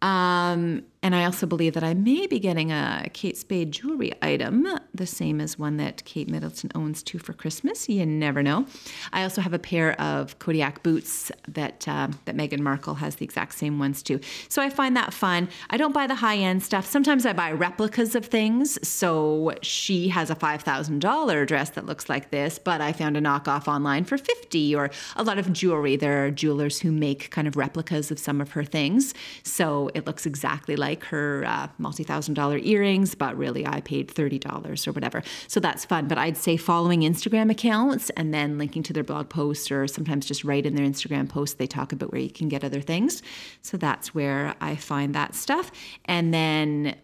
Um, 0.00 0.82
and 1.02 1.14
I 1.14 1.24
also 1.24 1.46
believe 1.46 1.74
that 1.74 1.82
I 1.82 1.94
may 1.94 2.26
be 2.26 2.38
getting 2.38 2.70
a 2.70 3.08
Kate 3.12 3.36
Spade 3.36 3.72
jewelry 3.72 4.12
item, 4.22 4.68
the 4.94 5.06
same 5.06 5.40
as 5.40 5.58
one 5.58 5.76
that 5.78 6.04
Kate 6.04 6.28
Middleton 6.30 6.70
owns 6.74 7.02
too 7.02 7.18
for 7.18 7.32
Christmas. 7.32 7.88
You 7.88 8.06
never 8.06 8.42
know. 8.42 8.66
I 9.12 9.24
also 9.24 9.40
have 9.40 9.52
a 9.52 9.58
pair 9.58 10.00
of 10.00 10.38
Kodiak 10.38 10.82
boots 10.82 11.32
that 11.48 11.88
uh, 11.88 12.08
that 12.26 12.36
Meghan 12.36 12.60
Markle 12.60 12.94
has 12.94 13.16
the 13.16 13.24
exact 13.24 13.54
same 13.54 13.78
ones 13.78 14.02
too. 14.02 14.20
So 14.48 14.62
I 14.62 14.70
find 14.70 14.96
that 14.96 15.12
fun. 15.12 15.48
I 15.70 15.76
don't 15.76 15.92
buy 15.92 16.06
the 16.06 16.14
high 16.14 16.36
end 16.36 16.62
stuff. 16.62 16.86
Sometimes 16.86 17.26
I 17.26 17.32
buy 17.32 17.50
replicas 17.50 18.14
of 18.14 18.26
things. 18.26 18.78
So 18.86 19.54
she 19.62 20.08
has 20.08 20.30
a 20.30 20.34
five 20.34 20.62
thousand 20.62 21.00
dollar 21.00 21.44
dress 21.44 21.70
that 21.70 21.86
looks 21.86 22.08
like 22.08 22.30
this, 22.30 22.58
but 22.58 22.80
I 22.80 22.92
found 22.92 23.16
a 23.16 23.20
knockoff 23.20 23.66
online 23.66 24.04
for 24.04 24.18
fifty. 24.18 24.74
Or 24.74 24.90
a 25.16 25.24
lot 25.24 25.38
of 25.38 25.52
jewelry. 25.52 25.96
There 25.96 26.26
are 26.26 26.30
jewelers 26.30 26.80
who 26.80 26.92
make 26.92 27.30
kind 27.30 27.48
of 27.48 27.56
replicas 27.56 28.10
of 28.10 28.18
some 28.18 28.40
of 28.40 28.52
her 28.52 28.64
things, 28.64 29.14
so 29.42 29.90
it 29.94 30.06
looks 30.06 30.26
exactly 30.26 30.76
like 30.76 30.91
like 30.92 31.04
her 31.04 31.42
uh, 31.46 31.68
multi 31.78 32.04
thousand 32.04 32.34
dollar 32.34 32.58
earrings, 32.58 33.14
but 33.14 33.34
really 33.36 33.66
I 33.66 33.80
paid 33.80 34.08
$30 34.08 34.86
or 34.86 34.92
whatever. 34.92 35.22
So 35.48 35.58
that's 35.58 35.86
fun. 35.86 36.06
But 36.06 36.18
I'd 36.18 36.36
say 36.36 36.58
following 36.58 37.00
Instagram 37.00 37.50
accounts 37.50 38.10
and 38.10 38.34
then 38.34 38.58
linking 38.58 38.82
to 38.84 38.92
their 38.92 39.02
blog 39.02 39.30
posts, 39.30 39.70
or 39.70 39.88
sometimes 39.88 40.26
just 40.26 40.44
write 40.44 40.66
in 40.66 40.74
their 40.74 40.84
Instagram 40.84 41.28
post, 41.28 41.56
they 41.56 41.66
talk 41.66 41.92
about 41.92 42.12
where 42.12 42.20
you 42.20 42.30
can 42.30 42.48
get 42.50 42.62
other 42.62 42.82
things. 42.82 43.22
So 43.62 43.78
that's 43.78 44.14
where 44.14 44.54
I 44.60 44.76
find 44.76 45.14
that 45.14 45.34
stuff. 45.34 45.72
And 46.04 46.34
then 46.34 46.94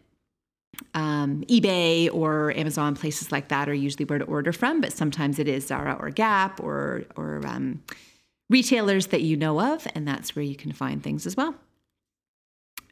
um, 0.92 1.42
eBay 1.48 2.12
or 2.12 2.52
Amazon, 2.52 2.94
places 2.94 3.32
like 3.32 3.48
that 3.48 3.70
are 3.70 3.74
usually 3.74 4.04
where 4.04 4.18
to 4.18 4.26
order 4.26 4.52
from, 4.52 4.82
but 4.82 4.92
sometimes 4.92 5.38
it 5.38 5.48
is 5.48 5.66
Zara 5.66 5.96
or 5.98 6.10
Gap 6.10 6.60
or, 6.60 7.04
or 7.16 7.40
um, 7.46 7.82
retailers 8.50 9.06
that 9.08 9.22
you 9.22 9.36
know 9.36 9.58
of, 9.60 9.86
and 9.94 10.06
that's 10.06 10.36
where 10.36 10.44
you 10.44 10.54
can 10.54 10.72
find 10.72 11.02
things 11.02 11.26
as 11.26 11.36
well. 11.36 11.54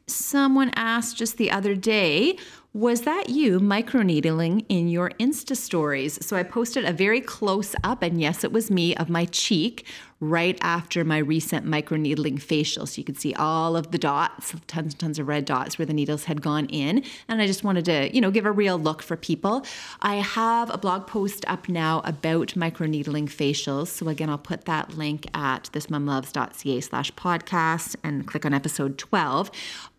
Someone 0.09 0.71
asked 0.75 1.17
just 1.17 1.35
the 1.35 1.51
other 1.51 1.75
day, 1.75 2.37
was 2.73 3.01
that 3.01 3.29
you 3.29 3.59
microneedling 3.59 4.65
in 4.69 4.87
your 4.87 5.09
Insta 5.19 5.53
stories? 5.57 6.25
So 6.25 6.37
I 6.37 6.43
posted 6.43 6.85
a 6.85 6.93
very 6.93 7.19
close 7.19 7.75
up, 7.83 8.01
and 8.01 8.21
yes, 8.21 8.45
it 8.45 8.53
was 8.53 8.71
me, 8.71 8.95
of 8.95 9.09
my 9.09 9.25
cheek 9.25 9.85
right 10.19 10.57
after 10.61 11.03
my 11.03 11.19
recent 11.19 11.65
microneedling 11.65 12.41
facial. 12.41 12.85
So 12.85 12.99
you 12.99 13.03
could 13.03 13.19
see 13.19 13.33
all 13.35 13.75
of 13.75 13.91
the 13.91 13.97
dots, 13.97 14.55
tons 14.65 14.93
and 14.93 14.99
tons 14.99 15.19
of 15.19 15.27
red 15.27 15.45
dots 15.45 15.77
where 15.77 15.85
the 15.85 15.93
needles 15.93 16.25
had 16.25 16.41
gone 16.41 16.65
in. 16.67 17.03
And 17.27 17.41
I 17.41 17.47
just 17.47 17.63
wanted 17.63 17.85
to, 17.85 18.13
you 18.13 18.21
know, 18.21 18.31
give 18.31 18.45
a 18.45 18.51
real 18.51 18.77
look 18.77 19.01
for 19.01 19.15
people. 19.15 19.65
I 20.01 20.15
have 20.15 20.73
a 20.73 20.77
blog 20.77 21.07
post 21.07 21.45
up 21.47 21.69
now 21.69 22.01
about 22.03 22.49
microneedling 22.49 23.25
facials. 23.25 23.87
So 23.87 24.09
again, 24.09 24.29
I'll 24.29 24.37
put 24.37 24.65
that 24.65 24.97
link 24.97 25.27
at 25.33 25.69
thismomloves.ca 25.73 26.81
slash 26.81 27.11
podcast 27.13 27.95
and 28.03 28.25
click 28.25 28.45
on 28.45 28.53
episode 28.53 28.97
12 28.97 29.51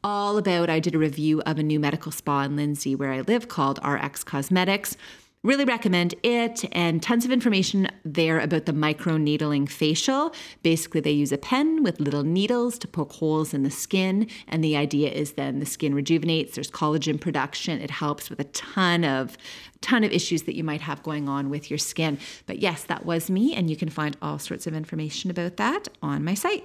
all 0.04 0.38
about 0.38 0.70
I 0.70 0.78
did 0.80 0.94
a 0.94 0.98
review 0.98 1.42
of 1.42 1.58
a 1.58 1.62
new 1.62 1.80
medical 1.80 2.12
spa 2.12 2.42
in 2.42 2.56
Lindsay 2.56 2.94
where 2.94 3.12
I 3.12 3.20
live 3.20 3.48
called 3.48 3.80
RX 3.84 4.24
Cosmetics. 4.24 4.96
Really 5.44 5.64
recommend 5.64 6.16
it 6.24 6.64
and 6.72 7.00
tons 7.00 7.24
of 7.24 7.30
information 7.30 7.86
there 8.04 8.40
about 8.40 8.66
the 8.66 8.72
micro 8.72 9.16
needling 9.16 9.68
facial. 9.68 10.34
Basically, 10.64 11.00
they 11.00 11.12
use 11.12 11.30
a 11.30 11.38
pen 11.38 11.84
with 11.84 12.00
little 12.00 12.24
needles 12.24 12.76
to 12.80 12.88
poke 12.88 13.12
holes 13.12 13.54
in 13.54 13.62
the 13.62 13.70
skin, 13.70 14.26
and 14.48 14.64
the 14.64 14.76
idea 14.76 15.10
is 15.10 15.34
then 15.34 15.60
the 15.60 15.66
skin 15.66 15.94
rejuvenates. 15.94 16.56
There's 16.56 16.72
collagen 16.72 17.20
production. 17.20 17.80
It 17.80 17.92
helps 17.92 18.30
with 18.30 18.40
a 18.40 18.44
ton 18.44 19.04
of 19.04 19.38
ton 19.80 20.02
of 20.02 20.10
issues 20.10 20.42
that 20.42 20.56
you 20.56 20.64
might 20.64 20.80
have 20.80 21.04
going 21.04 21.28
on 21.28 21.50
with 21.50 21.70
your 21.70 21.78
skin. 21.78 22.18
But 22.46 22.58
yes, 22.58 22.82
that 22.84 23.06
was 23.06 23.30
me, 23.30 23.54
and 23.54 23.70
you 23.70 23.76
can 23.76 23.90
find 23.90 24.16
all 24.20 24.40
sorts 24.40 24.66
of 24.66 24.74
information 24.74 25.30
about 25.30 25.56
that 25.58 25.86
on 26.02 26.24
my 26.24 26.34
site. 26.34 26.64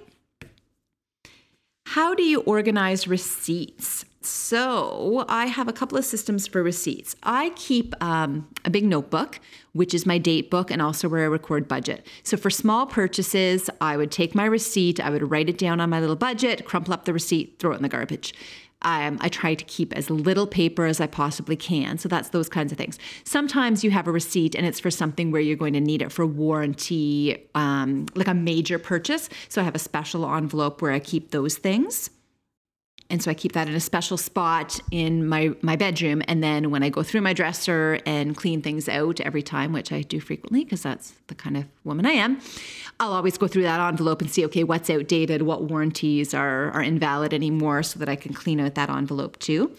How 1.86 2.16
do 2.16 2.24
you 2.24 2.42
organize 2.42 3.08
receipts? 3.08 4.04
So, 4.26 5.26
I 5.28 5.48
have 5.48 5.68
a 5.68 5.74
couple 5.74 5.98
of 5.98 6.06
systems 6.06 6.48
for 6.48 6.64
receipts. 6.64 7.16
I 7.24 7.50
keep 7.56 7.94
um, 8.02 8.48
a 8.66 8.70
big 8.70 8.86
notebook, 8.86 9.40
which 9.74 9.94
is 9.94 10.06
my 10.06 10.18
date 10.18 10.50
book 10.50 10.72
and 10.72 10.82
also 10.82 11.10
where 11.10 11.24
I 11.24 11.28
record 11.28 11.68
budget. 11.68 12.06
So, 12.24 12.38
for 12.38 12.50
small 12.50 12.86
purchases, 12.86 13.70
I 13.82 13.98
would 13.98 14.12
take 14.12 14.34
my 14.34 14.46
receipt, 14.46 15.00
I 15.00 15.10
would 15.10 15.30
write 15.30 15.50
it 15.50 15.58
down 15.58 15.80
on 15.80 15.90
my 15.90 16.00
little 16.00 16.16
budget, 16.16 16.66
crumple 16.66 16.94
up 16.94 17.06
the 17.06 17.14
receipt, 17.14 17.60
throw 17.60 17.74
it 17.74 17.78
in 17.78 17.84
the 17.84 17.90
garbage 17.90 18.34
um, 18.84 19.18
I 19.22 19.30
try 19.30 19.56
to 19.56 19.66
keep 19.66 19.94
as 19.94 20.10
little 20.10 20.48
paper 20.48 20.86
as 20.86 21.00
I 21.00 21.08
possibly 21.08 21.56
can. 21.56 21.98
So 21.98 22.10
that's 22.10 22.30
those 22.30 22.50
kinds 22.50 22.72
of 22.72 22.78
things. 22.78 23.00
Sometimes 23.24 23.84
you 23.84 23.92
have 23.92 24.08
a 24.08 24.12
receipt 24.12 24.56
and 24.56 24.66
it's 24.66 24.80
for 24.80 24.92
something 24.92 25.32
where 25.32 25.42
you're 25.42 25.58
going 25.58 25.74
to 25.74 25.82
need 25.82 26.02
it 26.02 26.12
for 26.12 26.26
warranty, 26.26 27.48
um, 27.56 28.08
like 28.16 28.28
a 28.28 28.34
major 28.34 28.78
purchase. 28.80 29.30
So 29.50 29.62
I 29.62 29.66
have 29.66 29.76
a 29.76 29.80
special 29.80 30.30
envelope 30.34 30.82
where 30.82 30.92
I 30.92 31.00
keep 31.00 31.32
those 31.32 31.58
things 31.58 32.10
and 33.10 33.22
so 33.22 33.30
I 33.30 33.34
keep 33.34 33.52
that 33.54 33.68
in 33.68 33.76
a 33.76 33.80
special 33.80 34.18
spot 34.18 34.80
in 34.92 35.28
my 35.28 35.52
my 35.62 35.76
bedroom. 35.76 36.22
And 36.28 36.44
then 36.44 36.72
when 36.72 36.84
I 36.84 36.89
go 36.89 37.04
through 37.04 37.22
my 37.22 37.34
dresser 37.34 38.00
and 38.06 38.36
clean 38.36 38.62
things 38.62 38.89
out 38.89 39.20
every 39.22 39.44
time, 39.44 39.72
which 39.74 39.92
I 39.92 40.02
do 40.02 40.20
frequently 40.20 40.63
because 40.63 40.82
that's 40.82 41.13
the 41.28 41.36
kind 41.36 41.58
of 41.58 41.66
woman 41.84 42.06
I 42.06 42.12
am, 42.12 42.39
I'll 43.00 43.13
always 43.13 43.38
go 43.38 43.48
through 43.48 43.63
that 43.63 43.80
envelope 43.80 44.22
and 44.22 44.32
see 44.32 44.46
okay 44.46 44.63
what's 44.63 44.89
outdated, 44.89 45.44
what 45.44 45.63
warranties 45.63 46.34
are 46.34 46.72
are 46.72 46.82
invalid 46.82 47.34
anymore, 47.34 47.84
so 47.84 48.00
that 48.00 48.10
I 48.10 48.16
can 48.16 48.34
clean 48.34 48.60
out 48.60 48.76
that 48.76 48.89
envelope 48.89 49.38
too. 49.39 49.76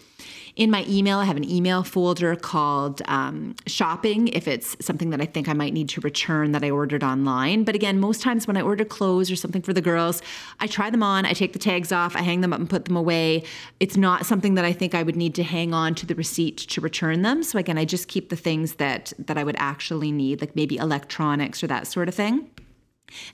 In 0.55 0.71
my 0.71 0.85
email, 0.87 1.19
I 1.19 1.25
have 1.25 1.35
an 1.35 1.49
email 1.49 1.83
folder 1.83 2.33
called 2.37 3.01
um, 3.09 3.57
shopping 3.67 4.29
if 4.29 4.47
it's 4.47 4.77
something 4.79 5.09
that 5.09 5.19
I 5.19 5.25
think 5.25 5.49
I 5.49 5.53
might 5.53 5.73
need 5.73 5.89
to 5.89 6.01
return 6.01 6.53
that 6.53 6.63
I 6.63 6.69
ordered 6.69 7.03
online. 7.03 7.65
But 7.65 7.75
again, 7.75 7.99
most 7.99 8.21
times 8.21 8.47
when 8.47 8.55
I 8.55 8.61
order 8.61 8.85
clothes 8.85 9.29
or 9.29 9.35
something 9.35 9.61
for 9.61 9.73
the 9.73 9.81
girls, 9.81 10.21
I 10.61 10.67
try 10.67 10.89
them 10.89 11.03
on, 11.03 11.25
I 11.25 11.33
take 11.33 11.51
the 11.51 11.59
tags 11.59 11.91
off, 11.91 12.15
I 12.15 12.21
hang 12.21 12.39
them 12.39 12.53
up 12.53 12.59
and 12.59 12.69
put 12.69 12.85
them 12.85 12.95
away. 12.95 13.43
It's 13.81 13.97
not 13.97 14.25
something 14.25 14.53
that 14.53 14.63
I 14.63 14.71
think 14.71 14.95
I 14.95 15.03
would 15.03 15.17
need 15.17 15.35
to 15.35 15.43
hang 15.43 15.73
on 15.73 15.93
to 15.95 16.05
the 16.05 16.15
receipt 16.15 16.55
to 16.57 16.79
return 16.79 17.21
them. 17.21 17.43
So 17.43 17.59
again, 17.59 17.77
I 17.77 17.83
just 17.83 18.07
keep 18.07 18.29
the 18.29 18.37
things 18.37 18.75
that 18.75 19.11
that 19.19 19.37
I 19.37 19.43
would 19.43 19.57
actually 19.59 20.13
need, 20.13 20.39
like 20.39 20.55
maybe 20.55 20.77
electronics 20.77 21.63
or 21.63 21.67
that 21.67 21.85
sort 21.85 22.07
of 22.07 22.15
thing. 22.15 22.49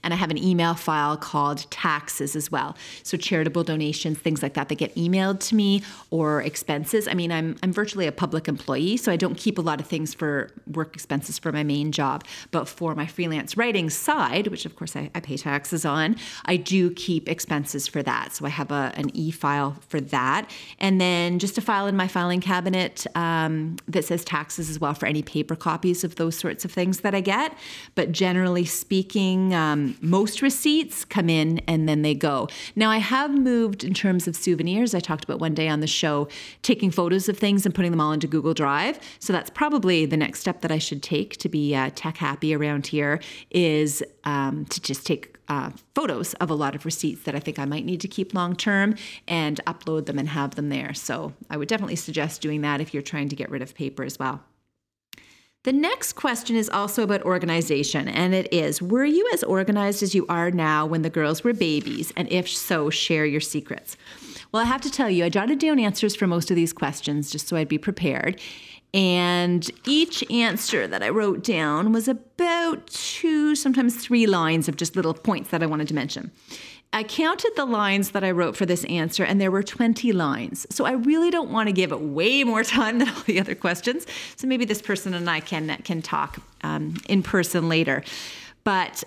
And 0.03 0.13
I 0.13 0.17
have 0.17 0.29
an 0.31 0.37
email 0.37 0.73
file 0.73 1.17
called 1.17 1.69
taxes 1.71 2.35
as 2.35 2.51
well. 2.51 2.75
So 3.03 3.17
charitable 3.17 3.63
donations, 3.63 4.17
things 4.17 4.43
like 4.43 4.53
that 4.53 4.69
that 4.69 4.75
get 4.75 4.93
emailed 4.95 5.39
to 5.47 5.55
me 5.55 5.83
or 6.09 6.41
expenses. 6.41 7.07
I 7.07 7.13
mean, 7.13 7.31
I'm 7.31 7.57
I'm 7.63 7.73
virtually 7.73 8.07
a 8.07 8.11
public 8.11 8.47
employee, 8.47 8.97
so 8.97 9.11
I 9.11 9.15
don't 9.15 9.35
keep 9.35 9.57
a 9.57 9.61
lot 9.61 9.79
of 9.79 9.87
things 9.87 10.13
for 10.13 10.51
work 10.67 10.95
expenses 10.95 11.39
for 11.39 11.51
my 11.51 11.63
main 11.63 11.91
job. 11.91 12.23
But 12.51 12.67
for 12.67 12.95
my 12.95 13.05
freelance 13.05 13.57
writing 13.57 13.89
side, 13.89 14.47
which 14.47 14.65
of 14.65 14.75
course 14.75 14.95
I, 14.95 15.09
I 15.15 15.19
pay 15.19 15.37
taxes 15.37 15.85
on, 15.85 16.15
I 16.45 16.57
do 16.57 16.91
keep 16.91 17.29
expenses 17.29 17.87
for 17.87 18.03
that. 18.03 18.33
So 18.33 18.45
I 18.45 18.49
have 18.49 18.71
a, 18.71 18.91
an 18.95 19.15
e-file 19.15 19.77
for 19.87 19.99
that. 20.01 20.49
And 20.79 20.99
then 20.99 21.39
just 21.39 21.57
a 21.57 21.61
file 21.61 21.87
in 21.87 21.95
my 21.95 22.07
filing 22.07 22.41
cabinet 22.41 23.05
um, 23.15 23.77
that 23.87 24.05
says 24.05 24.23
taxes 24.23 24.69
as 24.69 24.79
well 24.79 24.93
for 24.93 25.05
any 25.05 25.21
paper 25.21 25.55
copies 25.55 26.03
of 26.03 26.15
those 26.15 26.37
sorts 26.37 26.65
of 26.65 26.71
things 26.71 27.01
that 27.01 27.15
I 27.15 27.21
get. 27.21 27.55
But 27.95 28.11
generally 28.11 28.65
speaking, 28.65 29.53
um, 29.61 29.95
most 30.01 30.41
receipts 30.41 31.05
come 31.05 31.29
in 31.29 31.59
and 31.67 31.87
then 31.87 32.01
they 32.01 32.15
go. 32.15 32.47
Now, 32.75 32.89
I 32.89 32.97
have 32.97 33.31
moved 33.31 33.83
in 33.83 33.93
terms 33.93 34.27
of 34.27 34.35
souvenirs. 34.35 34.95
I 34.95 34.99
talked 34.99 35.23
about 35.23 35.39
one 35.39 35.53
day 35.53 35.67
on 35.67 35.79
the 35.81 35.87
show 35.87 36.27
taking 36.63 36.89
photos 36.91 37.29
of 37.29 37.37
things 37.37 37.65
and 37.65 37.75
putting 37.75 37.91
them 37.91 38.01
all 38.01 38.11
into 38.11 38.27
Google 38.27 38.53
Drive. 38.53 38.99
So 39.19 39.31
that's 39.31 39.49
probably 39.49 40.05
the 40.05 40.17
next 40.17 40.39
step 40.39 40.61
that 40.61 40.71
I 40.71 40.79
should 40.79 41.03
take 41.03 41.37
to 41.37 41.49
be 41.49 41.75
uh, 41.75 41.91
tech 41.93 42.17
happy 42.17 42.55
around 42.55 42.87
here 42.87 43.21
is 43.51 44.03
um, 44.23 44.65
to 44.65 44.81
just 44.81 45.05
take 45.05 45.37
uh, 45.47 45.69
photos 45.95 46.33
of 46.35 46.49
a 46.49 46.55
lot 46.55 46.75
of 46.75 46.85
receipts 46.85 47.23
that 47.23 47.35
I 47.35 47.39
think 47.39 47.59
I 47.59 47.65
might 47.65 47.85
need 47.85 48.01
to 48.01 48.07
keep 48.07 48.33
long 48.33 48.55
term 48.55 48.95
and 49.27 49.59
upload 49.65 50.05
them 50.05 50.17
and 50.17 50.29
have 50.29 50.55
them 50.55 50.69
there. 50.69 50.93
So 50.93 51.33
I 51.49 51.57
would 51.57 51.67
definitely 51.67 51.97
suggest 51.97 52.41
doing 52.41 52.61
that 52.61 52.81
if 52.81 52.93
you're 52.93 53.03
trying 53.03 53.29
to 53.29 53.35
get 53.35 53.49
rid 53.49 53.61
of 53.61 53.75
paper 53.75 54.03
as 54.03 54.17
well. 54.17 54.41
The 55.63 55.71
next 55.71 56.13
question 56.13 56.55
is 56.55 56.69
also 56.69 57.03
about 57.03 57.21
organization, 57.21 58.07
and 58.07 58.33
it 58.33 58.51
is 58.51 58.81
Were 58.81 59.05
you 59.05 59.29
as 59.31 59.43
organized 59.43 60.01
as 60.01 60.15
you 60.15 60.25
are 60.27 60.49
now 60.49 60.87
when 60.87 61.03
the 61.03 61.09
girls 61.11 61.43
were 61.43 61.53
babies? 61.53 62.11
And 62.17 62.27
if 62.31 62.49
so, 62.49 62.89
share 62.89 63.27
your 63.27 63.41
secrets. 63.41 63.95
Well, 64.51 64.63
I 64.63 64.65
have 64.65 64.81
to 64.81 64.89
tell 64.89 65.07
you, 65.07 65.23
I 65.23 65.29
jotted 65.29 65.59
down 65.59 65.77
answers 65.77 66.15
for 66.15 66.25
most 66.25 66.49
of 66.49 66.55
these 66.55 66.73
questions 66.73 67.29
just 67.29 67.47
so 67.47 67.57
I'd 67.57 67.67
be 67.67 67.77
prepared. 67.77 68.41
And 68.91 69.69
each 69.85 70.29
answer 70.31 70.87
that 70.87 71.03
I 71.03 71.09
wrote 71.09 71.43
down 71.43 71.93
was 71.93 72.07
about 72.07 72.87
two, 72.87 73.53
sometimes 73.53 74.03
three 74.03 74.25
lines 74.25 74.67
of 74.67 74.77
just 74.77 74.95
little 74.95 75.13
points 75.13 75.51
that 75.51 75.61
I 75.61 75.67
wanted 75.67 75.87
to 75.89 75.93
mention. 75.93 76.31
I 76.93 77.03
counted 77.03 77.53
the 77.55 77.65
lines 77.65 78.11
that 78.11 78.23
I 78.23 78.31
wrote 78.31 78.57
for 78.57 78.65
this 78.65 78.83
answer, 78.85 79.23
and 79.23 79.39
there 79.39 79.51
were 79.51 79.63
20 79.63 80.11
lines. 80.11 80.67
So 80.69 80.85
I 80.85 80.91
really 80.91 81.31
don't 81.31 81.49
want 81.49 81.67
to 81.67 81.73
give 81.73 81.91
it 81.91 82.01
way 82.01 82.43
more 82.43 82.63
time 82.63 82.99
than 82.99 83.09
all 83.09 83.23
the 83.25 83.39
other 83.39 83.55
questions. 83.55 84.05
So 84.35 84.47
maybe 84.47 84.65
this 84.65 84.81
person 84.81 85.13
and 85.13 85.29
I 85.29 85.39
can 85.39 85.69
can 85.83 86.01
talk 86.01 86.39
um, 86.63 86.95
in 87.07 87.23
person 87.23 87.69
later. 87.69 88.03
But 88.63 89.03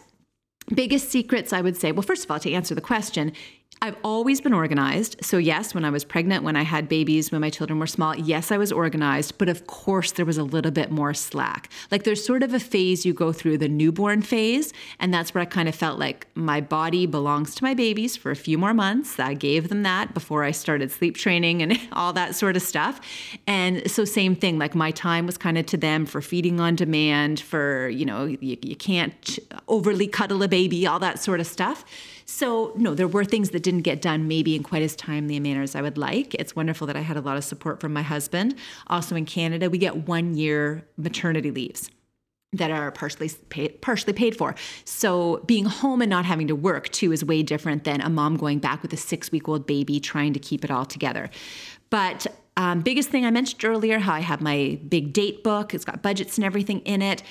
biggest 0.75 1.11
secrets, 1.11 1.53
I 1.53 1.61
would 1.61 1.77
say. 1.77 1.93
Well, 1.93 2.03
first 2.03 2.25
of 2.25 2.31
all, 2.31 2.41
to 2.41 2.53
answer 2.53 2.75
the 2.75 2.81
question, 2.81 3.33
I've 3.83 3.97
always 4.03 4.41
been 4.41 4.55
organized. 4.55 5.17
So, 5.23 5.37
yes, 5.37 5.75
when 5.75 5.85
I 5.85 5.91
was 5.91 6.05
pregnant, 6.05 6.43
when 6.43 6.57
I 6.57 6.63
had 6.63 6.89
babies, 6.89 7.31
when 7.31 7.41
my 7.41 7.51
children 7.51 7.79
were 7.79 7.87
small, 7.87 8.17
yes, 8.17 8.51
I 8.51 8.57
was 8.57 8.73
organized. 8.73 9.37
But 9.37 9.49
of 9.49 9.67
course, 9.67 10.13
there 10.13 10.25
was 10.25 10.39
a 10.39 10.43
little 10.43 10.71
bit 10.71 10.91
more 10.91 11.13
slack. 11.13 11.71
Like 11.91 12.05
there's 12.05 12.25
sort 12.25 12.43
of 12.43 12.55
a 12.55 12.61
phase 12.61 13.05
you 13.05 13.13
go 13.13 13.33
through, 13.33 13.59
the 13.59 13.69
newborn 13.69 14.23
phase. 14.23 14.73
And 14.99 15.13
that's 15.13 15.35
where 15.35 15.43
I 15.43 15.45
kind 15.45 15.69
of 15.69 15.75
felt 15.75 15.99
like 15.99 16.27
my 16.35 16.61
body 16.61 17.05
belongs 17.07 17.55
to 17.57 17.65
my 17.65 17.75
babies 17.75 18.17
for 18.17 18.31
a 18.31 18.37
few 18.37 18.57
more 18.57 18.73
months. 18.73 19.19
I 19.19 19.35
gave 19.35 19.69
them 19.69 19.83
that 19.83 20.15
before 20.15 20.45
I 20.45 20.53
started 20.53 20.91
sleep 20.91 21.17
training 21.17 21.63
and 21.63 21.79
all 21.93 22.13
that 22.15 22.35
sort 22.35 22.57
of 22.57 22.63
stuff. 22.63 23.01
And 23.47 23.91
so, 23.91 24.05
same 24.05 24.35
thing, 24.35 24.59
like 24.59 24.75
my 24.75 24.93
time 24.93 25.27
was 25.27 25.37
kind 25.37 25.59
of 25.59 25.67
to 25.67 25.77
them 25.77 26.07
for 26.07 26.23
feeding 26.23 26.59
on 26.59 26.75
demand, 26.77 27.41
for, 27.41 27.89
you 27.89 28.07
know, 28.07 28.25
you, 28.25 28.57
you 28.63 28.77
can't 28.77 29.39
overly 29.69 30.07
cuddle 30.07 30.43
a 30.43 30.49
baby, 30.49 30.87
all 30.87 30.99
that 31.01 31.19
sort 31.19 31.41
of 31.41 31.47
stuff. 31.47 31.85
So, 32.27 32.73
no, 32.77 32.95
there 32.95 33.09
were 33.09 33.25
things 33.25 33.51
that 33.51 33.63
didn't 33.63 33.83
get 33.83 34.01
done 34.01 34.29
maybe 34.29 34.55
in 34.57 34.63
quite 34.63 34.83
as 34.83 34.97
timely 34.97 35.37
a 35.37 35.41
manner 35.41 35.63
as 35.63 35.75
I 35.75 35.83
would 35.83 35.99
like. 35.99 36.35
It's 36.35 36.57
wonderful 36.57 36.87
that 36.87 36.97
I 36.97 37.01
had 37.01 37.17
a 37.17 37.21
lot 37.21 37.37
of 37.37 37.45
support 37.45 37.81
from 37.81 37.93
my 37.93 38.03
husband. 38.03 38.55
Also, 38.87 39.15
in 39.17 39.27
Canada, 39.27 39.69
we 39.69 39.79
get 39.79 40.09
one 40.09 40.35
year 40.35 40.87
maternity 40.97 41.51
leaves 41.51 41.91
that 42.53 42.71
are 42.71 42.91
partially 42.91 43.31
paid, 43.49 43.81
partially 43.83 44.13
paid 44.13 44.37
for. 44.37 44.55
So 44.85 45.43
being 45.47 45.65
home 45.65 46.01
and 46.01 46.11
not 46.11 46.25
having 46.25 46.47
to 46.49 46.55
work 46.55 46.89
too 46.91 47.13
is 47.13 47.25
way 47.25 47.43
different 47.43 47.85
than 47.85 48.01
a 48.01 48.09
mom 48.09 48.37
going 48.37 48.61
back 48.61 48.83
with 48.83 48.93
a 48.93 48.97
six 48.97 49.33
week 49.33 49.49
old 49.49 49.67
baby 49.67 50.01
trying 50.01 50.33
to 50.33 50.39
keep 50.39 50.65
it 50.65 50.71
all 50.71 50.85
together. 50.85 51.31
But 51.91 52.27
um, 52.57 52.81
biggest 52.81 53.11
thing 53.11 53.27
I 53.27 53.31
mentioned 53.31 53.65
earlier, 53.65 53.99
how 53.99 54.15
I 54.15 54.21
have 54.21 54.41
my 54.41 54.79
big 54.89 55.13
date 55.13 55.43
book. 55.43 55.75
It's 55.75 55.85
got 55.85 56.03
budgets 56.03 56.39
and 56.39 56.45
everything 56.45 56.81
in 56.81 57.03
it. 57.03 57.23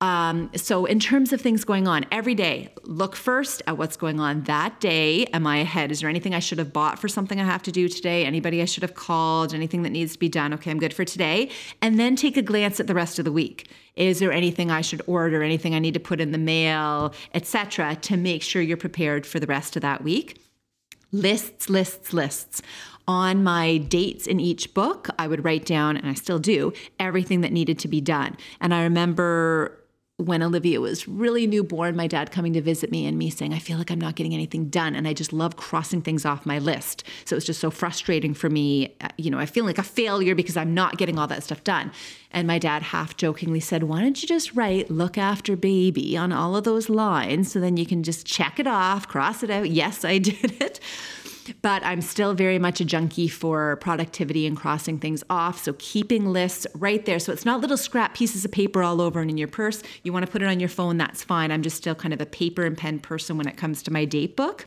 Um, 0.00 0.50
so, 0.54 0.84
in 0.84 1.00
terms 1.00 1.32
of 1.32 1.40
things 1.40 1.64
going 1.64 1.88
on 1.88 2.06
every 2.12 2.36
day, 2.36 2.72
look 2.84 3.16
first 3.16 3.62
at 3.66 3.78
what's 3.78 3.96
going 3.96 4.20
on 4.20 4.42
that 4.44 4.78
day. 4.78 5.24
Am 5.26 5.44
I 5.44 5.56
ahead? 5.58 5.90
Is 5.90 6.00
there 6.00 6.08
anything 6.08 6.36
I 6.36 6.38
should 6.38 6.58
have 6.58 6.72
bought 6.72 7.00
for 7.00 7.08
something 7.08 7.40
I 7.40 7.44
have 7.44 7.64
to 7.64 7.72
do 7.72 7.88
today? 7.88 8.24
Anybody 8.24 8.62
I 8.62 8.64
should 8.64 8.84
have 8.84 8.94
called? 8.94 9.52
Anything 9.52 9.82
that 9.82 9.90
needs 9.90 10.12
to 10.12 10.18
be 10.20 10.28
done? 10.28 10.54
Okay, 10.54 10.70
I'm 10.70 10.78
good 10.78 10.94
for 10.94 11.04
today. 11.04 11.50
And 11.82 11.98
then 11.98 12.14
take 12.14 12.36
a 12.36 12.42
glance 12.42 12.78
at 12.78 12.86
the 12.86 12.94
rest 12.94 13.18
of 13.18 13.24
the 13.24 13.32
week. 13.32 13.70
Is 13.96 14.20
there 14.20 14.30
anything 14.30 14.70
I 14.70 14.82
should 14.82 15.02
order? 15.08 15.42
Anything 15.42 15.74
I 15.74 15.80
need 15.80 15.94
to 15.94 16.00
put 16.00 16.20
in 16.20 16.30
the 16.30 16.38
mail, 16.38 17.12
etc., 17.34 17.96
to 17.96 18.16
make 18.16 18.42
sure 18.42 18.62
you're 18.62 18.76
prepared 18.76 19.26
for 19.26 19.40
the 19.40 19.46
rest 19.48 19.74
of 19.74 19.82
that 19.82 20.04
week? 20.04 20.40
Lists, 21.10 21.68
lists, 21.68 22.12
lists 22.12 22.62
on 23.08 23.42
my 23.42 23.78
dates 23.78 24.26
in 24.26 24.38
each 24.38 24.74
book, 24.74 25.08
I 25.18 25.26
would 25.26 25.42
write 25.42 25.64
down, 25.64 25.96
and 25.96 26.06
I 26.06 26.12
still 26.12 26.38
do, 26.38 26.74
everything 27.00 27.40
that 27.40 27.52
needed 27.52 27.78
to 27.80 27.88
be 27.88 28.02
done. 28.02 28.36
And 28.60 28.74
I 28.74 28.82
remember 28.82 29.78
when 30.18 30.42
Olivia 30.42 30.80
was 30.80 31.06
really 31.06 31.46
newborn, 31.46 31.94
my 31.94 32.08
dad 32.08 32.32
coming 32.32 32.52
to 32.52 32.60
visit 32.60 32.90
me 32.90 33.06
and 33.06 33.16
me 33.16 33.30
saying, 33.30 33.54
I 33.54 33.60
feel 33.60 33.78
like 33.78 33.88
I'm 33.88 34.00
not 34.00 34.16
getting 34.16 34.34
anything 34.34 34.68
done. 34.68 34.96
And 34.96 35.06
I 35.06 35.12
just 35.12 35.32
love 35.32 35.56
crossing 35.56 36.02
things 36.02 36.24
off 36.24 36.44
my 36.44 36.58
list. 36.58 37.04
So 37.24 37.36
it's 37.36 37.46
just 37.46 37.60
so 37.60 37.70
frustrating 37.70 38.34
for 38.34 38.50
me. 38.50 38.96
Uh, 39.00 39.08
you 39.16 39.30
know, 39.30 39.38
I 39.38 39.46
feel 39.46 39.64
like 39.64 39.78
a 39.78 39.84
failure 39.84 40.34
because 40.34 40.56
I'm 40.56 40.74
not 40.74 40.98
getting 40.98 41.20
all 41.20 41.28
that 41.28 41.44
stuff 41.44 41.62
done. 41.62 41.92
And 42.32 42.48
my 42.48 42.58
dad 42.58 42.82
half 42.82 43.16
jokingly 43.16 43.60
said, 43.60 43.84
Why 43.84 44.00
don't 44.00 44.20
you 44.20 44.26
just 44.26 44.56
write 44.56 44.90
look 44.90 45.16
after 45.16 45.56
baby 45.56 46.16
on 46.16 46.32
all 46.32 46.56
of 46.56 46.64
those 46.64 46.88
lines 46.88 47.52
so 47.52 47.60
then 47.60 47.76
you 47.76 47.86
can 47.86 48.02
just 48.02 48.26
check 48.26 48.58
it 48.58 48.66
off, 48.66 49.06
cross 49.06 49.44
it 49.44 49.50
out? 49.50 49.70
Yes, 49.70 50.04
I 50.04 50.18
did 50.18 50.60
it 50.60 50.80
but 51.62 51.84
I'm 51.84 52.00
still 52.00 52.34
very 52.34 52.58
much 52.58 52.80
a 52.80 52.84
junkie 52.84 53.28
for 53.28 53.76
productivity 53.76 54.46
and 54.46 54.56
crossing 54.56 54.98
things 54.98 55.22
off. 55.30 55.62
So 55.62 55.74
keeping 55.78 56.26
lists 56.26 56.66
right 56.74 57.04
there. 57.04 57.18
So 57.18 57.32
it's 57.32 57.44
not 57.44 57.60
little 57.60 57.76
scrap 57.76 58.14
pieces 58.14 58.44
of 58.44 58.52
paper 58.52 58.82
all 58.82 59.00
over 59.00 59.20
and 59.20 59.30
in 59.30 59.38
your 59.38 59.48
purse. 59.48 59.82
You 60.02 60.12
want 60.12 60.26
to 60.26 60.30
put 60.32 60.42
it 60.42 60.46
on 60.46 60.60
your 60.60 60.68
phone, 60.68 60.96
that's 60.96 61.22
fine. 61.22 61.50
I'm 61.50 61.62
just 61.62 61.76
still 61.76 61.94
kind 61.94 62.14
of 62.14 62.20
a 62.20 62.26
paper 62.26 62.64
and 62.64 62.76
pen 62.76 62.98
person 62.98 63.36
when 63.36 63.48
it 63.48 63.56
comes 63.56 63.82
to 63.84 63.92
my 63.92 64.04
date 64.04 64.36
book. 64.36 64.66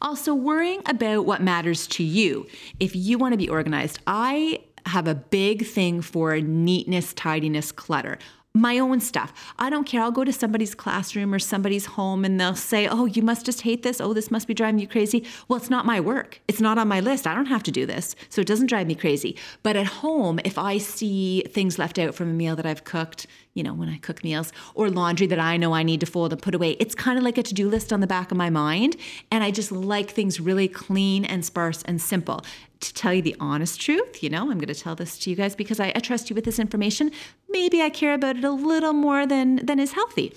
Also, 0.00 0.34
worrying 0.34 0.80
about 0.86 1.26
what 1.26 1.42
matters 1.42 1.86
to 1.86 2.02
you. 2.02 2.46
If 2.78 2.96
you 2.96 3.18
want 3.18 3.32
to 3.32 3.38
be 3.38 3.48
organized, 3.48 3.98
I 4.06 4.60
have 4.86 5.06
a 5.06 5.14
big 5.14 5.66
thing 5.66 6.00
for 6.00 6.40
neatness, 6.40 7.12
tidiness, 7.12 7.70
clutter 7.70 8.18
my 8.54 8.80
own 8.80 8.98
stuff. 8.98 9.32
I 9.58 9.70
don't 9.70 9.84
care. 9.84 10.02
I'll 10.02 10.10
go 10.10 10.24
to 10.24 10.32
somebody's 10.32 10.74
classroom 10.74 11.32
or 11.32 11.38
somebody's 11.38 11.86
home 11.86 12.24
and 12.24 12.40
they'll 12.40 12.56
say, 12.56 12.88
Oh, 12.88 13.04
you 13.04 13.22
must 13.22 13.46
just 13.46 13.60
hate 13.60 13.84
this. 13.84 14.00
Oh, 14.00 14.12
this 14.12 14.30
must 14.30 14.48
be 14.48 14.54
driving 14.54 14.80
you 14.80 14.88
crazy. 14.88 15.24
Well, 15.46 15.56
it's 15.56 15.70
not 15.70 15.86
my 15.86 16.00
work. 16.00 16.40
It's 16.48 16.60
not 16.60 16.76
on 16.76 16.88
my 16.88 16.98
list. 16.98 17.28
I 17.28 17.34
don't 17.34 17.46
have 17.46 17.62
to 17.64 17.70
do 17.70 17.86
this. 17.86 18.16
So 18.28 18.40
it 18.40 18.48
doesn't 18.48 18.66
drive 18.66 18.88
me 18.88 18.96
crazy. 18.96 19.36
But 19.62 19.76
at 19.76 19.86
home, 19.86 20.40
if 20.44 20.58
I 20.58 20.78
see 20.78 21.42
things 21.42 21.78
left 21.78 21.98
out 21.98 22.14
from 22.14 22.28
a 22.28 22.32
meal 22.32 22.56
that 22.56 22.66
I've 22.66 22.82
cooked, 22.82 23.28
you 23.54 23.62
know, 23.62 23.72
when 23.74 23.88
I 23.88 23.98
cook 23.98 24.24
meals 24.24 24.52
or 24.74 24.90
laundry 24.90 25.26
that 25.28 25.40
I 25.40 25.56
know 25.56 25.72
I 25.72 25.82
need 25.84 26.00
to 26.00 26.06
fold 26.06 26.32
and 26.32 26.42
put 26.42 26.54
away. 26.54 26.72
It's 26.72 26.94
kind 26.94 27.18
of 27.18 27.24
like 27.24 27.38
a 27.38 27.42
to 27.44 27.54
do 27.54 27.68
list 27.68 27.92
on 27.92 28.00
the 28.00 28.06
back 28.06 28.30
of 28.30 28.36
my 28.36 28.50
mind. 28.50 28.96
And 29.30 29.44
I 29.44 29.50
just 29.50 29.70
like 29.70 30.10
things 30.10 30.40
really 30.40 30.68
clean 30.68 31.24
and 31.24 31.44
sparse 31.44 31.82
and 31.82 32.00
simple. 32.00 32.44
To 32.80 32.94
tell 32.94 33.12
you 33.12 33.20
the 33.20 33.36
honest 33.40 33.78
truth, 33.80 34.22
you 34.22 34.30
know, 34.30 34.50
I'm 34.50 34.58
going 34.58 34.66
to 34.66 34.74
tell 34.74 34.94
this 34.94 35.18
to 35.18 35.30
you 35.30 35.36
guys 35.36 35.54
because 35.54 35.80
I, 35.80 35.92
I 35.94 36.00
trust 36.00 36.30
you 36.30 36.34
with 36.34 36.44
this 36.46 36.58
information. 36.58 37.10
Maybe 37.50 37.82
I 37.82 37.90
care 37.90 38.14
about 38.14 38.36
it 38.36 38.44
a 38.44 38.50
little 38.50 38.94
more 38.94 39.26
than 39.26 39.56
than 39.66 39.78
is 39.78 39.92
healthy, 39.92 40.34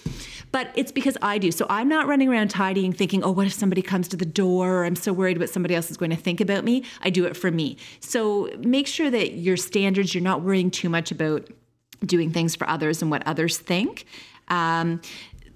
but 0.52 0.70
it's 0.76 0.92
because 0.92 1.18
I 1.22 1.38
do. 1.38 1.52
So 1.52 1.66
I'm 1.70 1.88
not 1.88 2.06
running 2.06 2.28
around 2.28 2.50
tidying, 2.50 2.92
thinking, 2.92 3.24
"Oh, 3.24 3.32
what 3.32 3.48
if 3.48 3.54
somebody 3.54 3.82
comes 3.82 4.10
to 4.10 4.18
the 4.18 4.26
door?" 4.26 4.80
Or 4.80 4.86
I'm 4.86 4.98
so 4.98 5.14
worried 5.14 5.38
what 5.38 5.50
somebody 5.50 5.74
else 5.74 5.90
is 5.90 5.96
going 5.96 6.12
to 6.12 6.18
think 6.18 6.42
about 6.42 6.66
me. 6.66 6.84
I 7.02 7.10
do 7.10 7.24
it 7.26 7.38
for 7.38 7.50
me. 7.50 7.78
So 8.02 8.50
make 8.60 8.88
sure 8.88 9.10
that 9.10 9.36
your 9.36 9.56
standards, 9.56 10.14
you're 10.14 10.24
not 10.24 10.42
worrying 10.42 10.70
too 10.70 10.90
much 10.90 11.12
about 11.12 11.50
doing 12.06 12.32
things 12.32 12.56
for 12.56 12.70
others 12.70 13.02
and 13.02 13.10
what 13.10 13.26
others 13.26 13.58
think. 13.58 14.06
Um, 14.50 15.02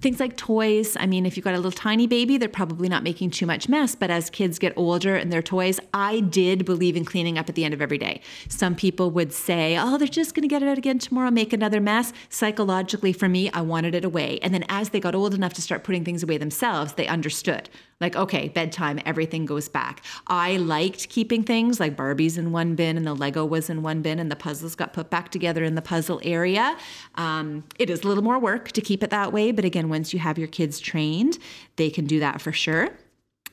things 0.00 0.20
like 0.20 0.36
toys. 0.36 0.96
I 0.98 1.06
mean, 1.06 1.26
if 1.26 1.36
you've 1.36 1.44
got 1.44 1.54
a 1.54 1.58
little 1.58 1.72
tiny 1.72 2.06
baby, 2.06 2.36
they're 2.38 2.48
probably 2.48 2.88
not 2.88 3.02
making 3.02 3.30
too 3.30 3.46
much 3.46 3.68
mess. 3.68 3.94
But 3.94 4.10
as 4.10 4.30
kids 4.30 4.58
get 4.58 4.72
older 4.76 5.16
and 5.16 5.32
their 5.32 5.42
toys, 5.42 5.80
I 5.92 6.20
did 6.20 6.64
believe 6.64 6.96
in 6.96 7.04
cleaning 7.04 7.38
up 7.38 7.48
at 7.48 7.54
the 7.54 7.64
end 7.64 7.74
of 7.74 7.82
every 7.82 7.98
day. 7.98 8.20
Some 8.48 8.74
people 8.74 9.10
would 9.10 9.32
say, 9.32 9.76
oh, 9.78 9.98
they're 9.98 10.08
just 10.08 10.34
going 10.34 10.42
to 10.42 10.48
get 10.48 10.62
it 10.62 10.68
out 10.68 10.78
again 10.78 10.98
tomorrow, 10.98 11.30
make 11.30 11.52
another 11.52 11.80
mess. 11.80 12.12
Psychologically, 12.28 13.12
for 13.12 13.28
me, 13.28 13.50
I 13.50 13.60
wanted 13.60 13.94
it 13.94 14.04
away. 14.04 14.38
And 14.42 14.54
then 14.54 14.64
as 14.68 14.90
they 14.90 15.00
got 15.00 15.14
old 15.14 15.34
enough 15.34 15.54
to 15.54 15.62
start 15.62 15.84
putting 15.84 16.04
things 16.04 16.22
away 16.22 16.38
themselves, 16.38 16.94
they 16.94 17.06
understood. 17.06 17.68
Like, 18.00 18.14
okay, 18.14 18.48
bedtime, 18.48 19.00
everything 19.04 19.44
goes 19.44 19.68
back. 19.68 20.04
I 20.28 20.56
liked 20.56 21.08
keeping 21.08 21.42
things 21.42 21.80
like 21.80 21.96
Barbies 21.96 22.38
in 22.38 22.52
one 22.52 22.76
bin 22.76 22.96
and 22.96 23.06
the 23.06 23.14
Lego 23.14 23.44
was 23.44 23.68
in 23.68 23.82
one 23.82 24.02
bin 24.02 24.18
and 24.20 24.30
the 24.30 24.36
puzzles 24.36 24.76
got 24.76 24.92
put 24.92 25.10
back 25.10 25.30
together 25.30 25.64
in 25.64 25.74
the 25.74 25.82
puzzle 25.82 26.20
area. 26.22 26.76
Um, 27.16 27.64
it 27.78 27.90
is 27.90 28.04
a 28.04 28.08
little 28.08 28.22
more 28.22 28.38
work 28.38 28.70
to 28.72 28.80
keep 28.80 29.02
it 29.02 29.10
that 29.10 29.32
way, 29.32 29.50
but 29.50 29.64
again, 29.64 29.88
once 29.88 30.12
you 30.12 30.20
have 30.20 30.38
your 30.38 30.48
kids 30.48 30.78
trained, 30.78 31.38
they 31.76 31.90
can 31.90 32.06
do 32.06 32.20
that 32.20 32.40
for 32.40 32.52
sure 32.52 32.90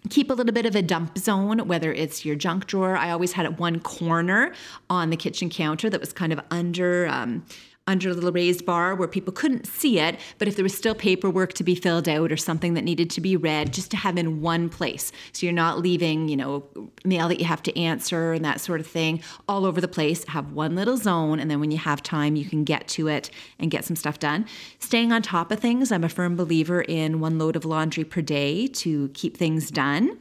keep 0.10 0.30
a 0.30 0.34
little 0.34 0.54
bit 0.54 0.66
of 0.66 0.76
a 0.76 0.82
dump 0.82 1.18
zone, 1.18 1.68
whether 1.68 1.92
it's 1.92 2.26
your 2.26 2.36
junk 2.36 2.68
drawer. 2.68 2.96
I 2.96 3.12
always 3.12 3.34
had 3.34 3.46
it 3.46 3.60
one 3.60 3.80
corner 3.80 4.54
on 4.90 5.10
the 5.10 5.18
kitchen 5.18 5.50
counter 5.50 5.90
that 5.90 6.00
was 6.00 6.14
kind 6.14 6.32
of 6.32 6.40
under 6.52 7.08
um, 7.08 7.44
under 7.88 8.10
a 8.10 8.14
little 8.14 8.32
raised 8.32 8.66
bar 8.66 8.96
where 8.96 9.08
people 9.08 9.32
couldn't 9.32 9.68
see 9.68 10.00
it, 10.00 10.20
but 10.40 10.48
if 10.48 10.56
there 10.56 10.64
was 10.64 10.76
still 10.76 10.96
paperwork 10.96 11.54
to 11.54 11.64
be 11.64 11.76
filled 11.76 12.10
out 12.10 12.32
or 12.32 12.38
something 12.38 12.74
that 12.74 12.84
needed 12.84 13.12
to 13.12 13.22
be 13.22 13.38
read, 13.38 13.72
just 13.72 13.92
to 13.92 13.98
have 13.98 14.18
in 14.18 14.42
one 14.42 14.70
place. 14.70 15.12
So 15.34 15.46
you're 15.46 15.54
not 15.54 15.80
leaving, 15.80 16.28
you 16.28 16.36
know, 16.36 16.64
mail 17.04 17.28
that 17.28 17.40
you 17.40 17.46
have 17.46 17.62
to 17.64 17.80
answer 17.80 18.34
and 18.34 18.44
that 18.44 18.60
sort 18.60 18.80
of 18.80 18.88
thing 18.88 19.22
all 19.48 19.66
over 19.66 19.80
the 19.80 19.88
place. 19.88 20.26
Have 20.30 20.52
one 20.54 20.76
little 20.76 20.98
zone, 20.98 21.40
and 21.40 21.50
then 21.52 21.60
when 21.60 21.70
you 21.70 21.78
have 21.78 22.02
time, 22.02 22.36
you 22.36 22.46
can 22.46 22.64
get 22.64 22.88
to 22.90 23.08
it 23.08 23.30
and 23.60 23.70
get 23.70 23.86
some 23.86 23.96
stuff 23.96 24.18
done. 24.18 24.48
Staying 24.80 25.12
on 25.12 25.22
top 25.22 25.52
of 25.52 25.60
things, 25.60 25.92
I'm 25.92 26.04
a 26.04 26.10
firm 26.10 26.36
believer 26.36 26.82
in 26.82 27.20
one 27.20 27.38
load 27.38 27.56
of 27.56 27.66
laundry 27.66 28.04
per 28.04 28.22
day 28.22 28.68
to 28.68 29.10
keep 29.10 29.38
things 29.38 29.70
done 29.70 30.18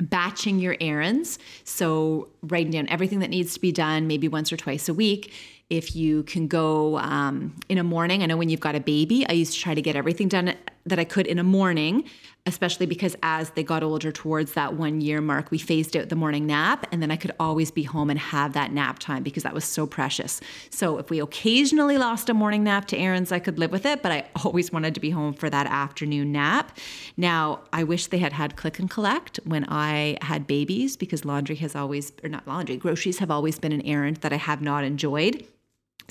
batching 0.00 0.58
your 0.58 0.76
errands. 0.80 1.38
So, 1.64 2.28
writing 2.42 2.72
down 2.72 2.88
everything 2.88 3.20
that 3.20 3.30
needs 3.30 3.54
to 3.54 3.60
be 3.60 3.70
done, 3.70 4.06
maybe 4.06 4.26
once 4.26 4.52
or 4.52 4.56
twice 4.56 4.88
a 4.88 4.94
week, 4.94 5.32
if 5.72 5.96
you 5.96 6.22
can 6.24 6.46
go 6.46 6.98
um, 6.98 7.56
in 7.70 7.78
a 7.78 7.82
morning. 7.82 8.22
I 8.22 8.26
know 8.26 8.36
when 8.36 8.50
you've 8.50 8.60
got 8.60 8.74
a 8.74 8.80
baby, 8.80 9.26
I 9.26 9.32
used 9.32 9.54
to 9.54 9.58
try 9.58 9.74
to 9.74 9.80
get 9.80 9.96
everything 9.96 10.28
done 10.28 10.54
that 10.84 10.98
I 10.98 11.04
could 11.04 11.26
in 11.26 11.38
a 11.38 11.42
morning, 11.42 12.04
especially 12.44 12.84
because 12.84 13.16
as 13.22 13.48
they 13.50 13.62
got 13.62 13.82
older 13.82 14.12
towards 14.12 14.52
that 14.52 14.74
one 14.74 15.00
year 15.00 15.22
mark, 15.22 15.50
we 15.50 15.56
phased 15.56 15.96
out 15.96 16.10
the 16.10 16.16
morning 16.16 16.46
nap. 16.46 16.86
And 16.92 17.00
then 17.00 17.10
I 17.10 17.16
could 17.16 17.30
always 17.40 17.70
be 17.70 17.84
home 17.84 18.10
and 18.10 18.18
have 18.18 18.52
that 18.52 18.70
nap 18.70 18.98
time 18.98 19.22
because 19.22 19.44
that 19.44 19.54
was 19.54 19.64
so 19.64 19.86
precious. 19.86 20.42
So 20.68 20.98
if 20.98 21.08
we 21.08 21.20
occasionally 21.20 21.96
lost 21.96 22.28
a 22.28 22.34
morning 22.34 22.64
nap 22.64 22.84
to 22.88 22.98
errands, 22.98 23.32
I 23.32 23.38
could 23.38 23.58
live 23.58 23.72
with 23.72 23.86
it, 23.86 24.02
but 24.02 24.12
I 24.12 24.26
always 24.44 24.72
wanted 24.72 24.92
to 24.92 25.00
be 25.00 25.08
home 25.08 25.32
for 25.32 25.48
that 25.48 25.66
afternoon 25.66 26.32
nap. 26.32 26.76
Now, 27.16 27.60
I 27.72 27.84
wish 27.84 28.08
they 28.08 28.18
had 28.18 28.34
had 28.34 28.56
click 28.56 28.78
and 28.78 28.90
collect 28.90 29.40
when 29.44 29.64
I 29.70 30.18
had 30.20 30.46
babies 30.46 30.98
because 30.98 31.24
laundry 31.24 31.56
has 31.56 31.74
always, 31.74 32.12
or 32.22 32.28
not 32.28 32.46
laundry, 32.46 32.76
groceries 32.76 33.20
have 33.20 33.30
always 33.30 33.58
been 33.58 33.72
an 33.72 33.80
errand 33.86 34.18
that 34.18 34.34
I 34.34 34.36
have 34.36 34.60
not 34.60 34.84
enjoyed. 34.84 35.46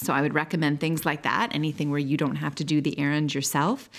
So 0.02 0.14
I 0.14 0.22
would 0.22 0.34
recommend 0.34 0.80
things 0.80 1.06
like 1.06 1.22
that, 1.24 1.54
anything 1.54 1.92
where 1.92 2.00
you 2.00 2.18
don't 2.18 2.38
have 2.38 2.56
to 2.56 2.64
do 2.64 2.82
the 2.82 2.98
errand 3.00 3.36
yourself. 3.36 3.90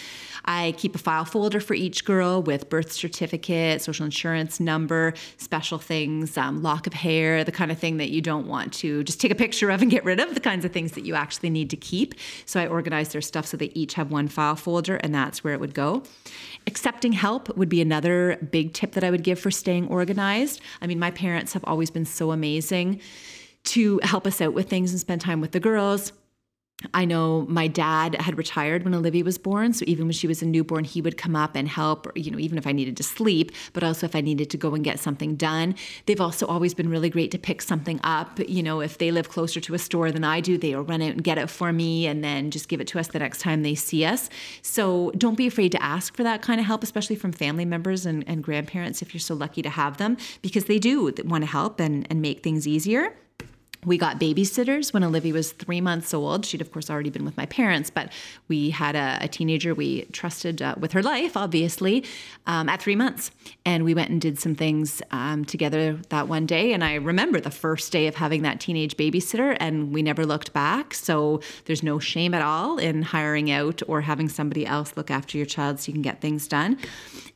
I 0.45 0.75
keep 0.77 0.97
a 0.97 0.99
file 0.99 1.25
folder 1.25 1.61
for 1.61 1.75
each 1.75 2.05
girl 2.05 2.43
with 2.43 2.69
birth 2.69 2.91
certificate, 2.91 3.81
social 3.81 4.05
insurance 4.05 4.59
number, 4.59 5.15
special 5.37 5.79
things, 5.79 6.37
um, 6.37 6.61
lock 6.61 6.89
of 6.89 6.93
hair, 6.93 7.45
the 7.45 7.53
kind 7.53 7.71
of 7.71 7.79
thing 7.79 7.99
that 7.99 8.11
you 8.11 8.21
don't 8.21 8.49
want 8.49 8.73
to 8.75 9.05
just 9.05 9.21
take 9.21 9.31
a 9.31 9.37
picture 9.37 9.71
of 9.71 9.81
and 9.81 9.91
get 9.91 10.05
rid 10.05 10.19
of, 10.19 10.35
the 10.35 10.41
kinds 10.41 10.65
of 10.65 10.73
things 10.73 10.93
that 10.93 11.05
you 11.05 11.15
actually 11.15 11.51
need 11.51 11.71
to 11.71 11.77
keep. 11.77 12.15
So 12.47 12.61
I 12.61 12.67
organize 12.67 13.11
their 13.11 13.21
stuff 13.21 13.47
so 13.47 13.57
they 13.57 13.67
each 13.67 13.95
have 13.95 14.11
one 14.11 14.27
file 14.27 14.57
folder, 14.57 14.97
and 14.97 15.15
that's 15.15 15.45
where 15.45 15.55
it 15.55 15.61
would 15.61 15.75
go. 15.75 16.03
Accepting 16.67 17.13
help 17.13 17.57
would 17.57 17.69
be 17.69 17.81
another 17.81 18.39
big 18.51 18.73
tip 18.73 18.93
that 18.93 19.05
I 19.05 19.11
would 19.11 19.23
give 19.23 19.39
for 19.39 19.53
staying 19.53 19.87
organized. 19.87 20.61
I 20.81 20.89
mean, 20.89 20.99
my 20.99 21.13
parents 21.13 21.53
have 21.53 21.65
always 21.65 21.91
been 21.91 22.05
so 22.05 22.33
amazing 22.33 23.01
to 23.65 24.01
help 24.03 24.27
us 24.27 24.41
out 24.41 24.55
with 24.55 24.69
things 24.69 24.91
and 24.91 25.01
spend 25.01 25.21
time 25.21 25.41
with 25.41 25.53
the 25.53 25.61
girls. 25.61 26.13
I 26.95 27.05
know 27.05 27.47
my 27.49 27.67
dad 27.67 28.17
had 28.21 28.37
retired 28.37 28.85
when 28.85 28.95
Olivia 28.95 29.25
was 29.25 29.39
born, 29.39 29.73
so 29.73 29.85
even 29.87 30.07
when 30.07 30.13
she 30.13 30.27
was 30.27 30.43
a 30.43 30.47
newborn, 30.47 30.85
he 30.85 31.01
would 31.01 31.17
come 31.17 31.37
up 31.37 31.55
and 31.55 31.69
help, 31.69 32.11
you 32.17 32.31
know, 32.31 32.39
even 32.39 32.59
if 32.59 32.67
I 32.67 32.73
needed 32.73 32.97
to 32.97 33.03
sleep, 33.03 33.53
but 33.73 33.85
also 33.85 34.07
if 34.07 34.17
I 34.17 34.21
needed 34.21 34.51
to 34.51 34.57
go 34.57 34.75
and 34.75 34.85
get 34.85 34.99
something 34.99 35.37
done. 35.37 35.75
They've 36.07 36.21
also 36.21 36.47
always 36.47 36.75
been 36.75 36.89
really 36.89 37.11
great 37.11 37.31
to 37.33 37.39
pick 37.39 37.63
something 37.63 38.01
up. 38.03 38.41
You 38.49 38.63
know, 38.63 38.81
if 38.81 38.99
they 38.99 39.11
live 39.11 39.29
closer 39.29 39.61
to 39.61 39.75
a 39.75 39.79
store 39.79 40.11
than 40.11 40.25
I 40.25 40.41
do, 40.41 40.59
they'll 40.59 40.83
run 40.83 41.03
out 41.03 41.11
and 41.11 41.25
get 41.25 41.39
it 41.39 41.49
for 41.51 41.73
me 41.73 42.07
and 42.07 42.25
then 42.25 42.51
just 42.51 42.69
give 42.69 42.81
it 42.81 42.87
to 42.89 42.99
us 42.99 43.09
the 43.09 43.19
next 43.19 43.41
time 43.41 43.63
they 43.63 43.75
see 43.75 44.05
us. 44.05 44.29
So 44.63 45.13
don't 45.17 45.37
be 45.37 45.47
afraid 45.47 45.73
to 45.73 45.83
ask 45.83 46.17
for 46.17 46.23
that 46.25 46.43
kind 46.43 46.59
of 46.59 46.67
help, 46.67 46.83
especially 46.83 47.17
from 47.17 47.33
family 47.33 47.65
members 47.65 48.07
and, 48.07 48.25
and 48.27 48.43
grandparents 48.43 49.03
if 49.03 49.15
you're 49.15 49.21
so 49.21 49.35
lucky 49.35 49.63
to 49.63 49.71
have 49.71 49.99
them, 49.99 50.17
because 50.41 50.65
they 50.65 50.79
do 50.79 51.13
want 51.25 51.45
to 51.45 51.51
help 51.51 51.81
and, 51.81 52.07
and 52.11 52.21
make 52.21 52.43
things 52.43 52.67
easier 52.67 53.15
we 53.85 53.99
got 53.99 54.21
babysitters 54.21 54.93
when 54.93 55.03
Olivia 55.03 55.33
was 55.33 55.51
three 55.51 55.81
months 55.81 56.15
old. 56.15 56.47
She'd, 56.47 56.61
of 56.61 56.71
course, 56.71 56.89
already 56.89 57.11
been 57.11 57.25
with 57.25 57.37
my 57.37 57.47
parents, 57.47 57.91
but 57.91 58.13
we 58.47 58.71
had 58.71 58.95
a, 58.95 59.19
a 59.23 59.27
teenager 59.27 59.75
we 59.75 60.03
trusted 60.13 60.63
uh, 60.63 60.77
with 60.79 60.93
her 60.93 61.03
life, 61.03 61.37
obviously, 61.37 62.05
um, 62.47 62.69
at 62.69 62.81
three 62.81 62.95
months. 62.95 63.33
And 63.65 63.85
we 63.85 63.93
went 63.93 64.11
and 64.11 64.21
did 64.21 64.39
some 64.39 64.55
things 64.55 65.03
um, 65.11 65.45
together 65.45 65.99
that 66.11 66.29
one 66.29 66.47
day. 66.47 66.73
And 66.73 66.85
I 66.85 66.95
remember 66.95 67.41
the 67.41 67.51
first 67.51 67.91
day 67.91 68.07
of 68.07 68.15
having 68.15 68.43
that 68.43 68.61
teenage 68.61 68.97
babysitter, 68.97 69.57
and 69.59 69.93
we 69.93 70.01
never 70.01 70.25
looked 70.25 70.53
back. 70.53 70.95
So 70.95 71.41
there's 71.65 71.83
no 71.83 71.99
shame 71.99 72.35
at 72.35 72.43
all 72.43 72.79
in 72.79 73.03
hiring 73.03 73.51
out 73.51 73.83
or 73.89 74.01
having 74.03 74.29
somebody 74.29 74.65
else 74.65 74.97
look 74.97 75.11
after 75.11 75.37
your 75.37 75.47
child 75.47 75.81
so 75.81 75.89
you 75.89 75.95
can 75.95 76.03
get 76.03 76.21
things 76.21 76.47
done. 76.47 76.79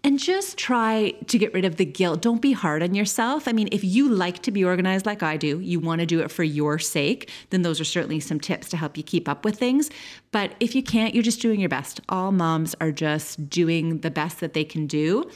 And 0.05 0.21
just 0.21 0.57
try 0.57 1.11
to 1.27 1.39
get 1.39 1.53
rid 1.53 1.65
of 1.65 1.75
the 1.75 1.85
guilt. 1.85 2.23
Don't 2.23 2.41
be 2.41 2.53
hard 2.53 2.85
on 2.85 2.95
yourself. 2.95 3.49
I 3.49 3.53
mean, 3.53 3.69
if 3.73 3.83
you 3.83 4.09
like 4.09 4.43
to 4.43 4.53
be 4.53 4.65
organized 4.65 5.07
like 5.07 5.25
I 5.25 5.37
do, 5.37 5.59
you 5.59 5.81
want 5.81 6.01
to 6.01 6.07
do 6.07 6.21
it 6.21 6.31
for 6.37 6.45
your 6.45 6.79
sake, 6.79 7.31
then 7.51 7.63
those 7.63 7.81
are 7.81 7.85
certainly 7.85 8.21
some 8.21 8.39
tips 8.39 8.69
to 8.69 8.77
help 8.77 8.97
you 8.97 9.03
keep 9.03 9.29
up 9.29 9.45
with 9.45 9.59
things. 9.59 9.91
But 10.31 10.53
if 10.61 10.75
you 10.75 10.83
can't, 10.83 11.15
you're 11.15 11.23
just 11.25 11.41
doing 11.41 11.59
your 11.59 11.71
best. 11.71 12.01
All 12.09 12.31
moms 12.31 12.77
are 12.81 12.93
just 12.93 13.49
doing 13.49 14.01
the 14.01 14.11
best 14.11 14.41
that 14.41 14.53
they 14.53 14.65
can 14.65 14.87
do 14.87 15.29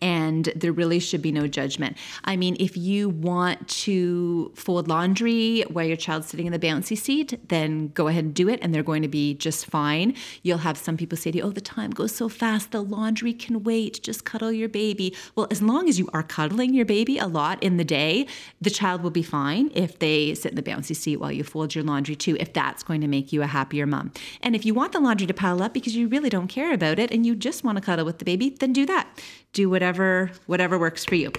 and 0.00 0.46
there 0.56 0.72
really 0.72 0.98
should 0.98 1.22
be 1.22 1.32
no 1.32 1.46
judgment. 1.46 1.96
I 2.24 2.36
mean, 2.36 2.56
if 2.58 2.76
you 2.76 3.08
want 3.08 3.68
to 3.68 4.52
fold 4.54 4.88
laundry 4.88 5.62
while 5.68 5.84
your 5.84 5.96
child's 5.96 6.28
sitting 6.28 6.46
in 6.46 6.52
the 6.52 6.58
bouncy 6.58 6.96
seat, 6.96 7.38
then 7.48 7.88
go 7.88 8.08
ahead 8.08 8.24
and 8.24 8.34
do 8.34 8.48
it, 8.48 8.58
and 8.62 8.74
they're 8.74 8.82
going 8.82 9.02
to 9.02 9.08
be 9.08 9.34
just 9.34 9.66
fine. 9.66 10.14
You'll 10.42 10.58
have 10.58 10.78
some 10.78 10.96
people 10.96 11.16
say 11.18 11.30
to 11.30 11.38
you, 11.38 11.44
Oh, 11.44 11.50
the 11.50 11.60
time 11.60 11.90
goes 11.90 12.14
so 12.14 12.28
fast, 12.28 12.70
the 12.70 12.82
laundry 12.82 13.32
can 13.32 13.62
wait, 13.62 14.02
just 14.02 14.24
cuddle 14.24 14.52
your 14.52 14.68
baby. 14.68 15.14
Well, 15.36 15.46
as 15.50 15.62
long 15.62 15.88
as 15.88 15.98
you 15.98 16.08
are 16.12 16.22
cuddling 16.22 16.74
your 16.74 16.84
baby 16.84 17.18
a 17.18 17.26
lot 17.26 17.62
in 17.62 17.76
the 17.76 17.84
day, 17.84 18.26
the 18.60 18.70
child 18.70 19.02
will 19.02 19.10
be 19.10 19.22
fine 19.22 19.70
if 19.74 19.98
they 19.98 20.34
sit 20.34 20.52
in 20.52 20.56
the 20.56 20.62
bouncy 20.62 20.96
seat 20.96 21.16
while 21.18 21.32
you 21.32 21.44
fold 21.44 21.74
your 21.74 21.84
laundry 21.84 22.16
too, 22.16 22.36
if 22.40 22.52
that's 22.52 22.82
going 22.82 23.00
to 23.00 23.08
make 23.08 23.32
you 23.32 23.42
a 23.42 23.46
happier 23.46 23.86
mom. 23.86 24.12
And 24.42 24.54
if 24.54 24.64
you 24.64 24.74
want 24.74 24.92
the 24.92 25.00
laundry 25.00 25.26
to 25.26 25.34
pile 25.34 25.62
up 25.62 25.74
because 25.74 25.94
you 25.94 26.08
really 26.08 26.30
don't 26.30 26.48
care 26.48 26.72
about 26.72 26.98
it 26.98 27.10
and 27.10 27.26
you 27.26 27.34
just 27.34 27.62
want 27.64 27.76
to 27.76 27.82
cuddle 27.82 28.04
with 28.04 28.18
the 28.18 28.24
baby, 28.24 28.50
then 28.50 28.72
do 28.72 28.86
that. 28.86 29.06
Do 29.52 29.68
whatever 29.68 29.81
whatever 29.82 30.30
whatever 30.46 30.78
works 30.78 31.04
for 31.04 31.16
you. 31.16 31.32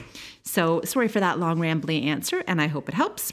So 0.44 0.82
sorry 0.84 1.08
for 1.08 1.22
that 1.22 1.40
long 1.40 1.60
rambling 1.60 2.04
answer 2.04 2.44
and 2.46 2.62
I 2.62 2.68
hope 2.68 2.90
it 2.90 2.96
helps. 2.96 3.32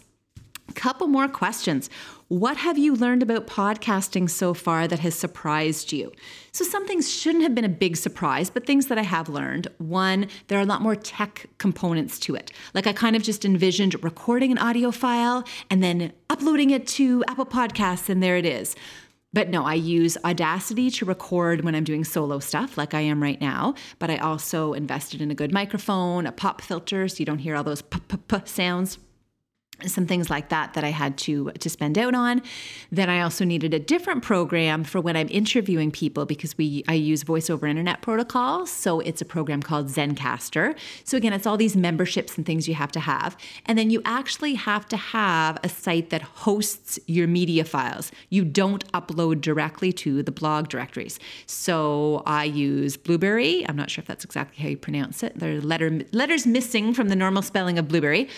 Couple 0.77 1.09
more 1.09 1.27
questions. 1.27 1.91
What 2.29 2.57
have 2.59 2.79
you 2.79 2.95
learned 2.95 3.25
about 3.25 3.49
podcasting 3.49 4.31
so 4.31 4.55
far 4.55 4.87
that 4.87 5.01
has 5.01 5.17
surprised 5.17 5.91
you? 5.91 6.13
So, 6.53 6.65
some 6.65 6.87
things 6.87 7.13
shouldn't 7.13 7.43
have 7.43 7.57
been 7.57 7.65
a 7.65 7.69
big 7.69 7.97
surprise, 7.97 8.51
but 8.51 8.67
things 8.67 8.87
that 8.87 8.97
I 8.97 9.03
have 9.03 9.29
learned. 9.29 9.67
One, 9.79 10.29
there 10.47 10.59
are 10.59 10.63
a 10.63 10.67
lot 10.67 10.81
more 10.81 10.95
tech 10.95 11.47
components 11.59 12.21
to 12.21 12.37
it. 12.37 12.53
Like, 12.73 12.87
I 12.87 12.93
kind 12.93 13.17
of 13.17 13.25
just 13.25 13.45
envisioned 13.45 14.03
recording 14.05 14.53
an 14.53 14.59
audio 14.59 14.93
file 14.93 15.43
and 15.71 15.83
then 15.83 16.13
uploading 16.29 16.71
it 16.71 16.87
to 16.89 17.25
Apple 17.27 17.47
Podcasts, 17.47 18.09
and 18.09 18.23
there 18.23 18.37
it 18.37 18.47
is. 18.47 18.77
But 19.33 19.49
no, 19.49 19.64
I 19.64 19.74
use 19.74 20.18
Audacity 20.24 20.91
to 20.91 21.05
record 21.05 21.64
when 21.64 21.74
I'm 21.74 21.85
doing 21.85 22.03
solo 22.05 22.41
stuff 22.41 22.76
like 22.76 22.95
I 22.95 23.01
am 23.01 23.22
right 23.22 23.41
now. 23.41 23.74
But 23.99 24.11
I 24.11 24.16
also 24.16 24.72
invested 24.72 25.20
in 25.22 25.31
a 25.31 25.35
good 25.35 25.53
microphone, 25.53 26.26
a 26.26 26.33
pop 26.33 26.61
filter 26.61 27.07
so 27.07 27.18
you 27.18 27.26
don't 27.26 27.39
hear 27.39 27.55
all 27.55 27.64
those 27.64 27.83
p 27.83 28.01
p 28.09 28.16
p 28.16 28.37
sounds 28.45 28.99
some 29.87 30.07
things 30.07 30.31
like 30.31 30.49
that 30.51 30.74
that 30.74 30.85
I 30.85 30.91
had 30.91 31.16
to 31.18 31.51
to 31.53 31.70
spend 31.70 31.99
out 31.99 32.14
on. 32.14 32.43
Then 32.91 33.09
I 33.09 33.20
also 33.20 33.45
needed 33.45 33.74
a 33.74 33.78
different 33.78 34.22
program 34.22 34.85
for 34.85 35.01
when 35.01 35.16
I'm 35.16 35.28
interviewing 35.31 35.91
people 35.91 36.26
because 36.26 36.57
we 36.57 36.85
I 36.89 36.95
use 36.95 37.22
voice 37.22 37.51
over 37.51 37.66
internet 37.66 38.03
protocol. 38.03 38.66
So 38.66 39.01
it's 39.01 39.20
a 39.20 39.24
program 39.24 39.62
called 39.62 39.89
Zencastr. 39.89 40.76
So 41.05 41.16
again, 41.16 41.33
it's 41.33 41.47
all 41.47 41.57
these 41.57 41.76
memberships 41.76 42.37
and 42.37 42.47
things 42.47 42.68
you 42.68 42.74
have 42.74 42.93
to 42.93 43.01
have. 43.01 43.37
And 43.66 43.78
then 43.78 43.91
you 43.91 44.03
actually 44.05 44.55
have 44.55 44.87
to 44.89 44.97
have 44.97 45.59
a 45.62 45.68
site 45.68 46.11
that 46.11 46.22
hosts 46.22 46.99
your 47.07 47.26
media 47.26 47.64
files. 47.64 48.12
You 48.28 48.45
don't 48.45 48.91
upload 48.93 49.41
directly 49.41 49.93
to 49.95 50.22
the 50.22 50.33
blog 50.33 50.68
directories. 50.68 51.18
So 51.47 52.22
I 52.26 52.45
use 52.45 52.97
Blueberry. 52.97 53.66
I'm 53.68 53.76
not 53.76 53.91
sure 53.91 54.03
if 54.03 54.09
that's 54.09 54.24
exactly 54.24 54.62
how 54.62 54.68
you 54.68 54.76
pronounce 54.76 55.22
it. 55.22 55.39
There 55.39 55.57
are 55.57 55.61
letter, 55.61 56.01
letters 56.12 56.47
missing 56.47 56.95
from 56.95 57.09
the 57.09 57.16
normal 57.16 57.43
spelling 57.43 57.78
of 57.78 57.89
Blubrry. 57.89 58.28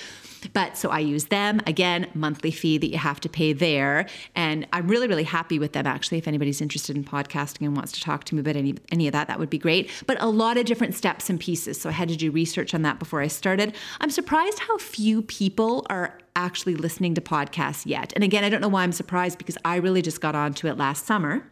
But 0.53 0.77
so 0.77 0.91
I 0.91 0.99
use 1.01 1.27
them. 1.27 1.61
Again, 1.67 2.09
monthly 2.15 2.51
fee 2.51 2.79
that 2.79 2.89
you 2.89 2.99
have 2.99 3.21
to 3.21 3.29
pay 3.29 3.53
there. 3.53 4.07
And 4.35 4.67
I'm 4.73 4.89
really, 4.89 5.09
really 5.09 5.25
happy 5.25 5.59
with 5.59 5.73
them 5.73 5.87
actually. 5.87 6.19
If 6.19 6.29
anybody's 6.29 6.61
interested 6.61 6.97
in 6.97 7.05
podcasting 7.05 7.67
and 7.67 7.77
wants 7.77 7.93
to 7.93 8.01
talk 8.01 8.25
to 8.25 8.35
me 8.35 8.41
about 8.41 8.57
any, 8.57 8.75
any 8.91 9.07
of 9.07 9.13
that, 9.13 9.29
that 9.29 9.39
would 9.39 9.51
be 9.51 9.59
great. 9.59 9.91
But 10.07 10.21
a 10.21 10.27
lot 10.27 10.57
of 10.57 10.65
different 10.65 10.95
steps 10.95 11.31
and 11.31 11.39
pieces. 11.39 11.81
So 11.81 11.89
I 11.89 11.93
had 11.93 12.09
to 12.09 12.17
do 12.17 12.31
research 12.31 12.75
on 12.75 12.83
that 12.83 12.99
before 12.99 13.21
I 13.21 13.29
started. 13.29 13.75
I'm 14.01 14.11
surprised 14.11 14.59
how 14.61 14.79
few 14.79 15.23
people 15.23 15.87
are 15.91 16.19
actually 16.35 16.75
listening 16.75 17.15
to 17.15 17.21
podcasts 17.21 17.85
yet. 17.85 18.13
And 18.15 18.25
again, 18.25 18.45
I 18.45 18.49
don't 18.49 18.61
know 18.61 18.69
why 18.69 18.83
I'm 18.83 18.93
surprised 18.93 19.39
because 19.39 19.59
I 19.65 19.77
really 19.77 20.03
just 20.03 20.21
got 20.21 20.35
onto 20.35 20.67
it 20.67 20.77
last 20.77 21.07
summer. 21.07 21.45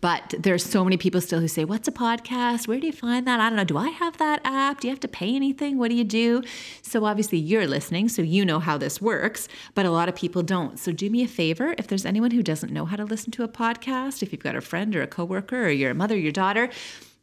But 0.00 0.34
there's 0.38 0.64
so 0.64 0.84
many 0.84 0.96
people 0.96 1.20
still 1.20 1.40
who 1.40 1.48
say, 1.48 1.64
What's 1.64 1.88
a 1.88 1.92
podcast? 1.92 2.68
Where 2.68 2.80
do 2.80 2.86
you 2.86 2.92
find 2.92 3.26
that? 3.26 3.40
I 3.40 3.48
don't 3.48 3.56
know. 3.56 3.64
Do 3.64 3.78
I 3.78 3.88
have 3.88 4.18
that 4.18 4.40
app? 4.44 4.80
Do 4.80 4.88
you 4.88 4.92
have 4.92 5.00
to 5.00 5.08
pay 5.08 5.34
anything? 5.34 5.78
What 5.78 5.88
do 5.88 5.96
you 5.96 6.04
do? 6.04 6.42
So 6.82 7.04
obviously 7.04 7.38
you're 7.38 7.66
listening, 7.66 8.08
so 8.08 8.22
you 8.22 8.44
know 8.44 8.60
how 8.60 8.78
this 8.78 9.00
works, 9.00 9.48
but 9.74 9.86
a 9.86 9.90
lot 9.90 10.08
of 10.08 10.14
people 10.14 10.42
don't. 10.42 10.78
So 10.78 10.92
do 10.92 11.08
me 11.10 11.22
a 11.22 11.28
favor 11.28 11.74
if 11.78 11.86
there's 11.86 12.06
anyone 12.06 12.30
who 12.30 12.42
doesn't 12.42 12.72
know 12.72 12.84
how 12.84 12.96
to 12.96 13.04
listen 13.04 13.30
to 13.32 13.44
a 13.44 13.48
podcast, 13.48 14.22
if 14.22 14.32
you've 14.32 14.42
got 14.42 14.56
a 14.56 14.60
friend 14.60 14.94
or 14.94 15.02
a 15.02 15.06
coworker 15.06 15.64
or 15.64 15.70
your 15.70 15.94
mother, 15.94 16.16
your 16.16 16.32
daughter, 16.32 16.70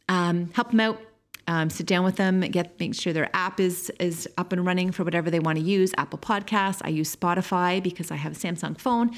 um, 0.08 0.50
help 0.54 0.70
them 0.70 0.80
out. 0.80 1.00
Um, 1.48 1.68
sit 1.68 1.86
down 1.86 2.04
with 2.04 2.14
them, 2.14 2.42
get 2.42 2.78
make 2.78 2.94
sure 2.94 3.12
their 3.12 3.34
app 3.34 3.58
is 3.58 3.90
is 3.98 4.28
up 4.38 4.52
and 4.52 4.64
running 4.64 4.92
for 4.92 5.02
whatever 5.02 5.30
they 5.32 5.40
want 5.40 5.58
to 5.58 5.64
use. 5.64 5.92
Apple 5.96 6.18
Podcasts. 6.18 6.80
I 6.84 6.90
use 6.90 7.16
Spotify 7.16 7.82
because 7.82 8.12
I 8.12 8.16
have 8.16 8.32
a 8.32 8.34
Samsung 8.36 8.78
phone 8.78 9.10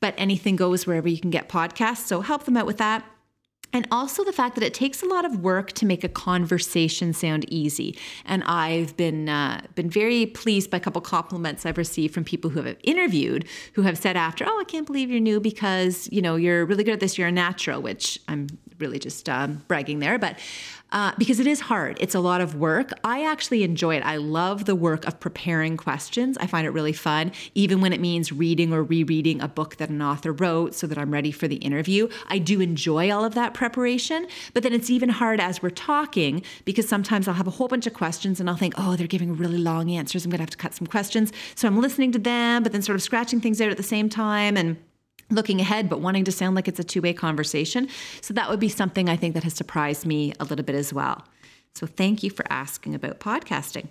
but 0.00 0.14
anything 0.16 0.56
goes 0.56 0.86
wherever 0.86 1.08
you 1.08 1.20
can 1.20 1.30
get 1.30 1.48
podcasts. 1.48 2.06
So 2.06 2.20
help 2.20 2.44
them 2.44 2.56
out 2.56 2.66
with 2.66 2.78
that. 2.78 3.04
And 3.72 3.86
also 3.90 4.24
the 4.24 4.32
fact 4.32 4.54
that 4.54 4.64
it 4.64 4.72
takes 4.72 5.02
a 5.02 5.06
lot 5.06 5.24
of 5.24 5.40
work 5.40 5.72
to 5.72 5.86
make 5.86 6.04
a 6.04 6.08
conversation 6.08 7.12
sound 7.12 7.44
easy. 7.52 7.98
And 8.24 8.42
I've 8.44 8.96
been 8.96 9.28
uh, 9.28 9.62
been 9.74 9.90
very 9.90 10.26
pleased 10.26 10.70
by 10.70 10.78
a 10.78 10.80
couple 10.80 11.02
compliments 11.02 11.66
I've 11.66 11.76
received 11.76 12.14
from 12.14 12.24
people 12.24 12.50
who 12.50 12.62
have 12.62 12.76
interviewed 12.84 13.46
who 13.74 13.82
have 13.82 13.98
said 13.98 14.16
after, 14.16 14.44
"Oh, 14.46 14.60
I 14.60 14.64
can't 14.64 14.86
believe 14.86 15.10
you're 15.10 15.20
new 15.20 15.40
because 15.40 16.08
you 16.12 16.22
know 16.22 16.36
you're 16.36 16.64
really 16.64 16.84
good 16.84 16.94
at 16.94 17.00
this. 17.00 17.18
You're 17.18 17.28
a 17.28 17.32
natural," 17.32 17.82
which 17.82 18.18
I'm 18.28 18.46
really 18.78 18.98
just 18.98 19.28
um, 19.28 19.64
bragging 19.68 19.98
there, 19.98 20.18
but 20.18 20.38
uh, 20.92 21.12
because 21.18 21.40
it 21.40 21.46
is 21.46 21.60
hard. 21.60 21.96
It's 22.00 22.14
a 22.14 22.20
lot 22.20 22.40
of 22.40 22.54
work. 22.54 22.92
I 23.02 23.24
actually 23.24 23.64
enjoy 23.64 23.96
it. 23.96 24.04
I 24.04 24.16
love 24.16 24.66
the 24.66 24.76
work 24.76 25.04
of 25.06 25.18
preparing 25.18 25.76
questions. 25.76 26.38
I 26.38 26.46
find 26.46 26.66
it 26.66 26.70
really 26.70 26.92
fun, 26.92 27.32
even 27.54 27.80
when 27.80 27.92
it 27.92 28.00
means 28.00 28.32
reading 28.32 28.72
or 28.72 28.84
rereading 28.84 29.40
a 29.40 29.48
book 29.48 29.76
that 29.76 29.88
an 29.88 30.00
author 30.00 30.32
wrote 30.32 30.74
so 30.74 30.86
that 30.86 30.96
I'm 30.96 31.10
ready 31.10 31.32
for 31.32 31.48
the 31.48 31.56
interview. 31.56 32.08
I 32.28 32.38
do 32.38 32.60
enjoy 32.60 33.10
all 33.10 33.24
of 33.24 33.34
that 33.34 33.52
preparation, 33.52 34.28
but 34.54 34.62
then 34.62 34.72
it's 34.72 34.88
even 34.88 35.08
hard 35.08 35.40
as 35.40 35.60
we're 35.60 35.70
talking 35.70 36.42
because 36.64 36.88
sometimes 36.88 37.26
I'll 37.26 37.34
have 37.34 37.48
a 37.48 37.50
whole 37.50 37.68
bunch 37.68 37.86
of 37.86 37.94
questions 37.94 38.38
and 38.38 38.48
I'll 38.48 38.56
think, 38.56 38.74
oh, 38.78 38.94
they're 38.94 39.06
giving 39.06 39.36
really 39.36 39.58
long 39.58 39.90
answers. 39.90 40.24
I'm 40.24 40.30
going 40.30 40.38
to 40.38 40.42
have 40.42 40.50
to 40.50 40.56
cut 40.56 40.74
some 40.74 40.86
questions. 40.86 41.32
So 41.56 41.66
I'm 41.66 41.80
listening 41.80 42.12
to 42.12 42.18
them, 42.18 42.62
but 42.62 42.70
then 42.72 42.82
sort 42.82 42.96
of 42.96 43.02
scratching 43.02 43.40
things 43.40 43.60
out 43.60 43.70
at 43.70 43.76
the 43.76 43.82
same 43.82 44.08
time. 44.08 44.56
And 44.56 44.76
looking 45.30 45.60
ahead, 45.60 45.88
but 45.88 46.00
wanting 46.00 46.24
to 46.24 46.32
sound 46.32 46.54
like 46.56 46.68
it's 46.68 46.78
a 46.78 46.84
two 46.84 47.02
way 47.02 47.12
conversation. 47.12 47.88
So 48.20 48.34
that 48.34 48.48
would 48.48 48.60
be 48.60 48.68
something 48.68 49.08
I 49.08 49.16
think 49.16 49.34
that 49.34 49.44
has 49.44 49.54
surprised 49.54 50.06
me 50.06 50.32
a 50.40 50.44
little 50.44 50.64
bit 50.64 50.76
as 50.76 50.92
well. 50.92 51.24
So 51.74 51.86
thank 51.86 52.22
you 52.22 52.30
for 52.30 52.44
asking 52.50 52.94
about 52.94 53.20
podcasting. 53.20 53.88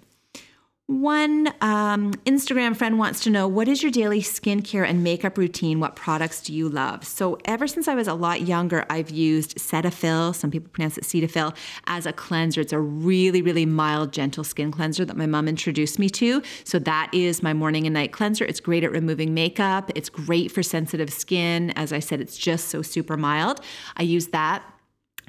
One 0.88 1.52
um, 1.62 2.12
Instagram 2.26 2.78
friend 2.78 3.00
wants 3.00 3.22
to 3.22 3.32
know 3.32 3.48
what 3.48 3.68
is 3.68 3.82
your 3.82 3.92
daily 3.92 4.22
skincare 4.22 4.88
and 4.88 5.04
makeup 5.04 5.36
routine? 5.36 5.80
What 5.80 5.96
products 5.96 6.44
do 6.44 6.54
you 6.54 6.70
love? 6.70 7.04
So, 7.04 7.40
ever 7.46 7.66
since 7.66 7.88
I 7.88 7.96
was 7.96 8.08
a 8.08 8.14
lot 8.14 8.42
younger, 8.42 8.86
I've 8.88 9.10
used 9.10 9.58
Cetaphil, 9.58 10.36
some 10.36 10.52
people 10.52 10.70
pronounce 10.72 11.00
it 11.00 11.04
Cetaphil, 11.04 11.56
as 11.88 12.06
a 12.06 12.14
cleanser. 12.14 12.62
It's 12.62 12.72
a 12.72 12.80
really, 12.80 13.42
really 13.42 13.66
mild, 13.66 14.14
gentle 14.14 14.44
skin 14.44 14.70
cleanser 14.70 15.06
that 15.06 15.18
my 15.18 15.26
mom 15.26 15.48
introduced 15.48 15.98
me 15.98 16.08
to. 16.12 16.44
So, 16.66 16.78
that 16.78 17.10
is 17.12 17.42
my 17.42 17.56
morning 17.56 17.88
and 17.88 17.96
night 17.96 18.12
cleanser. 18.12 18.46
It's 18.46 18.60
great 18.60 18.84
at 18.84 18.92
removing 18.92 19.34
makeup, 19.34 19.92
it's 19.96 20.10
great 20.10 20.52
for 20.52 20.62
sensitive 20.62 21.12
skin. 21.12 21.72
As 21.72 21.94
I 21.94 22.00
said, 22.00 22.22
it's 22.22 22.38
just 22.38 22.68
so 22.68 22.84
super 22.84 23.18
mild. 23.18 23.60
I 23.98 24.04
use 24.04 24.28
that 24.28 24.64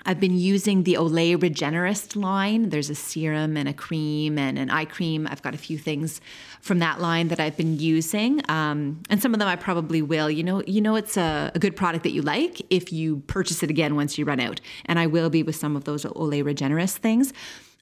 I've 0.08 0.20
been 0.20 0.38
using 0.38 0.84
the 0.84 0.94
Olay 0.94 1.36
Regenerist 1.36 2.14
line. 2.14 2.68
There's 2.68 2.90
a 2.90 2.94
serum 2.94 3.56
and 3.56 3.68
a 3.68 3.72
cream 3.72 4.38
and 4.38 4.56
an 4.56 4.70
eye 4.70 4.84
cream. 4.84 5.26
I've 5.28 5.42
got 5.42 5.52
a 5.52 5.58
few 5.58 5.78
things 5.78 6.20
from 6.60 6.78
that 6.78 7.00
line 7.00 7.26
that 7.28 7.40
I've 7.40 7.56
been 7.56 7.80
using, 7.80 8.40
um, 8.48 9.02
and 9.10 9.20
some 9.20 9.34
of 9.34 9.40
them 9.40 9.48
I 9.48 9.56
probably 9.56 10.02
will. 10.02 10.30
You 10.30 10.44
know, 10.44 10.62
you 10.64 10.80
know, 10.80 10.94
it's 10.94 11.16
a, 11.16 11.50
a, 11.56 11.58
good 11.58 11.74
product 11.74 12.04
that 12.04 12.12
you 12.12 12.22
like 12.22 12.62
if 12.70 12.92
you 12.92 13.18
purchase 13.26 13.64
it 13.64 13.70
again 13.70 13.96
once 13.96 14.16
you 14.16 14.24
run 14.24 14.38
out, 14.38 14.60
and 14.84 15.00
I 15.00 15.08
will 15.08 15.28
be 15.28 15.42
with 15.42 15.56
some 15.56 15.74
of 15.74 15.84
those 15.84 16.04
Olay 16.04 16.44
Regenerist 16.44 16.98
things. 16.98 17.32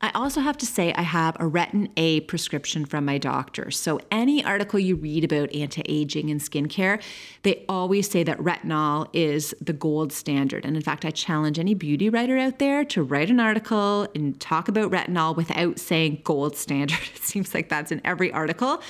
I 0.00 0.10
also 0.14 0.40
have 0.40 0.58
to 0.58 0.66
say 0.66 0.92
I 0.92 1.02
have 1.02 1.36
a 1.36 1.48
Retin 1.48 1.88
A 1.96 2.20
prescription 2.20 2.84
from 2.84 3.06
my 3.06 3.16
doctor. 3.16 3.70
So 3.70 4.00
any 4.10 4.44
article 4.44 4.78
you 4.78 4.96
read 4.96 5.24
about 5.24 5.54
anti-aging 5.54 6.30
and 6.30 6.40
skincare, 6.40 7.00
they 7.42 7.64
always 7.68 8.10
say 8.10 8.22
that 8.24 8.38
retinol 8.38 9.08
is 9.12 9.54
the 9.60 9.72
gold 9.72 10.12
standard. 10.12 10.66
And 10.66 10.76
in 10.76 10.82
fact, 10.82 11.04
I 11.04 11.10
challenge 11.10 11.58
any 11.58 11.74
beauty 11.74 12.10
writer 12.10 12.36
out 12.36 12.58
there 12.58 12.84
to 12.86 13.02
write 13.02 13.30
an 13.30 13.40
article 13.40 14.06
and 14.14 14.38
talk 14.40 14.68
about 14.68 14.90
retinol 14.90 15.36
without 15.36 15.78
saying 15.78 16.20
gold 16.24 16.56
standard. 16.56 16.98
It 17.14 17.22
seems 17.22 17.54
like 17.54 17.68
that's 17.68 17.90
in 17.90 18.02
every 18.04 18.30
article. 18.30 18.82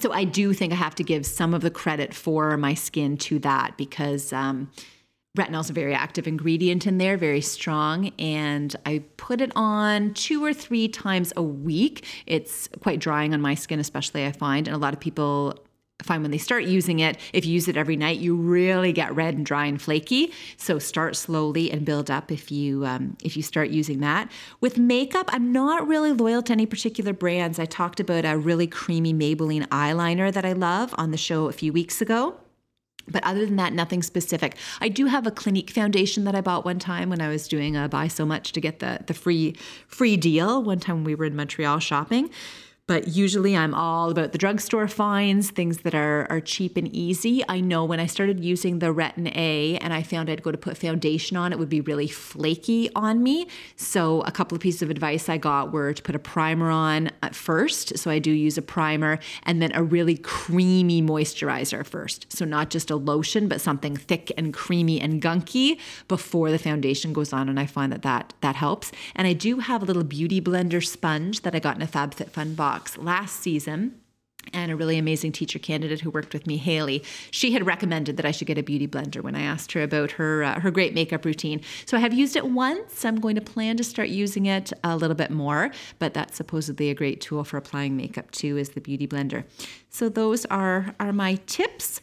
So 0.00 0.12
I 0.12 0.24
do 0.24 0.52
think 0.52 0.72
I 0.72 0.76
have 0.76 0.94
to 0.96 1.04
give 1.04 1.26
some 1.26 1.54
of 1.54 1.60
the 1.60 1.70
credit 1.70 2.14
for 2.14 2.56
my 2.56 2.74
skin 2.74 3.16
to 3.18 3.38
that 3.40 3.76
because 3.76 4.32
um, 4.32 4.70
retinol 5.36 5.60
is 5.60 5.70
a 5.70 5.72
very 5.72 5.94
active 5.94 6.26
ingredient 6.26 6.86
in 6.86 6.98
there, 6.98 7.16
very 7.16 7.40
strong. 7.40 8.12
And 8.18 8.74
I 8.86 9.02
put 9.16 9.40
it 9.40 9.50
on 9.56 10.14
two 10.14 10.44
or 10.44 10.54
three 10.54 10.88
times 10.88 11.32
a 11.36 11.42
week. 11.42 12.04
It's 12.26 12.68
quite 12.80 13.00
drying 13.00 13.34
on 13.34 13.40
my 13.40 13.54
skin, 13.54 13.80
especially 13.80 14.24
I 14.24 14.32
find. 14.32 14.68
And 14.68 14.74
a 14.74 14.78
lot 14.78 14.94
of 14.94 15.00
people 15.00 15.58
find 16.02 16.22
when 16.22 16.30
they 16.30 16.38
start 16.38 16.64
using 16.64 17.00
it, 17.00 17.18
if 17.32 17.46
you 17.46 17.54
use 17.54 17.66
it 17.66 17.76
every 17.76 17.96
night, 17.96 18.18
you 18.18 18.36
really 18.36 18.92
get 18.92 19.14
red 19.14 19.34
and 19.34 19.46
dry 19.46 19.66
and 19.66 19.80
flaky. 19.80 20.32
So 20.56 20.78
start 20.78 21.16
slowly 21.16 21.70
and 21.70 21.84
build 21.84 22.10
up 22.10 22.30
if 22.30 22.52
you 22.52 22.84
um, 22.84 23.16
if 23.22 23.36
you 23.36 23.42
start 23.42 23.70
using 23.70 24.00
that. 24.00 24.30
With 24.60 24.78
makeup, 24.78 25.30
I'm 25.32 25.50
not 25.50 25.86
really 25.86 26.12
loyal 26.12 26.42
to 26.42 26.52
any 26.52 26.66
particular 26.66 27.12
brands. 27.12 27.58
I 27.58 27.64
talked 27.64 28.00
about 28.00 28.24
a 28.24 28.36
really 28.36 28.66
creamy 28.66 29.14
Maybelline 29.14 29.66
eyeliner 29.68 30.32
that 30.32 30.44
I 30.44 30.52
love 30.52 30.94
on 30.98 31.10
the 31.10 31.16
show 31.16 31.46
a 31.46 31.52
few 31.52 31.72
weeks 31.72 32.00
ago. 32.00 32.36
But 33.08 33.24
other 33.24 33.44
than 33.44 33.56
that, 33.56 33.72
nothing 33.72 34.02
specific. 34.02 34.56
I 34.80 34.88
do 34.88 35.06
have 35.06 35.26
a 35.26 35.30
Clinique 35.30 35.70
foundation 35.70 36.24
that 36.24 36.34
I 36.34 36.40
bought 36.40 36.64
one 36.64 36.78
time 36.78 37.10
when 37.10 37.20
I 37.20 37.28
was 37.28 37.48
doing 37.48 37.76
a 37.76 37.88
buy 37.88 38.08
so 38.08 38.24
much 38.24 38.52
to 38.52 38.60
get 38.60 38.78
the 38.78 39.00
the 39.06 39.14
free 39.14 39.56
free 39.86 40.16
deal. 40.16 40.62
One 40.62 40.80
time 40.80 41.04
we 41.04 41.14
were 41.14 41.26
in 41.26 41.36
Montreal 41.36 41.78
shopping. 41.78 42.30
But 42.86 43.08
usually 43.08 43.56
I'm 43.56 43.72
all 43.72 44.10
about 44.10 44.32
the 44.32 44.38
drugstore 44.38 44.88
finds, 44.88 45.50
things 45.50 45.78
that 45.78 45.94
are, 45.94 46.26
are 46.28 46.40
cheap 46.40 46.76
and 46.76 46.86
easy. 46.94 47.42
I 47.48 47.60
know 47.60 47.82
when 47.82 47.98
I 47.98 48.04
started 48.04 48.44
using 48.44 48.78
the 48.78 48.92
Retin 48.92 49.34
A 49.34 49.78
and 49.78 49.94
I 49.94 50.02
found 50.02 50.28
I'd 50.28 50.42
go 50.42 50.52
to 50.52 50.58
put 50.58 50.76
foundation 50.76 51.38
on, 51.38 51.50
it 51.50 51.58
would 51.58 51.70
be 51.70 51.80
really 51.80 52.08
flaky 52.08 52.90
on 52.94 53.22
me. 53.22 53.48
So 53.76 54.20
a 54.22 54.30
couple 54.30 54.54
of 54.54 54.60
pieces 54.60 54.82
of 54.82 54.90
advice 54.90 55.30
I 55.30 55.38
got 55.38 55.72
were 55.72 55.94
to 55.94 56.02
put 56.02 56.14
a 56.14 56.18
primer 56.18 56.68
on 56.68 57.10
first. 57.32 57.96
So 57.96 58.10
I 58.10 58.18
do 58.18 58.30
use 58.30 58.58
a 58.58 58.62
primer 58.62 59.18
and 59.44 59.62
then 59.62 59.72
a 59.74 59.82
really 59.82 60.18
creamy 60.18 61.00
moisturizer 61.00 61.86
first. 61.86 62.30
So 62.30 62.44
not 62.44 62.68
just 62.68 62.90
a 62.90 62.96
lotion, 62.96 63.48
but 63.48 63.62
something 63.62 63.96
thick 63.96 64.30
and 64.36 64.52
creamy 64.52 65.00
and 65.00 65.22
gunky 65.22 65.78
before 66.06 66.50
the 66.50 66.58
foundation 66.58 67.14
goes 67.14 67.32
on. 67.32 67.48
And 67.48 67.58
I 67.58 67.64
find 67.64 67.90
that 67.92 68.02
that, 68.02 68.34
that 68.42 68.56
helps. 68.56 68.92
And 69.14 69.26
I 69.26 69.32
do 69.32 69.60
have 69.60 69.82
a 69.82 69.86
little 69.86 70.04
beauty 70.04 70.38
blender 70.42 70.86
sponge 70.86 71.40
that 71.40 71.54
I 71.54 71.60
got 71.60 71.76
in 71.76 71.82
a 71.82 71.86
FabFitFun 71.86 72.54
box 72.56 72.73
last 72.98 73.40
season 73.40 74.00
and 74.52 74.70
a 74.70 74.76
really 74.76 74.98
amazing 74.98 75.32
teacher 75.32 75.58
candidate 75.58 76.00
who 76.00 76.10
worked 76.10 76.32
with 76.32 76.46
me, 76.46 76.56
Haley. 76.56 77.02
She 77.30 77.52
had 77.52 77.66
recommended 77.66 78.16
that 78.16 78.26
I 78.26 78.30
should 78.30 78.46
get 78.46 78.58
a 78.58 78.62
beauty 78.62 78.86
blender 78.86 79.22
when 79.22 79.34
I 79.34 79.42
asked 79.42 79.72
her 79.72 79.82
about 79.82 80.12
her 80.12 80.44
uh, 80.44 80.60
her 80.60 80.70
great 80.70 80.94
makeup 80.94 81.24
routine. 81.24 81.60
So 81.86 81.96
I 81.96 82.00
have 82.00 82.12
used 82.12 82.36
it 82.36 82.46
once. 82.46 83.04
I'm 83.04 83.20
going 83.20 83.36
to 83.36 83.40
plan 83.40 83.76
to 83.78 83.84
start 83.84 84.08
using 84.08 84.46
it 84.46 84.72
a 84.82 84.96
little 84.96 85.16
bit 85.16 85.30
more, 85.30 85.70
but 85.98 86.14
that's 86.14 86.36
supposedly 86.36 86.90
a 86.90 86.94
great 86.94 87.20
tool 87.20 87.44
for 87.44 87.56
applying 87.56 87.96
makeup 87.96 88.30
too 88.30 88.56
is 88.56 88.70
the 88.70 88.80
beauty 88.80 89.06
blender. 89.06 89.44
So 89.94 90.08
those 90.08 90.44
are 90.46 90.92
are 90.98 91.12
my 91.12 91.36
tips. 91.46 92.00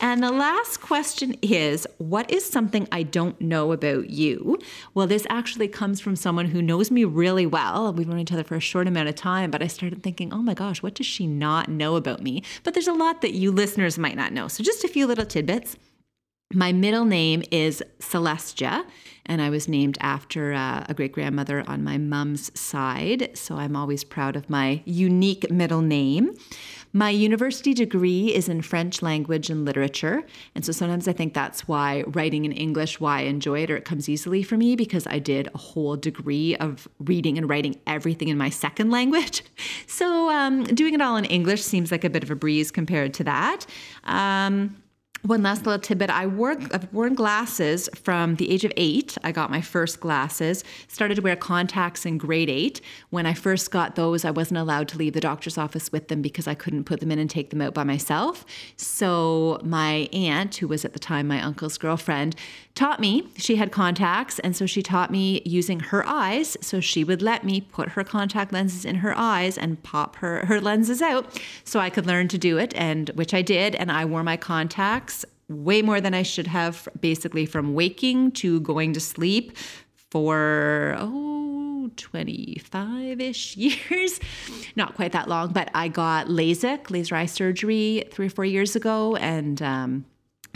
And 0.00 0.22
the 0.22 0.32
last 0.32 0.80
question 0.80 1.36
is 1.42 1.86
What 1.98 2.30
is 2.30 2.46
something 2.46 2.88
I 2.90 3.02
don't 3.02 3.38
know 3.42 3.72
about 3.72 4.08
you? 4.08 4.58
Well, 4.94 5.06
this 5.06 5.26
actually 5.28 5.68
comes 5.68 6.00
from 6.00 6.16
someone 6.16 6.46
who 6.46 6.62
knows 6.62 6.90
me 6.90 7.04
really 7.04 7.44
well. 7.44 7.92
We've 7.92 8.08
known 8.08 8.20
each 8.20 8.32
other 8.32 8.42
for 8.42 8.54
a 8.54 8.60
short 8.60 8.88
amount 8.88 9.10
of 9.10 9.16
time, 9.16 9.50
but 9.50 9.62
I 9.62 9.66
started 9.66 10.02
thinking, 10.02 10.32
oh 10.32 10.40
my 10.40 10.54
gosh, 10.54 10.82
what 10.82 10.94
does 10.94 11.04
she 11.04 11.26
not 11.26 11.68
know 11.68 11.96
about 11.96 12.22
me? 12.22 12.42
But 12.64 12.72
there's 12.72 12.88
a 12.88 12.94
lot 12.94 13.20
that 13.20 13.34
you 13.34 13.52
listeners 13.52 13.98
might 13.98 14.16
not 14.16 14.32
know. 14.32 14.48
So 14.48 14.64
just 14.64 14.82
a 14.82 14.88
few 14.88 15.06
little 15.06 15.26
tidbits. 15.26 15.76
My 16.54 16.72
middle 16.72 17.04
name 17.04 17.42
is 17.50 17.82
Celestia, 17.98 18.84
and 19.26 19.42
I 19.42 19.50
was 19.50 19.66
named 19.66 19.98
after 20.00 20.52
uh, 20.52 20.86
a 20.88 20.94
great 20.94 21.10
grandmother 21.10 21.64
on 21.66 21.82
my 21.82 21.98
mom's 21.98 22.58
side. 22.58 23.36
So 23.36 23.56
I'm 23.56 23.74
always 23.74 24.04
proud 24.04 24.36
of 24.36 24.48
my 24.48 24.80
unique 24.84 25.50
middle 25.50 25.82
name. 25.82 26.30
My 26.96 27.10
university 27.10 27.74
degree 27.74 28.34
is 28.34 28.48
in 28.48 28.62
French 28.62 29.02
language 29.02 29.50
and 29.50 29.66
literature. 29.66 30.24
And 30.54 30.64
so 30.64 30.72
sometimes 30.72 31.06
I 31.06 31.12
think 31.12 31.34
that's 31.34 31.68
why 31.68 32.04
writing 32.06 32.46
in 32.46 32.52
English, 32.52 32.98
why 32.98 33.18
I 33.18 33.22
enjoy 33.24 33.64
it 33.64 33.70
or 33.70 33.76
it 33.76 33.84
comes 33.84 34.08
easily 34.08 34.42
for 34.42 34.56
me 34.56 34.76
because 34.76 35.06
I 35.06 35.18
did 35.18 35.50
a 35.54 35.58
whole 35.58 35.96
degree 35.96 36.56
of 36.56 36.88
reading 36.98 37.36
and 37.36 37.50
writing 37.50 37.78
everything 37.86 38.28
in 38.28 38.38
my 38.38 38.48
second 38.48 38.90
language. 38.90 39.42
So 39.88 40.30
um, 40.30 40.64
doing 40.64 40.94
it 40.94 41.00
all 41.00 41.16
in 41.16 41.24
English 41.24 41.62
seems 41.62 41.90
like 41.90 42.04
a 42.04 42.10
bit 42.10 42.22
of 42.22 42.30
a 42.30 42.34
breeze 42.34 42.70
compared 42.70 43.14
to 43.14 43.24
that. 43.24 43.66
Um, 44.04 44.76
one 45.22 45.42
last 45.42 45.66
little 45.66 45.80
tidbit 45.80 46.10
I 46.10 46.26
wore 46.26 46.56
I've 46.72 46.92
worn 46.92 47.14
glasses 47.14 47.88
from 47.94 48.36
the 48.36 48.50
age 48.50 48.64
of 48.64 48.72
eight. 48.76 49.16
I 49.24 49.32
got 49.32 49.50
my 49.50 49.60
first 49.60 50.00
glasses. 50.00 50.62
Started 50.88 51.16
to 51.16 51.22
wear 51.22 51.36
contacts 51.36 52.06
in 52.06 52.18
grade 52.18 52.48
eight. 52.48 52.80
When 53.10 53.26
I 53.26 53.34
first 53.34 53.70
got 53.70 53.96
those, 53.96 54.24
I 54.24 54.30
wasn't 54.30 54.58
allowed 54.58 54.88
to 54.88 54.98
leave 54.98 55.14
the 55.14 55.20
doctor's 55.20 55.58
office 55.58 55.90
with 55.90 56.08
them 56.08 56.22
because 56.22 56.46
I 56.46 56.54
couldn't 56.54 56.84
put 56.84 57.00
them 57.00 57.10
in 57.10 57.18
and 57.18 57.28
take 57.28 57.50
them 57.50 57.60
out 57.60 57.74
by 57.74 57.84
myself. 57.84 58.44
So 58.76 59.60
my 59.64 60.08
aunt, 60.12 60.56
who 60.56 60.68
was 60.68 60.84
at 60.84 60.92
the 60.92 60.98
time 60.98 61.26
my 61.26 61.42
uncle's 61.42 61.78
girlfriend, 61.78 62.36
taught 62.74 63.00
me. 63.00 63.26
She 63.36 63.56
had 63.56 63.72
contacts, 63.72 64.38
and 64.40 64.54
so 64.54 64.66
she 64.66 64.82
taught 64.82 65.10
me 65.10 65.42
using 65.44 65.80
her 65.80 66.06
eyes. 66.06 66.56
So 66.60 66.78
she 66.78 67.04
would 67.04 67.22
let 67.22 67.42
me 67.42 67.60
put 67.60 67.90
her 67.90 68.04
contact 68.04 68.52
lenses 68.52 68.84
in 68.84 68.96
her 68.96 69.16
eyes 69.16 69.58
and 69.58 69.82
pop 69.82 70.16
her 70.16 70.46
her 70.46 70.60
lenses 70.60 71.02
out, 71.02 71.40
so 71.64 71.80
I 71.80 71.90
could 71.90 72.06
learn 72.06 72.28
to 72.28 72.38
do 72.38 72.58
it, 72.58 72.74
and 72.76 73.08
which 73.10 73.34
I 73.34 73.42
did. 73.42 73.74
And 73.74 73.90
I 73.90 74.04
wore 74.04 74.22
my 74.22 74.36
contacts 74.36 75.15
way 75.48 75.82
more 75.82 76.00
than 76.00 76.14
I 76.14 76.22
should 76.22 76.46
have, 76.46 76.88
basically 77.00 77.46
from 77.46 77.74
waking 77.74 78.32
to 78.32 78.60
going 78.60 78.92
to 78.94 79.00
sleep 79.00 79.56
for, 79.94 80.96
oh, 80.98 81.90
25 81.96 83.20
ish 83.20 83.56
years. 83.90 84.20
Not 84.74 84.94
quite 84.94 85.12
that 85.12 85.28
long, 85.28 85.52
but 85.52 85.70
I 85.74 85.88
got 85.88 86.26
LASIK, 86.26 86.90
laser 86.90 87.14
eye 87.14 87.26
surgery, 87.26 88.04
three 88.10 88.26
or 88.26 88.30
four 88.30 88.44
years 88.44 88.76
ago. 88.76 89.16
And, 89.16 89.62
um, 89.62 90.04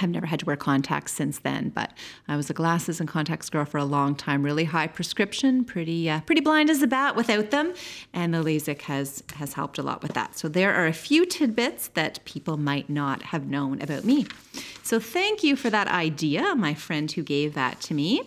I've 0.01 0.11
never 0.11 0.27
had 0.27 0.41
to 0.41 0.47
wear 0.47 0.57
contacts 0.57 1.13
since 1.13 1.39
then, 1.41 1.71
but 1.71 1.93
I 2.29 2.37
was 2.37 2.51
a 2.51 2.55
glasses 2.55 3.01
and 3.01 3.09
contacts 3.09 3.51
girl 3.51 3.65
for 3.65 3.79
a 3.79 3.85
long 3.85 4.15
time. 4.15 4.43
Really 4.43 4.65
high 4.65 4.87
prescription, 4.87 5.65
pretty 5.65 6.09
uh, 6.09 6.21
pretty 6.23 6.41
blind 6.41 6.71
as 6.71 6.83
a 6.83 6.87
bat 6.87 7.17
without 7.17 7.51
them, 7.51 7.75
and 8.13 8.33
the 8.33 8.43
LASIK 8.43 8.83
has 8.83 9.23
has 9.37 9.55
helped 9.55 9.79
a 9.79 9.83
lot 9.83 10.03
with 10.03 10.15
that. 10.15 10.37
So 10.39 10.49
there 10.49 10.75
are 10.75 10.87
a 10.87 10.93
few 10.93 11.27
tidbits 11.27 11.89
that 11.89 12.25
people 12.25 12.57
might 12.57 12.89
not 12.89 13.23
have 13.23 13.47
known 13.47 13.81
about 13.81 14.05
me. 14.05 14.27
So 14.83 14.99
thank 14.99 15.45
you 15.45 15.57
for 15.57 15.71
that 15.71 15.89
idea, 15.89 16.55
my 16.55 16.75
friend 16.75 17.11
who 17.13 17.23
gave 17.23 17.55
that 17.55 17.81
to 17.83 17.95
me. 17.95 18.23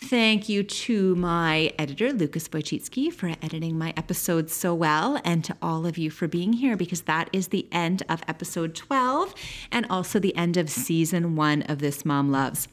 Thank 0.00 0.48
you 0.48 0.62
to 0.62 1.16
my 1.16 1.72
editor, 1.76 2.12
Lucas 2.12 2.48
Wojcicki, 2.48 3.12
for 3.12 3.34
editing 3.42 3.76
my 3.76 3.92
episodes 3.96 4.54
so 4.54 4.72
well, 4.72 5.20
and 5.24 5.44
to 5.44 5.56
all 5.60 5.86
of 5.86 5.98
you 5.98 6.08
for 6.08 6.28
being 6.28 6.52
here 6.52 6.76
because 6.76 7.02
that 7.02 7.28
is 7.32 7.48
the 7.48 7.66
end 7.72 8.04
of 8.08 8.22
episode 8.28 8.76
12 8.76 9.34
and 9.72 9.86
also 9.90 10.20
the 10.20 10.34
end 10.36 10.56
of 10.56 10.70
season 10.70 11.34
one 11.34 11.62
of 11.62 11.80
This 11.80 12.04
Mom 12.04 12.30
Loves. 12.30 12.68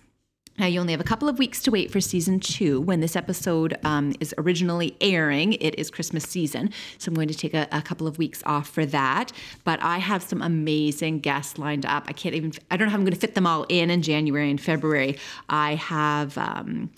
Now, 0.60 0.68
you 0.68 0.80
only 0.80 0.94
have 0.94 1.02
a 1.02 1.06
couple 1.06 1.28
of 1.28 1.40
weeks 1.40 1.64
to 1.64 1.72
wait 1.72 1.92
for 1.92 2.00
season 2.00 2.40
two. 2.40 2.80
When 2.80 3.02
this 3.02 3.16
episode 3.16 3.76
um, 3.84 4.14
is 4.20 4.34
originally 4.38 4.96
airing, 5.02 5.54
it 5.54 5.76
is 5.80 5.90
Christmas 5.90 6.24
season. 6.24 6.70
So 7.00 7.10
I'm 7.10 7.16
going 7.16 7.28
to 7.28 7.34
take 7.34 7.56
a, 7.56 7.68
a, 7.72 7.82
couple 7.82 8.08
of 8.08 8.18
weeks 8.20 8.42
off 8.46 8.70
for 8.70 8.86
that. 8.86 9.34
But 9.66 9.82
I 9.82 9.98
have 9.98 10.24
some 10.24 10.42
amazing 10.42 11.20
guests 11.20 11.58
lined 11.58 11.86
up. 11.88 12.06
I 12.08 12.14
can't 12.14 12.36
even, 12.36 12.54
I 12.72 12.78
don't 12.78 12.88
know 12.88 12.92
how 12.92 12.98
I'm 12.98 13.04
going 13.04 13.14
to 13.14 13.20
fit 13.20 13.36
them 13.36 13.48
all 13.48 13.66
in 13.68 13.90
in 13.90 14.02
January 14.04 14.50
and 14.50 14.62
February. 14.62 15.18
I 15.50 15.76
have, 15.76 16.38
um, 16.38 16.92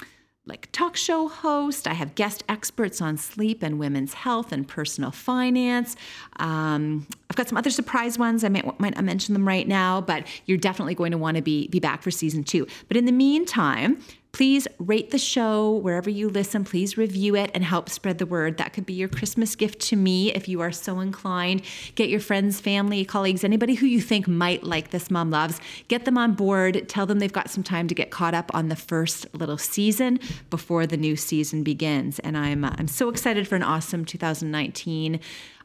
like 0.48 0.70
talk 0.72 0.96
show 0.96 1.28
host. 1.28 1.88
I 1.88 1.94
have 1.94 2.16
guest 2.16 2.44
experts 2.48 3.02
on 3.02 3.18
sleep 3.18 3.62
and 3.62 3.80
women's 3.80 4.14
health 4.14 4.52
and 4.52 4.68
personal 4.68 5.12
finance. 5.12 5.96
Um, 6.38 7.08
I've 7.30 7.36
got 7.36 7.48
some 7.48 7.58
other 7.58 7.70
surprise 7.70 8.18
ones. 8.18 8.44
I 8.44 8.50
might, 8.50 8.80
might 8.80 8.96
not 8.96 9.04
mention 9.04 9.34
them 9.34 9.48
right 9.48 9.68
now, 9.68 10.02
but 10.02 10.26
you're 10.46 10.58
definitely 10.58 10.96
going 10.96 11.12
to 11.12 11.18
want 11.18 11.38
to 11.38 11.44
be 11.44 11.68
be 11.68 11.80
back 11.80 12.02
for 12.02 12.12
season 12.12 12.44
two. 12.44 12.68
But 12.88 12.98
in 12.98 13.06
the 13.06 13.12
meantime, 13.12 14.02
Please 14.38 14.68
rate 14.78 15.10
the 15.10 15.18
show 15.18 15.78
wherever 15.78 16.12
you 16.12 16.30
listen. 16.30 16.64
Please 16.64 16.96
review 16.96 17.36
it 17.36 17.50
and 17.56 17.64
help 17.64 17.90
spread 17.90 18.20
the 18.20 18.26
word. 18.28 18.58
That 18.58 18.72
could 18.72 18.86
be 18.86 18.94
your 18.94 19.10
Christmas 19.10 19.56
gift 19.56 19.80
to 19.88 19.96
me 19.96 20.32
if 20.32 20.48
you 20.48 20.62
are 20.62 20.72
so 20.72 21.00
inclined. 21.00 21.64
Get 21.96 22.08
your 22.08 22.20
friends, 22.20 22.62
family, 22.62 23.04
colleagues, 23.04 23.44
anybody 23.44 23.74
who 23.74 23.88
you 23.88 24.00
think 24.00 24.28
might 24.28 24.64
like 24.64 24.92
this 24.92 25.10
Mom 25.10 25.32
Loves, 25.32 25.60
get 25.88 26.06
them 26.06 26.20
on 26.20 26.36
board. 26.36 26.88
Tell 26.88 27.08
them 27.08 27.18
they've 27.18 27.34
got 27.34 27.50
some 27.50 27.64
time 27.64 27.88
to 27.88 27.96
get 27.96 28.12
caught 28.12 28.36
up 28.36 28.52
on 28.54 28.68
the 28.68 28.76
first 28.76 29.26
little 29.34 29.58
season 29.58 30.20
before 30.52 30.86
the 30.86 30.98
new 30.98 31.16
season 31.16 31.64
begins. 31.64 32.20
And 32.20 32.38
I'm 32.38 32.64
uh, 32.64 32.76
I'm 32.78 32.88
so 32.88 33.10
excited 33.10 33.48
for 33.48 33.56
an 33.56 33.64
awesome 33.64 34.06
2019 34.06 35.20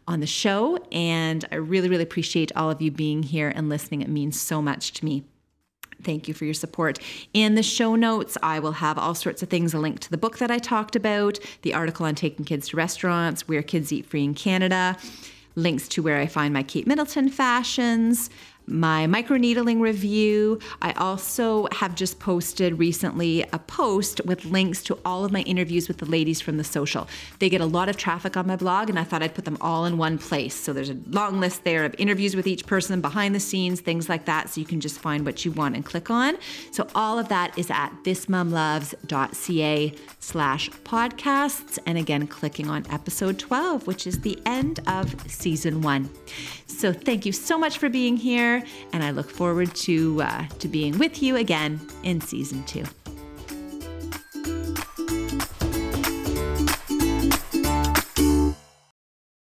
on 0.09 0.21
the 0.21 0.27
show. 0.27 0.79
And 0.91 1.45
I 1.53 1.57
really, 1.57 1.91
really 1.91 2.05
appreciate 2.05 2.51
all 2.57 2.71
of 2.71 2.81
you 2.81 2.91
being 2.91 3.23
here 3.23 3.53
and 3.55 3.69
listening. 3.69 4.01
It 4.01 4.09
means 4.09 4.41
so 4.41 4.63
much 4.63 4.95
to 4.95 5.05
me. 5.05 5.25
Thank 6.05 6.29
you 6.29 6.35
for 6.35 6.45
your 6.45 6.55
support. 6.55 6.99
In 7.33 7.55
the 7.55 7.63
show 7.63 7.95
notes, 7.95 8.37
I 8.43 8.59
will 8.59 8.73
have 8.73 8.99
all 8.99 9.15
sorts 9.15 9.43
of 9.43 9.49
things 9.49 9.75
a 9.75 9.79
link 9.79 10.01
to 10.01 10.11
the 10.11 10.19
book 10.19 10.39
that 10.39 10.51
I 10.51 10.59
talked 10.59 10.97
about, 10.97 11.39
the 11.63 11.75
article 11.75 12.07
on 12.07 12.15
taking 12.15 12.45
kids 12.45 12.69
to 12.69 12.77
restaurants, 12.77 13.49
where 13.49 13.63
kids 13.63 13.93
eat 13.93 14.07
free 14.07 14.25
in 14.25 14.35
Canada, 14.35 14.97
links 15.55 15.87
to 15.89 16.03
where 16.03 16.19
I 16.19 16.27
find 16.27 16.53
my 16.53 16.63
Kate 16.63 16.87
Middleton 16.87 17.29
fashions, 17.29 18.31
my 18.67 19.07
microneedling 19.07 19.81
review. 19.81 20.59
I 20.81 20.93
also 20.93 21.69
have 21.73 21.95
just 21.95 22.19
posted 22.21 22.79
recently 22.79 23.43
a 23.53 23.59
post 23.59 24.21
with 24.25 24.45
links 24.45 24.83
to 24.85 24.99
all 25.05 25.25
of 25.25 25.33
my 25.33 25.41
interviews 25.43 25.89
with 25.89 25.99
the 25.99 26.07
ladies 26.07 26.41
from 26.41 26.57
the 26.57 26.65
social. 26.65 27.09
They 27.39 27.49
get 27.49 27.61
a 27.61 27.67
lot 27.67 27.89
of 27.89 27.97
traffic 27.97 28.37
on 28.37 28.47
my 28.47 28.57
blog, 28.57 28.89
and 28.89 28.99
I 28.99 29.05
thought 29.05 29.23
I'd 29.23 29.35
put 29.35 29.45
them 29.45 29.59
all 29.61 29.85
in 29.85 29.99
one 29.99 30.19
place. 30.19 30.55
So 30.55 30.73
there's 30.73 30.91
a 30.91 30.99
long 31.09 31.41
list 31.41 31.65
there 31.65 31.85
of 31.85 31.95
interviews 31.99 32.37
with 32.37 32.47
each 32.47 32.67
person, 32.67 33.01
behind 33.01 33.35
the 33.35 33.41
scenes, 33.41 33.81
things 33.81 34.09
like 34.09 34.25
that. 34.27 34.51
So 34.51 34.61
you 34.61 34.67
can 34.67 34.81
just 34.81 34.99
find 34.99 35.25
what 35.25 35.45
you 35.45 35.53
want 35.53 35.75
and 35.75 35.85
click 35.85 36.11
on. 36.11 36.37
So 36.71 36.87
all 36.95 37.19
of 37.19 37.29
that 37.29 37.59
is 37.59 37.71
at 37.71 37.93
thismomloves.ca 38.05 39.95
slash 40.19 40.71
podcasts. 40.71 41.79
And 41.87 41.99
again, 41.99 42.27
clicking 42.27 42.69
on 42.69 42.87
episode 42.91 43.39
12, 43.39 43.87
which 43.87 44.07
is 44.07 44.21
the 44.21 44.39
end 44.47 44.81
of 44.87 45.15
season 45.31 45.83
one. 45.83 46.11
So 46.79 46.93
thank 46.93 47.25
you 47.25 47.33
so 47.33 47.59
much 47.59 47.79
for 47.79 47.89
being 47.89 48.17
here, 48.17 48.65
and 48.93 49.05
I 49.05 49.11
look 49.11 49.31
forward 49.31 49.75
to 49.77 50.23
uh, 50.23 50.47
to 50.59 50.69
being 50.69 50.99
with 50.99 51.23
you 51.23 51.37
again 51.37 51.81
in 52.03 52.21
season 52.21 52.65
two. 52.65 52.85